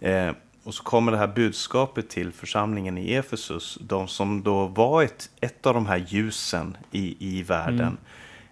Eh, 0.00 0.30
och 0.64 0.74
så 0.74 0.82
kommer 0.82 1.12
det 1.12 1.18
här 1.18 1.26
budskapet 1.26 2.10
till 2.10 2.32
församlingen 2.32 2.98
i 2.98 3.14
Efesus. 3.14 3.78
De 3.80 4.08
som 4.08 4.42
då 4.42 4.66
var 4.66 5.02
ett, 5.02 5.30
ett 5.40 5.66
av 5.66 5.74
de 5.74 5.86
här 5.86 6.06
ljusen 6.08 6.76
i, 6.90 7.16
i 7.18 7.42
världen. 7.42 7.96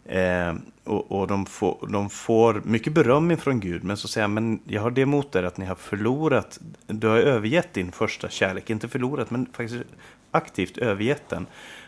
Eh, 0.04 0.54
och 0.84 1.12
och 1.12 1.26
de, 1.26 1.46
får, 1.46 1.88
de 1.92 2.10
får 2.10 2.62
mycket 2.64 2.92
beröm 2.92 3.30
ifrån 3.30 3.60
Gud, 3.60 3.84
men 3.84 3.96
så 3.96 4.08
säger 4.08 4.22
han, 4.22 4.34
men 4.34 4.60
jag 4.66 4.82
har 4.82 4.90
det 4.90 5.00
emot 5.00 5.36
er 5.36 5.42
att 5.42 5.56
ni 5.56 5.66
har 5.66 5.74
förlorat, 5.74 6.60
du 6.86 7.06
har 7.06 7.16
övergett 7.16 7.74
din 7.74 7.92
första 7.92 8.28
kärlek, 8.28 8.70
inte 8.70 8.88
förlorat, 8.88 9.30
men 9.30 9.46
faktiskt 9.46 9.84
aktivt 10.30 10.78
övergett 10.78 11.28
den. 11.28 11.46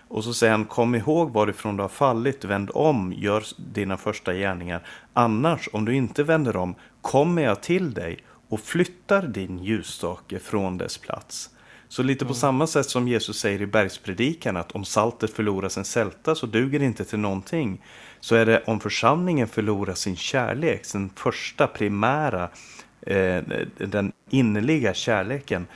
Och 0.08 0.24
så 0.24 0.34
säger 0.34 0.52
han, 0.52 0.64
kom 0.64 0.94
ihåg 0.94 1.32
varifrån 1.32 1.76
du 1.76 1.82
har 1.82 1.88
fallit, 1.88 2.44
vänd 2.44 2.70
om, 2.74 3.12
gör 3.16 3.44
dina 3.72 3.96
första 3.96 4.34
gärningar. 4.34 4.86
Annars, 5.12 5.68
om 5.72 5.84
du 5.84 5.94
inte 5.94 6.22
vänder 6.22 6.56
om, 6.56 6.74
kommer 7.00 7.42
jag 7.42 7.62
till 7.62 7.94
dig 7.94 8.18
och 8.48 8.60
flyttar 8.60 9.22
din 9.22 9.58
ljusstake 9.58 10.38
från 10.38 10.78
dess 10.78 10.98
plats. 10.98 11.50
Så 11.88 12.02
lite 12.02 12.24
på 12.24 12.34
samma 12.34 12.66
sätt 12.66 12.86
som 12.86 13.08
Jesus 13.08 13.38
säger 13.38 13.62
i 13.62 13.66
bergspredikan 13.66 14.56
att 14.56 14.72
om 14.72 14.84
saltet 14.84 15.30
förlorar 15.30 15.68
sin 15.68 15.84
sälta 15.84 16.34
så 16.34 16.46
duger 16.46 16.78
det 16.78 16.84
inte 16.84 17.04
till 17.04 17.18
någonting. 17.18 17.82
Så 18.20 18.34
är 18.34 18.46
det 18.46 18.62
om 18.66 18.80
församlingen 18.80 19.48
förlorar 19.48 19.94
sin 19.94 20.16
kärlek, 20.16 20.84
sin 20.84 21.10
första 21.16 21.66
primära, 21.66 22.48
eh, 23.00 23.42
den 23.78 24.12
innerliga 24.30 24.94
kärleken, 24.94 25.66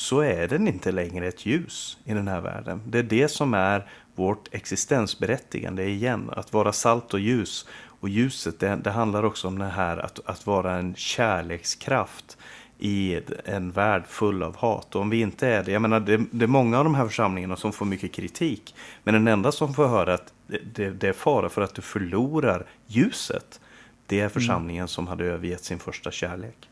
så 0.00 0.20
är 0.20 0.48
den 0.48 0.68
inte 0.68 0.92
längre 0.92 1.28
ett 1.28 1.46
ljus 1.46 1.98
i 2.04 2.14
den 2.14 2.28
här 2.28 2.40
världen. 2.40 2.82
Det 2.86 2.98
är 2.98 3.02
det 3.02 3.28
som 3.28 3.54
är 3.54 3.86
vårt 4.14 4.54
existensberättigande 4.54 5.84
igen, 5.84 6.30
att 6.32 6.52
vara 6.52 6.72
salt 6.72 7.14
och 7.14 7.20
ljus. 7.20 7.66
Och 8.00 8.08
ljuset, 8.08 8.60
det, 8.60 8.76
det 8.76 8.90
handlar 8.90 9.22
också 9.22 9.48
om 9.48 9.58
det 9.58 9.64
här 9.64 9.96
att, 9.96 10.20
att 10.24 10.46
vara 10.46 10.76
en 10.76 10.94
kärlekskraft 10.94 12.38
i 12.78 13.20
en 13.44 13.70
värld 13.70 14.02
full 14.06 14.42
av 14.42 14.56
hat. 14.56 14.94
Och 14.94 15.00
om 15.00 15.10
vi 15.10 15.20
inte 15.20 15.48
är 15.48 15.64
det, 15.64 15.72
jag 15.72 15.82
menar 15.82 16.00
det, 16.00 16.24
det 16.30 16.44
är 16.44 16.48
många 16.48 16.78
av 16.78 16.84
de 16.84 16.94
här 16.94 17.06
församlingarna 17.06 17.56
som 17.56 17.72
får 17.72 17.86
mycket 17.86 18.12
kritik. 18.12 18.74
Men 19.04 19.14
den 19.14 19.28
enda 19.28 19.52
som 19.52 19.74
får 19.74 19.86
höra 19.86 20.14
att 20.14 20.32
det, 20.46 20.90
det, 20.90 21.08
är 21.08 21.12
fara 21.12 21.48
för 21.48 21.62
att 21.62 21.74
du 21.74 21.82
förlorar 21.82 22.66
ljuset, 22.86 23.60
det 24.06 24.20
är 24.20 24.28
församlingen 24.28 24.88
som 24.88 25.06
hade 25.06 25.24
övergett 25.24 25.64
sin 25.64 25.78
första 25.78 26.10
kärlek. 26.10 26.68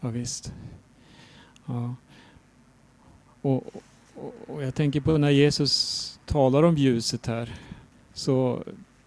Ja, 0.00 0.08
visst. 0.08 0.52
Ja. 1.66 1.94
Och, 3.42 3.66
och, 4.14 4.34
och 4.46 4.62
jag 4.62 4.74
tänker 4.74 5.00
på 5.00 5.18
när 5.18 5.30
Jesus 5.30 6.18
talar 6.26 6.62
om 6.62 6.76
ljuset 6.76 7.26
här. 7.26 7.54
Så 8.14 8.64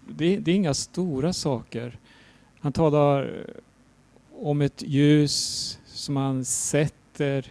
det, 0.08 0.36
det 0.36 0.50
är 0.50 0.54
inga 0.54 0.74
stora 0.74 1.32
saker. 1.32 1.98
Han 2.60 2.72
talar 2.72 3.46
om 4.38 4.60
ett 4.60 4.82
ljus 4.82 5.78
som 5.86 6.16
han 6.16 6.44
sätter 6.44 7.46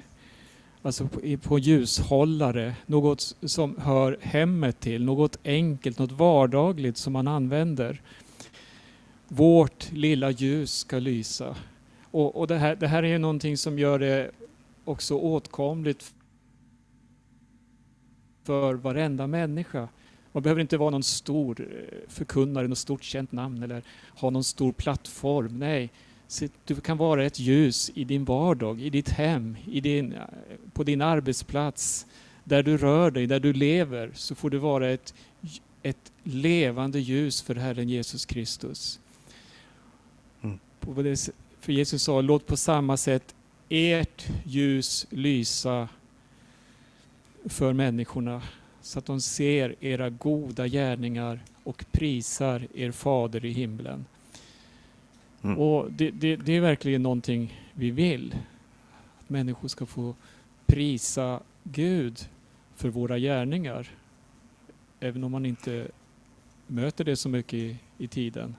alltså 0.82 1.07
på, 1.07 1.38
på 1.43 1.59
ljushållare. 1.59 2.75
Något 2.86 3.36
som 3.45 3.77
hör 3.77 4.17
hemmet 4.21 4.79
till. 4.79 5.05
Något 5.05 5.38
enkelt, 5.43 5.99
något 5.99 6.11
vardagligt 6.11 6.97
som 6.97 7.13
man 7.13 7.27
använder. 7.27 8.01
vårt 9.27 9.91
lilla 9.91 10.32
ljus 10.32 10.73
ska 10.73 10.99
lysa. 10.99 11.55
Och, 12.11 12.36
och 12.36 12.47
det, 12.47 12.57
här, 12.57 12.75
det 12.75 12.88
här 12.88 13.03
är 13.03 13.19
någonting 13.19 13.57
som 13.57 13.79
gör 13.79 13.99
det 13.99 14.32
också 14.86 15.15
åtkomligt 15.15 16.13
för 18.44 18.74
varenda 18.74 19.28
människa. 19.28 19.88
Man 20.32 20.44
behöver 20.44 20.62
inte 20.62 20.78
vara 20.78 20.89
någon 20.89 21.04
stor 21.04 21.62
eh, 21.62 21.98
förkunnare, 22.08 22.68
något 22.68 22.78
stort 22.78 23.04
känt 23.04 23.32
namn 23.32 23.64
eller 23.64 23.84
ha 24.16 24.30
någon 24.30 24.44
stor 24.44 24.72
plattform. 24.72 25.60
Nej, 25.60 25.89
du 26.66 26.76
kan 26.76 26.98
vara 26.98 27.26
ett 27.26 27.39
ljus 27.39 27.92
i 27.96 28.04
din 28.04 28.26
vardag, 28.26 28.82
i 28.82 28.89
ditt 28.89 29.10
hem, 29.10 29.58
i 29.68 29.82
din, 29.82 30.14
eh, 30.14 30.22
på 30.74 30.84
din 30.84 31.02
arbetsplats, 31.02 32.06
där 32.44 32.64
du 32.64 32.78
rör 32.78 33.12
dig, 33.12 33.28
där 33.28 33.39
du 33.39 33.54
lever, 33.54 34.12
så 34.14 34.36
får 34.36 34.50
du 34.50 34.58
vara 34.58 34.89
ett, 34.89 35.14
ett 35.84 36.12
levande 36.24 37.00
ljus 37.00 37.42
för 37.42 37.56
Herren 37.56 37.89
Jesus 37.89 38.26
Kristus. 38.26 39.00
Mm. 40.42 40.60
För 41.60 41.72
Jesus 41.72 42.04
sa, 42.04 42.22
låt 42.22 42.48
på 42.48 42.58
samma 42.58 42.98
sätt 42.98 43.36
ert 43.70 44.28
ljus 44.44 45.08
lysa 45.10 45.89
för 47.46 47.74
människorna 47.74 48.42
så 48.82 49.00
att 49.00 49.06
de 49.06 49.22
ser 49.22 49.76
era 49.80 50.10
goda 50.10 50.68
gärningar 50.68 51.39
och 51.64 51.86
prisar 51.92 52.68
er 52.74 52.92
fader 52.92 53.46
i 53.46 53.52
himlen. 53.52 54.06
Mm. 55.42 55.58
Och 55.58 55.92
det, 55.92 56.12
det, 56.12 56.36
det, 56.36 56.54
är 56.54 56.62
verkligen 56.62 57.04
någonting 57.04 57.68
vi 57.74 57.92
vill. 57.92 58.36
Att 59.20 59.30
människor 59.30 59.68
ska 59.68 59.86
få 59.86 60.16
prisa 60.66 61.39
Gud 61.64 62.30
för 62.76 62.89
våra 62.89 63.18
gärningar. 63.18 63.88
Även 65.00 65.24
om 65.24 65.32
man 65.32 65.46
inte 65.46 65.88
möter 66.68 67.04
det 67.04 67.16
så 67.16 67.30
mycket 67.30 67.54
i, 67.54 67.78
i 67.98 68.08
tiden. 68.08 68.56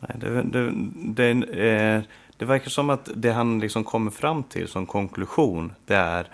Nej, 0.00 0.16
det, 0.20 0.42
det, 0.42 0.72
det, 0.94 1.30
eh, 1.68 2.02
det 2.36 2.44
verkar 2.44 2.70
som 2.70 2.90
att 2.90 3.10
det 3.14 3.32
han 3.32 3.60
liksom 3.60 3.84
kommer 3.84 4.10
fram 4.10 4.42
till 4.42 4.68
som 4.68 4.86
konklusion, 4.86 5.72
det 5.86 5.94
är 5.94 6.26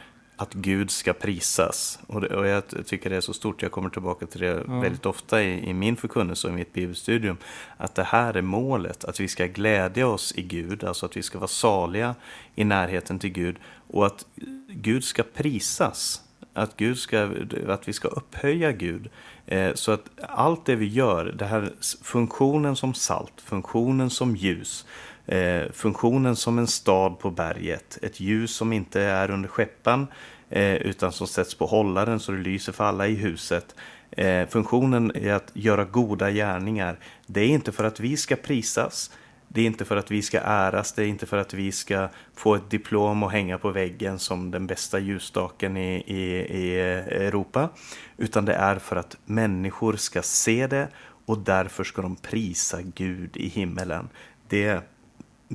att 0.42 0.54
Gud 0.54 0.90
ska 0.90 1.12
prisas. 1.12 1.98
Och, 2.06 2.20
det, 2.20 2.36
och 2.36 2.46
jag 2.46 2.62
tycker 2.86 3.10
det 3.10 3.16
är 3.16 3.20
så 3.20 3.32
stort, 3.32 3.62
jag 3.62 3.72
kommer 3.72 3.90
tillbaka 3.90 4.26
till 4.26 4.40
det 4.40 4.64
ja. 4.66 4.80
väldigt 4.80 5.06
ofta 5.06 5.42
i, 5.42 5.68
i 5.68 5.72
min 5.72 5.96
förkunnelse 5.96 6.46
och 6.46 6.52
i 6.52 6.56
mitt 6.56 6.72
bibelstudium, 6.72 7.36
att 7.76 7.94
det 7.94 8.04
här 8.04 8.34
är 8.34 8.42
målet, 8.42 9.04
att 9.04 9.20
vi 9.20 9.28
ska 9.28 9.46
glädja 9.46 10.06
oss 10.06 10.32
i 10.36 10.42
Gud, 10.42 10.84
alltså 10.84 11.06
att 11.06 11.16
vi 11.16 11.22
ska 11.22 11.38
vara 11.38 11.48
saliga 11.48 12.14
i 12.54 12.64
närheten 12.64 13.18
till 13.18 13.32
Gud 13.32 13.56
och 13.90 14.06
att 14.06 14.26
Gud 14.68 15.04
ska 15.04 15.22
prisas. 15.22 16.22
Att, 16.54 16.76
Gud 16.76 16.98
ska, 16.98 17.30
att 17.68 17.88
vi 17.88 17.92
ska 17.92 18.08
upphöja 18.08 18.72
Gud. 18.72 19.10
Eh, 19.46 19.74
så 19.74 19.92
att 19.92 20.04
allt 20.28 20.66
det 20.66 20.76
vi 20.76 20.86
gör, 20.86 21.24
det 21.24 21.44
här 21.44 21.72
funktionen 22.02 22.76
som 22.76 22.94
salt, 22.94 23.32
funktionen 23.36 24.10
som 24.10 24.36
ljus, 24.36 24.86
eh, 25.26 25.72
funktionen 25.72 26.36
som 26.36 26.58
en 26.58 26.66
stad 26.66 27.18
på 27.18 27.30
berget, 27.30 27.98
ett 28.02 28.20
ljus 28.20 28.54
som 28.54 28.72
inte 28.72 29.00
är 29.00 29.30
under 29.30 29.48
skeppan 29.48 30.06
eh, 30.52 30.74
utan 30.74 31.12
som 31.12 31.26
sätts 31.26 31.54
på 31.54 31.66
hållaren 31.66 32.20
så 32.20 32.32
det 32.32 32.38
lyser 32.38 32.72
för 32.72 32.84
alla 32.84 33.06
i 33.06 33.14
huset. 33.14 33.74
Eh, 34.10 34.48
funktionen 34.48 35.12
är 35.16 35.32
att 35.32 35.50
göra 35.52 35.84
goda 35.84 36.30
gärningar. 36.30 36.98
Det 37.26 37.40
är 37.40 37.48
inte 37.48 37.72
för 37.72 37.84
att 37.84 38.00
vi 38.00 38.16
ska 38.16 38.36
prisas, 38.36 39.10
det 39.48 39.60
är 39.60 39.66
inte 39.66 39.84
för 39.84 39.96
att 39.96 40.10
vi 40.10 40.22
ska 40.22 40.40
äras, 40.40 40.92
det 40.92 41.02
är 41.02 41.06
inte 41.06 41.26
för 41.26 41.36
att 41.36 41.54
vi 41.54 41.72
ska 41.72 42.08
få 42.34 42.54
ett 42.54 42.70
diplom 42.70 43.22
och 43.22 43.30
hänga 43.30 43.58
på 43.58 43.70
väggen 43.70 44.18
som 44.18 44.50
den 44.50 44.66
bästa 44.66 44.98
ljusstaken 44.98 45.76
i, 45.76 45.94
i, 46.06 46.22
i 46.58 46.80
Europa. 46.80 47.68
Utan 48.16 48.44
det 48.44 48.54
är 48.54 48.76
för 48.76 48.96
att 48.96 49.16
människor 49.24 49.96
ska 49.96 50.22
se 50.22 50.66
det 50.66 50.88
och 51.26 51.38
därför 51.38 51.84
ska 51.84 52.02
de 52.02 52.16
prisa 52.16 52.78
Gud 52.82 53.36
i 53.36 53.48
himmelen. 53.48 54.08
Det 54.48 54.82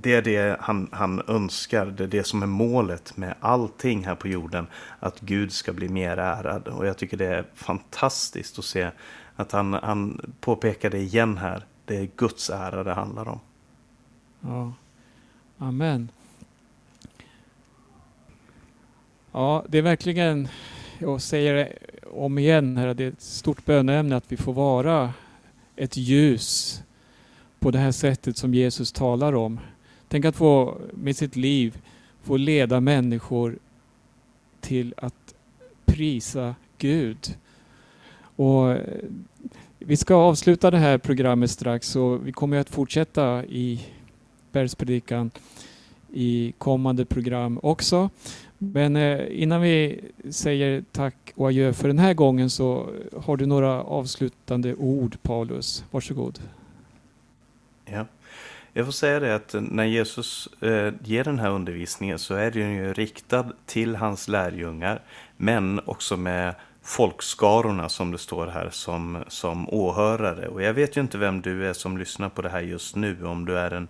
det 0.01 0.13
är 0.13 0.21
det 0.21 0.57
han, 0.59 0.89
han 0.91 1.21
önskar, 1.27 1.85
det 1.85 2.03
är 2.03 2.07
det 2.07 2.23
som 2.23 2.43
är 2.43 2.47
målet 2.47 3.17
med 3.17 3.35
allting 3.39 4.05
här 4.05 4.15
på 4.15 4.27
jorden. 4.27 4.67
Att 4.99 5.19
Gud 5.19 5.51
ska 5.51 5.73
bli 5.73 5.89
mer 5.89 6.17
ärad. 6.17 6.67
Och 6.67 6.87
jag 6.87 6.97
tycker 6.97 7.17
det 7.17 7.27
är 7.27 7.45
fantastiskt 7.55 8.59
att 8.59 8.65
se 8.65 8.89
att 9.35 9.51
han, 9.51 9.73
han 9.73 10.33
påpekar 10.39 10.89
det 10.89 10.99
igen 10.99 11.37
här. 11.37 11.65
Det 11.85 11.97
är 11.97 12.09
Guds 12.15 12.49
ära 12.49 12.83
det 12.83 12.93
handlar 12.93 13.27
om. 13.27 13.39
Ja, 14.41 14.73
Amen. 15.57 16.09
Ja, 19.31 19.65
det 19.69 19.77
är 19.77 19.81
verkligen, 19.81 20.47
jag 20.99 21.21
säger 21.21 21.53
det 21.53 21.73
om 22.11 22.37
igen 22.37 22.77
här, 22.77 22.93
det 22.93 23.03
är 23.03 23.07
ett 23.07 23.21
stort 23.21 23.65
böneämne 23.65 24.15
att 24.15 24.31
vi 24.31 24.37
får 24.37 24.53
vara 24.53 25.13
ett 25.75 25.97
ljus 25.97 26.81
på 27.59 27.71
det 27.71 27.79
här 27.79 27.91
sättet 27.91 28.37
som 28.37 28.53
Jesus 28.53 28.91
talar 28.91 29.35
om. 29.35 29.59
Tänk 30.07 30.25
att 30.25 30.35
få 30.35 30.77
med 30.93 31.15
sitt 31.15 31.35
liv 31.35 31.77
få 32.27 32.37
leda 32.37 32.79
människor 32.79 33.57
till 34.59 34.93
att 34.97 35.35
prisa 35.85 36.55
Gud. 36.77 37.35
Och 38.35 38.71
eh, 38.71 38.81
vi 39.79 39.97
ska 39.97 40.15
avsluta 40.15 40.71
det 40.71 40.77
här 40.77 40.97
programmet 40.97 41.51
strax 41.51 41.95
och 41.95 42.27
vi 42.27 42.31
kommer 42.31 42.57
att 42.57 42.69
fortsätta 42.69 43.45
i 43.45 43.85
Bergspredikan 44.51 45.31
i 46.13 46.53
kommande 46.57 47.05
program 47.05 47.59
också. 47.63 48.09
Men 48.57 48.95
eh, 48.95 49.41
innan 49.43 49.61
vi 49.61 50.01
säger 50.29 50.83
tack 50.91 51.15
och 51.35 51.47
adjö 51.47 51.73
för 51.73 51.87
den 51.87 51.99
här 51.99 52.13
gången 52.13 52.49
så 52.49 52.89
har 53.23 53.37
du 53.37 53.45
några 53.45 53.83
avslutande 53.83 54.75
ord 54.75 55.17
Paulus. 55.21 55.83
Varsågod. 55.91 56.39
Ja. 57.85 58.05
Jag 58.77 58.85
får 58.85 58.93
säga 58.93 59.19
det 59.19 59.35
att 59.35 59.55
när 59.59 59.85
Jesus 59.85 60.49
eh, 60.61 60.93
ger 61.03 61.23
den 61.23 61.39
här 61.39 61.49
undervisningen 61.49 62.19
så 62.19 62.35
är 62.35 62.51
den 62.51 62.73
ju 62.73 62.93
riktad 62.93 63.45
till 63.65 63.95
hans 63.95 64.27
lärjungar, 64.27 65.01
men 65.37 65.81
också 65.85 66.17
med 66.17 66.55
folkskarorna 66.83 67.89
som 67.89 68.11
det 68.11 68.17
står 68.17 68.47
här 68.47 68.69
som, 68.69 69.23
som 69.27 69.69
åhörare. 69.69 70.47
Och 70.47 70.61
jag 70.61 70.73
vet 70.73 70.97
ju 70.97 71.01
inte 71.01 71.17
vem 71.17 71.41
du 71.41 71.67
är 71.67 71.73
som 71.73 71.97
lyssnar 71.97 72.29
på 72.29 72.41
det 72.41 72.49
här 72.49 72.61
just 72.61 72.95
nu, 72.95 73.25
om 73.25 73.45
du 73.45 73.57
är 73.57 73.71
en, 73.71 73.87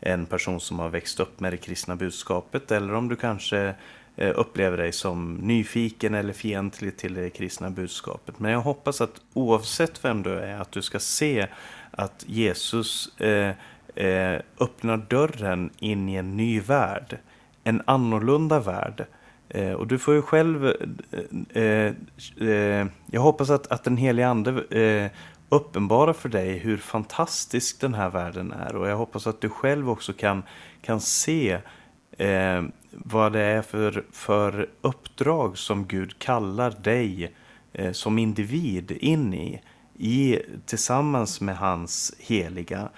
en 0.00 0.26
person 0.26 0.60
som 0.60 0.78
har 0.78 0.88
växt 0.88 1.20
upp 1.20 1.40
med 1.40 1.52
det 1.52 1.56
kristna 1.56 1.96
budskapet 1.96 2.72
eller 2.72 2.94
om 2.94 3.08
du 3.08 3.16
kanske 3.16 3.74
eh, 4.16 4.32
upplever 4.36 4.76
dig 4.76 4.92
som 4.92 5.34
nyfiken 5.34 6.14
eller 6.14 6.32
fientlig 6.32 6.96
till 6.96 7.14
det 7.14 7.30
kristna 7.30 7.70
budskapet. 7.70 8.38
Men 8.38 8.52
jag 8.52 8.60
hoppas 8.60 9.00
att 9.00 9.20
oavsett 9.34 10.04
vem 10.04 10.22
du 10.22 10.38
är, 10.38 10.60
att 10.60 10.72
du 10.72 10.82
ska 10.82 10.98
se 10.98 11.46
att 11.90 12.24
Jesus 12.26 13.20
eh, 13.20 13.52
eh, 13.98 14.40
öppnar 14.60 14.96
dörren 14.96 15.70
in 15.78 16.08
i 16.08 16.14
en 16.14 16.36
ny 16.36 16.60
värld. 16.60 17.18
En 17.64 17.82
annorlunda 17.84 18.60
värld. 18.60 19.06
Eh, 19.48 19.72
och 19.72 19.86
du 19.86 19.98
får 19.98 20.14
ju 20.14 20.22
själv... 20.22 20.66
Eh, 21.52 21.62
eh, 21.62 21.94
eh, 22.48 22.86
jag 23.06 23.20
hoppas 23.20 23.50
att, 23.50 23.66
att 23.66 23.84
den 23.84 23.96
helige 23.96 24.28
Ande 24.28 24.80
eh, 24.80 25.10
uppenbarar 25.48 26.12
för 26.12 26.28
dig 26.28 26.58
hur 26.58 26.76
fantastisk 26.76 27.80
den 27.80 27.94
här 27.94 28.10
världen 28.10 28.52
är. 28.52 28.76
Och 28.76 28.88
jag 28.88 28.96
hoppas 28.96 29.26
att 29.26 29.40
du 29.40 29.48
själv 29.48 29.90
också 29.90 30.12
kan, 30.12 30.42
kan 30.82 31.00
se 31.00 31.58
eh, 32.18 32.62
vad 32.90 33.32
det 33.32 33.40
är 33.40 33.62
för, 33.62 34.04
för 34.12 34.68
uppdrag 34.80 35.58
som 35.58 35.86
Gud 35.86 36.18
kallar 36.18 36.70
dig 36.70 37.34
eh, 37.72 37.92
som 37.92 38.18
individ 38.18 38.90
in 38.90 39.34
i, 39.34 39.60
i 39.98 40.38
tillsammans 40.66 41.40
med 41.40 41.56
hans 41.56 42.14
heliga. 42.18 42.88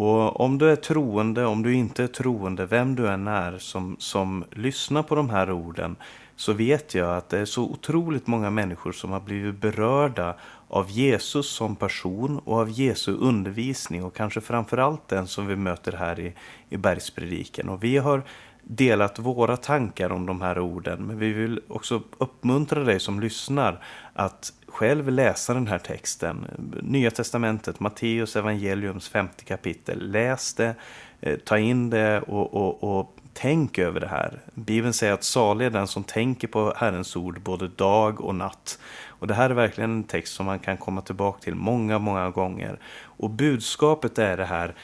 Och 0.00 0.40
om 0.40 0.58
du 0.58 0.70
är 0.70 0.76
troende, 0.76 1.46
om 1.46 1.62
du 1.62 1.74
inte 1.74 2.02
är 2.02 2.06
troende, 2.06 2.66
vem 2.66 2.94
du 2.94 3.08
än 3.08 3.28
är 3.28 3.58
som, 3.58 3.96
som 3.98 4.44
lyssnar 4.50 5.02
på 5.02 5.14
de 5.14 5.30
här 5.30 5.52
orden, 5.52 5.96
så 6.36 6.52
vet 6.52 6.94
jag 6.94 7.16
att 7.16 7.28
det 7.28 7.38
är 7.38 7.44
så 7.44 7.62
otroligt 7.62 8.26
många 8.26 8.50
människor 8.50 8.92
som 8.92 9.10
har 9.10 9.20
blivit 9.20 9.60
berörda 9.60 10.34
av 10.68 10.90
Jesus 10.90 11.48
som 11.48 11.76
person 11.76 12.38
och 12.38 12.58
av 12.58 12.70
Jesu 12.70 13.12
undervisning 13.12 14.04
och 14.04 14.16
kanske 14.16 14.40
framförallt 14.40 15.08
den 15.08 15.26
som 15.26 15.46
vi 15.46 15.56
möter 15.56 15.92
här 15.92 16.20
i, 16.20 16.34
i 16.68 16.76
bergsprediken. 16.76 17.68
Och 17.68 17.84
vi 17.84 17.96
har 17.98 18.22
delat 18.62 19.18
våra 19.18 19.56
tankar 19.56 20.12
om 20.12 20.26
de 20.26 20.40
här 20.40 20.58
orden, 20.58 21.06
men 21.06 21.18
vi 21.18 21.32
vill 21.32 21.60
också 21.68 22.02
uppmuntra 22.18 22.84
dig 22.84 23.00
som 23.00 23.20
lyssnar 23.20 23.84
att 24.12 24.52
själv 24.66 25.10
läsa 25.10 25.54
den 25.54 25.66
här 25.66 25.78
texten. 25.78 26.46
Nya 26.82 27.10
testamentet, 27.10 27.80
Matteus 27.80 28.36
evangeliums 28.36 29.08
femte 29.08 29.44
kapitel. 29.44 30.10
Läs 30.10 30.54
det, 30.54 30.74
eh, 31.20 31.38
ta 31.38 31.58
in 31.58 31.90
det 31.90 32.20
och, 32.20 32.54
och, 32.54 32.98
och 32.98 33.17
tänk 33.40 33.78
över 33.78 34.00
det 34.00 34.08
här. 34.08 34.40
Bibeln 34.54 34.92
säger 34.92 35.12
att 35.12 35.24
salig 35.24 35.66
är 35.66 35.70
den 35.70 35.86
som 35.86 36.04
tänker 36.04 36.48
på 36.48 36.72
Herrens 36.76 37.16
ord 37.16 37.40
både 37.40 37.68
dag 37.68 38.20
och 38.20 38.34
natt. 38.34 38.78
Och 39.06 39.26
det 39.26 39.34
här 39.34 39.50
är 39.50 39.54
verkligen 39.54 39.90
en 39.90 40.04
text 40.04 40.34
som 40.34 40.46
man 40.46 40.58
kan 40.58 40.76
komma 40.76 41.00
tillbaka 41.00 41.40
till 41.40 41.54
många, 41.54 41.98
många 41.98 42.30
gånger. 42.30 42.78
Och 43.02 43.30
budskapet 43.30 44.18
är 44.18 44.36
det 44.36 44.44
här, 44.44 44.74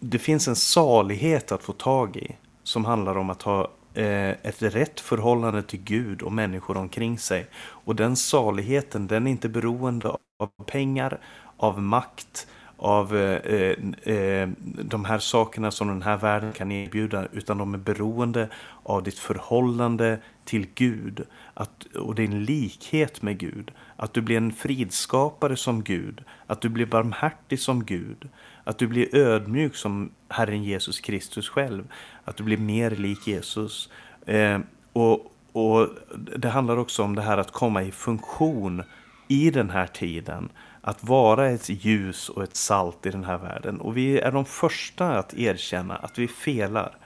det 0.00 0.18
finns 0.18 0.48
en 0.48 0.56
salighet 0.56 1.52
att 1.52 1.62
få 1.62 1.72
tag 1.72 2.16
i 2.16 2.36
som 2.62 2.84
handlar 2.84 3.18
om 3.18 3.30
att 3.30 3.42
ha 3.42 3.70
eh, 3.94 4.30
ett 4.30 4.62
rätt 4.62 5.00
förhållande 5.00 5.62
till 5.62 5.82
Gud 5.82 6.22
och 6.22 6.32
människor 6.32 6.76
omkring 6.76 7.18
sig. 7.18 7.46
Och 7.56 7.96
den 7.96 8.16
saligheten, 8.16 9.06
den 9.06 9.26
är 9.26 9.30
inte 9.30 9.48
beroende 9.48 10.08
av 10.08 10.50
pengar, 10.66 11.18
av 11.56 11.82
makt, 11.82 12.46
av 12.76 13.16
eh, 13.16 13.36
eh, 13.36 13.76
eh, 14.14 14.48
de 14.62 15.04
här 15.04 15.18
sakerna 15.18 15.70
som 15.70 15.88
den 15.88 16.02
här 16.02 16.16
världen 16.16 16.52
kan 16.52 16.72
erbjuda 16.72 17.26
utan 17.32 17.58
de 17.58 17.74
är 17.74 17.78
beroende 17.78 18.48
av 18.82 19.02
ditt 19.02 19.18
förhållande 19.18 20.18
till 20.44 20.66
Gud. 20.74 21.22
Att, 21.54 21.84
och 21.84 22.14
din 22.14 22.44
likhet 22.44 23.22
med 23.22 23.38
Gud. 23.38 23.70
Att 23.96 24.14
du 24.14 24.20
blir 24.20 24.36
en 24.36 24.52
fridskapare 24.52 25.56
som 25.56 25.84
Gud, 25.84 26.24
att 26.46 26.60
du 26.60 26.68
blir 26.68 26.86
barmhärtig 26.86 27.60
som 27.60 27.84
Gud, 27.84 28.28
att 28.64 28.78
du 28.78 28.86
blir 28.86 29.16
ödmjuk 29.16 29.76
som 29.76 30.10
Herren 30.28 30.64
Jesus 30.64 31.00
Kristus 31.00 31.48
själv, 31.48 31.84
att 32.24 32.36
du 32.36 32.44
blir 32.44 32.58
mer 32.58 32.90
lik 32.90 33.26
Jesus. 33.26 33.90
Eh, 34.26 34.58
och, 34.92 35.32
och 35.52 35.88
Det 36.36 36.48
handlar 36.48 36.76
också 36.76 37.02
om 37.02 37.14
det 37.14 37.22
här 37.22 37.38
att 37.38 37.52
komma 37.52 37.82
i 37.82 37.92
funktion 37.92 38.82
i 39.28 39.50
den 39.50 39.70
här 39.70 39.86
tiden 39.86 40.48
att 40.86 41.04
vara 41.04 41.48
ett 41.48 41.68
ljus 41.68 42.28
och 42.28 42.42
ett 42.42 42.56
salt 42.56 43.06
i 43.06 43.10
den 43.10 43.24
här 43.24 43.38
världen. 43.38 43.80
Och 43.80 43.96
vi 43.96 44.18
är 44.18 44.32
de 44.32 44.44
första 44.44 45.18
att 45.18 45.34
erkänna 45.34 45.96
att 45.96 46.18
vi 46.18 46.28
felar. 46.28 46.96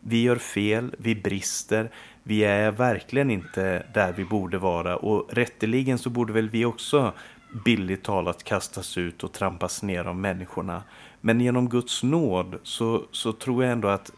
Vi 0.00 0.22
gör 0.22 0.36
fel, 0.36 0.94
vi 0.98 1.14
brister, 1.14 1.90
vi 2.22 2.44
är 2.44 2.70
verkligen 2.70 3.30
inte 3.30 3.86
där 3.94 4.12
vi 4.12 4.24
borde 4.24 4.58
vara 4.58 4.96
och 4.96 5.26
rätteligen 5.32 5.98
så 5.98 6.10
borde 6.10 6.32
väl 6.32 6.50
vi 6.50 6.64
också 6.64 7.12
billigt 7.64 8.04
talat 8.04 8.44
kastas 8.44 8.98
ut 8.98 9.24
och 9.24 9.32
trampas 9.32 9.82
ner 9.82 10.04
av 10.04 10.16
människorna. 10.16 10.82
Men 11.20 11.40
genom 11.40 11.68
Guds 11.68 12.02
nåd 12.02 12.58
så, 12.62 13.02
så 13.10 13.32
tror 13.32 13.64
jag 13.64 13.72
ändå 13.72 13.88
att 13.88 14.12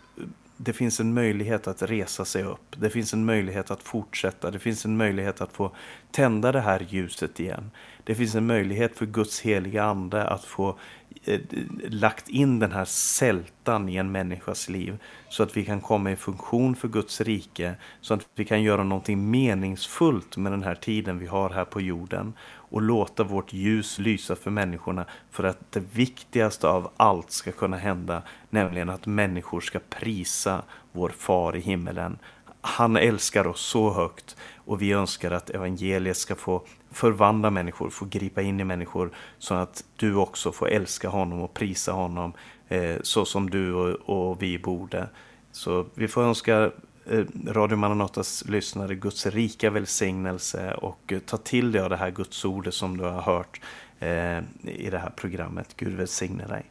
det 0.56 0.72
finns 0.72 1.00
en 1.00 1.14
möjlighet 1.14 1.68
att 1.68 1.82
resa 1.82 2.24
sig 2.24 2.44
upp. 2.44 2.76
Det 2.76 2.90
finns 2.90 3.12
en 3.14 3.24
möjlighet 3.24 3.70
att 3.70 3.82
fortsätta. 3.82 4.50
Det 4.50 4.58
finns 4.58 4.84
en 4.84 4.96
möjlighet 4.96 5.40
att 5.40 5.52
få 5.52 5.70
tända 6.10 6.52
det 6.52 6.60
här 6.60 6.86
ljuset 6.88 7.40
igen. 7.40 7.70
Det 8.04 8.14
finns 8.14 8.34
en 8.34 8.46
möjlighet 8.46 8.98
för 8.98 9.06
Guds 9.06 9.40
heliga 9.40 9.84
ande 9.84 10.24
att 10.24 10.44
få 10.44 10.78
eh, 11.24 11.40
lagt 11.88 12.28
in 12.28 12.58
den 12.58 12.72
här 12.72 12.84
sältan 12.84 13.88
i 13.88 13.96
en 13.96 14.12
människas 14.12 14.68
liv 14.68 14.98
så 15.28 15.42
att 15.42 15.56
vi 15.56 15.64
kan 15.64 15.80
komma 15.80 16.12
i 16.12 16.16
funktion 16.16 16.76
för 16.76 16.88
Guds 16.88 17.20
rike 17.20 17.74
så 18.00 18.14
att 18.14 18.26
vi 18.34 18.44
kan 18.44 18.62
göra 18.62 18.84
någonting 18.84 19.30
meningsfullt 19.30 20.36
med 20.36 20.52
den 20.52 20.62
här 20.62 20.74
tiden 20.74 21.18
vi 21.18 21.26
har 21.26 21.50
här 21.50 21.64
på 21.64 21.80
jorden 21.80 22.32
och 22.72 22.82
låta 22.82 23.24
vårt 23.24 23.52
ljus 23.52 23.98
lysa 23.98 24.36
för 24.36 24.50
människorna 24.50 25.04
för 25.30 25.44
att 25.44 25.72
det 25.72 25.84
viktigaste 25.92 26.68
av 26.68 26.90
allt 26.96 27.30
ska 27.30 27.52
kunna 27.52 27.76
hända 27.76 28.22
nämligen 28.50 28.90
att 28.90 29.06
människor 29.06 29.60
ska 29.60 29.78
prisa 29.90 30.62
vår 30.92 31.08
far 31.08 31.56
i 31.56 31.60
himmelen. 31.60 32.18
Han 32.60 32.96
älskar 32.96 33.46
oss 33.46 33.60
så 33.60 33.92
högt 33.92 34.36
och 34.64 34.82
vi 34.82 34.92
önskar 34.92 35.30
att 35.30 35.50
evangeliet 35.50 36.16
ska 36.16 36.34
få 36.34 36.62
förvandla 36.90 37.50
människor, 37.50 37.90
få 37.90 38.04
gripa 38.04 38.42
in 38.42 38.60
i 38.60 38.64
människor 38.64 39.10
så 39.38 39.54
att 39.54 39.84
du 39.96 40.14
också 40.14 40.52
får 40.52 40.68
älska 40.68 41.08
honom 41.08 41.40
och 41.40 41.54
prisa 41.54 41.92
honom 41.92 42.32
eh, 42.68 42.96
så 43.02 43.24
som 43.24 43.50
du 43.50 43.72
och, 43.72 44.28
och, 44.30 44.42
vi 44.42 44.58
borde. 44.58 45.08
Så 45.52 45.86
vi 45.94 46.08
får 46.08 46.22
önska 46.22 46.70
eh, 47.06 47.24
Radio 47.46 47.76
Maranatas 47.76 48.44
lyssnare 48.48 48.94
Guds 48.94 49.26
rika 49.26 49.70
välsignelse 49.70 50.74
och 50.74 51.12
eh, 51.12 51.18
ta 51.18 51.36
till 51.36 51.72
dig 51.72 51.82
av 51.82 51.90
det 51.90 51.96
här 51.96 52.10
Guds 52.10 52.44
ordet 52.44 52.74
som 52.74 52.96
du 52.96 53.04
har 53.04 53.22
hört 53.22 53.60
eh, 54.00 54.38
i 54.62 54.90
det 54.90 54.98
här 54.98 55.12
programmet. 55.16 55.76
Gud 55.76 55.92
välsigne 55.92 56.46
dig. 56.46 56.64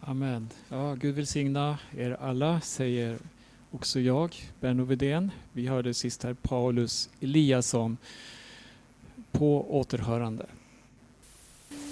Amen. 0.00 0.48
Ja, 0.68 0.94
Gud 0.94 1.14
välsigna 1.14 1.78
er 1.96 2.16
alla, 2.20 2.60
säger 2.60 3.18
också 3.70 4.00
jag, 4.00 4.36
Benno 4.60 4.84
Widén. 4.84 5.30
Vi 5.52 5.66
hörde 5.66 5.94
sist 5.94 6.22
här 6.22 6.34
Paulus 6.34 7.08
Eliasson 7.20 7.96
på 9.32 9.78
återhörande. 9.78 10.46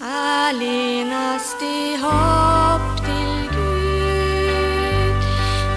Allenast 0.00 1.62
i 1.62 1.96
hopp 1.96 3.04
till 3.06 3.58
Gud 3.58 5.22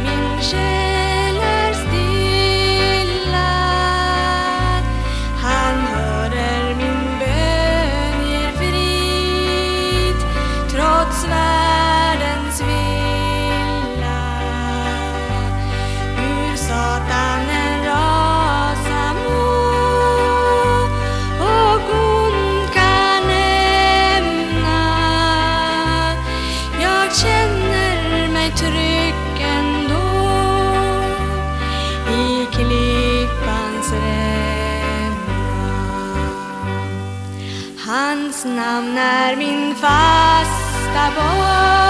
min 0.03 0.41
själ 0.41 0.90
namn 38.71 38.97
är 38.97 39.35
min 39.35 39.75
fasta 39.75 41.05
borg 41.15 41.80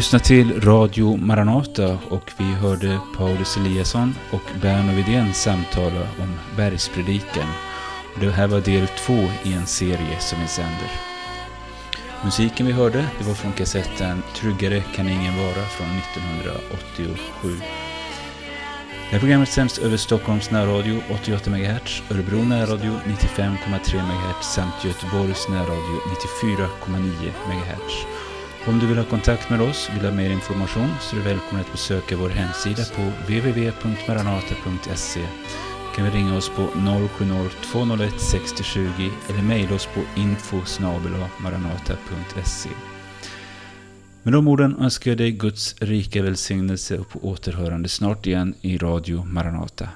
lyssnar 0.00 0.20
till 0.20 0.60
Radio 0.60 1.16
Maranata 1.16 1.98
och 2.08 2.32
vi 2.38 2.44
hörde 2.44 3.00
Paulus 3.16 3.56
Eliasson 3.56 4.14
och 4.30 4.42
Berno 4.62 4.92
Widén 4.96 5.34
samtala 5.34 6.00
om 6.00 6.38
bergspredikan. 6.56 7.46
Det 8.20 8.30
här 8.30 8.46
var 8.46 8.60
del 8.60 8.86
två 8.86 9.28
i 9.44 9.52
en 9.52 9.66
serie 9.66 10.18
som 10.18 10.40
vi 10.40 10.46
sänder. 10.46 10.90
Musiken 12.24 12.66
vi 12.66 12.72
hörde 12.72 13.06
det 13.18 13.24
var 13.24 13.34
från 13.34 13.52
kassetten 13.52 14.22
Tryggare 14.36 14.82
kan 14.94 15.08
ingen 15.08 15.36
vara 15.36 15.64
från 15.64 15.86
1987. 15.86 17.56
Det 19.10 19.12
här 19.12 19.18
programmet 19.18 19.48
sänds 19.48 19.78
över 19.78 19.96
Stockholms 19.96 20.50
närradio 20.50 21.00
88 21.10 21.50
MHz, 21.50 22.02
Örebro 22.10 22.44
närradio 22.44 22.92
95,3 23.06 24.02
MHz 24.02 24.54
samt 24.54 24.84
Göteborgs 24.84 25.48
närradio 25.48 26.00
94,9 26.42 27.32
MHz. 27.48 28.06
Om 28.66 28.78
du 28.78 28.86
vill 28.86 28.96
ha 28.96 29.04
kontakt 29.04 29.50
med 29.50 29.60
oss, 29.60 29.90
vill 29.94 30.04
ha 30.04 30.12
mer 30.12 30.30
information, 30.30 30.94
så 31.00 31.16
är 31.16 31.20
du 31.20 31.24
välkommen 31.24 31.64
att 31.64 31.72
besöka 31.72 32.16
vår 32.16 32.28
hemsida 32.28 32.82
på 32.96 33.02
www.maranata.se. 33.02 35.20
Du 35.20 35.96
kan 35.96 36.04
vi 36.04 36.10
ringa 36.10 36.36
oss 36.36 36.48
på 36.48 36.62
070-201 36.62 38.18
6020 38.18 39.10
eller 39.28 39.42
mejla 39.42 39.74
oss 39.74 39.86
på 39.86 40.20
info 40.20 40.62
maranata.se. 41.42 42.70
Med 44.22 44.32
de 44.32 44.48
orden 44.48 44.76
önskar 44.80 45.10
jag 45.10 45.18
dig 45.18 45.32
Guds 45.32 45.74
rika 45.78 46.22
välsignelse 46.22 46.98
och 46.98 47.08
på 47.08 47.28
återhörande 47.28 47.88
snart 47.88 48.26
igen 48.26 48.54
i 48.60 48.78
Radio 48.78 49.24
Maranata. 49.24 49.88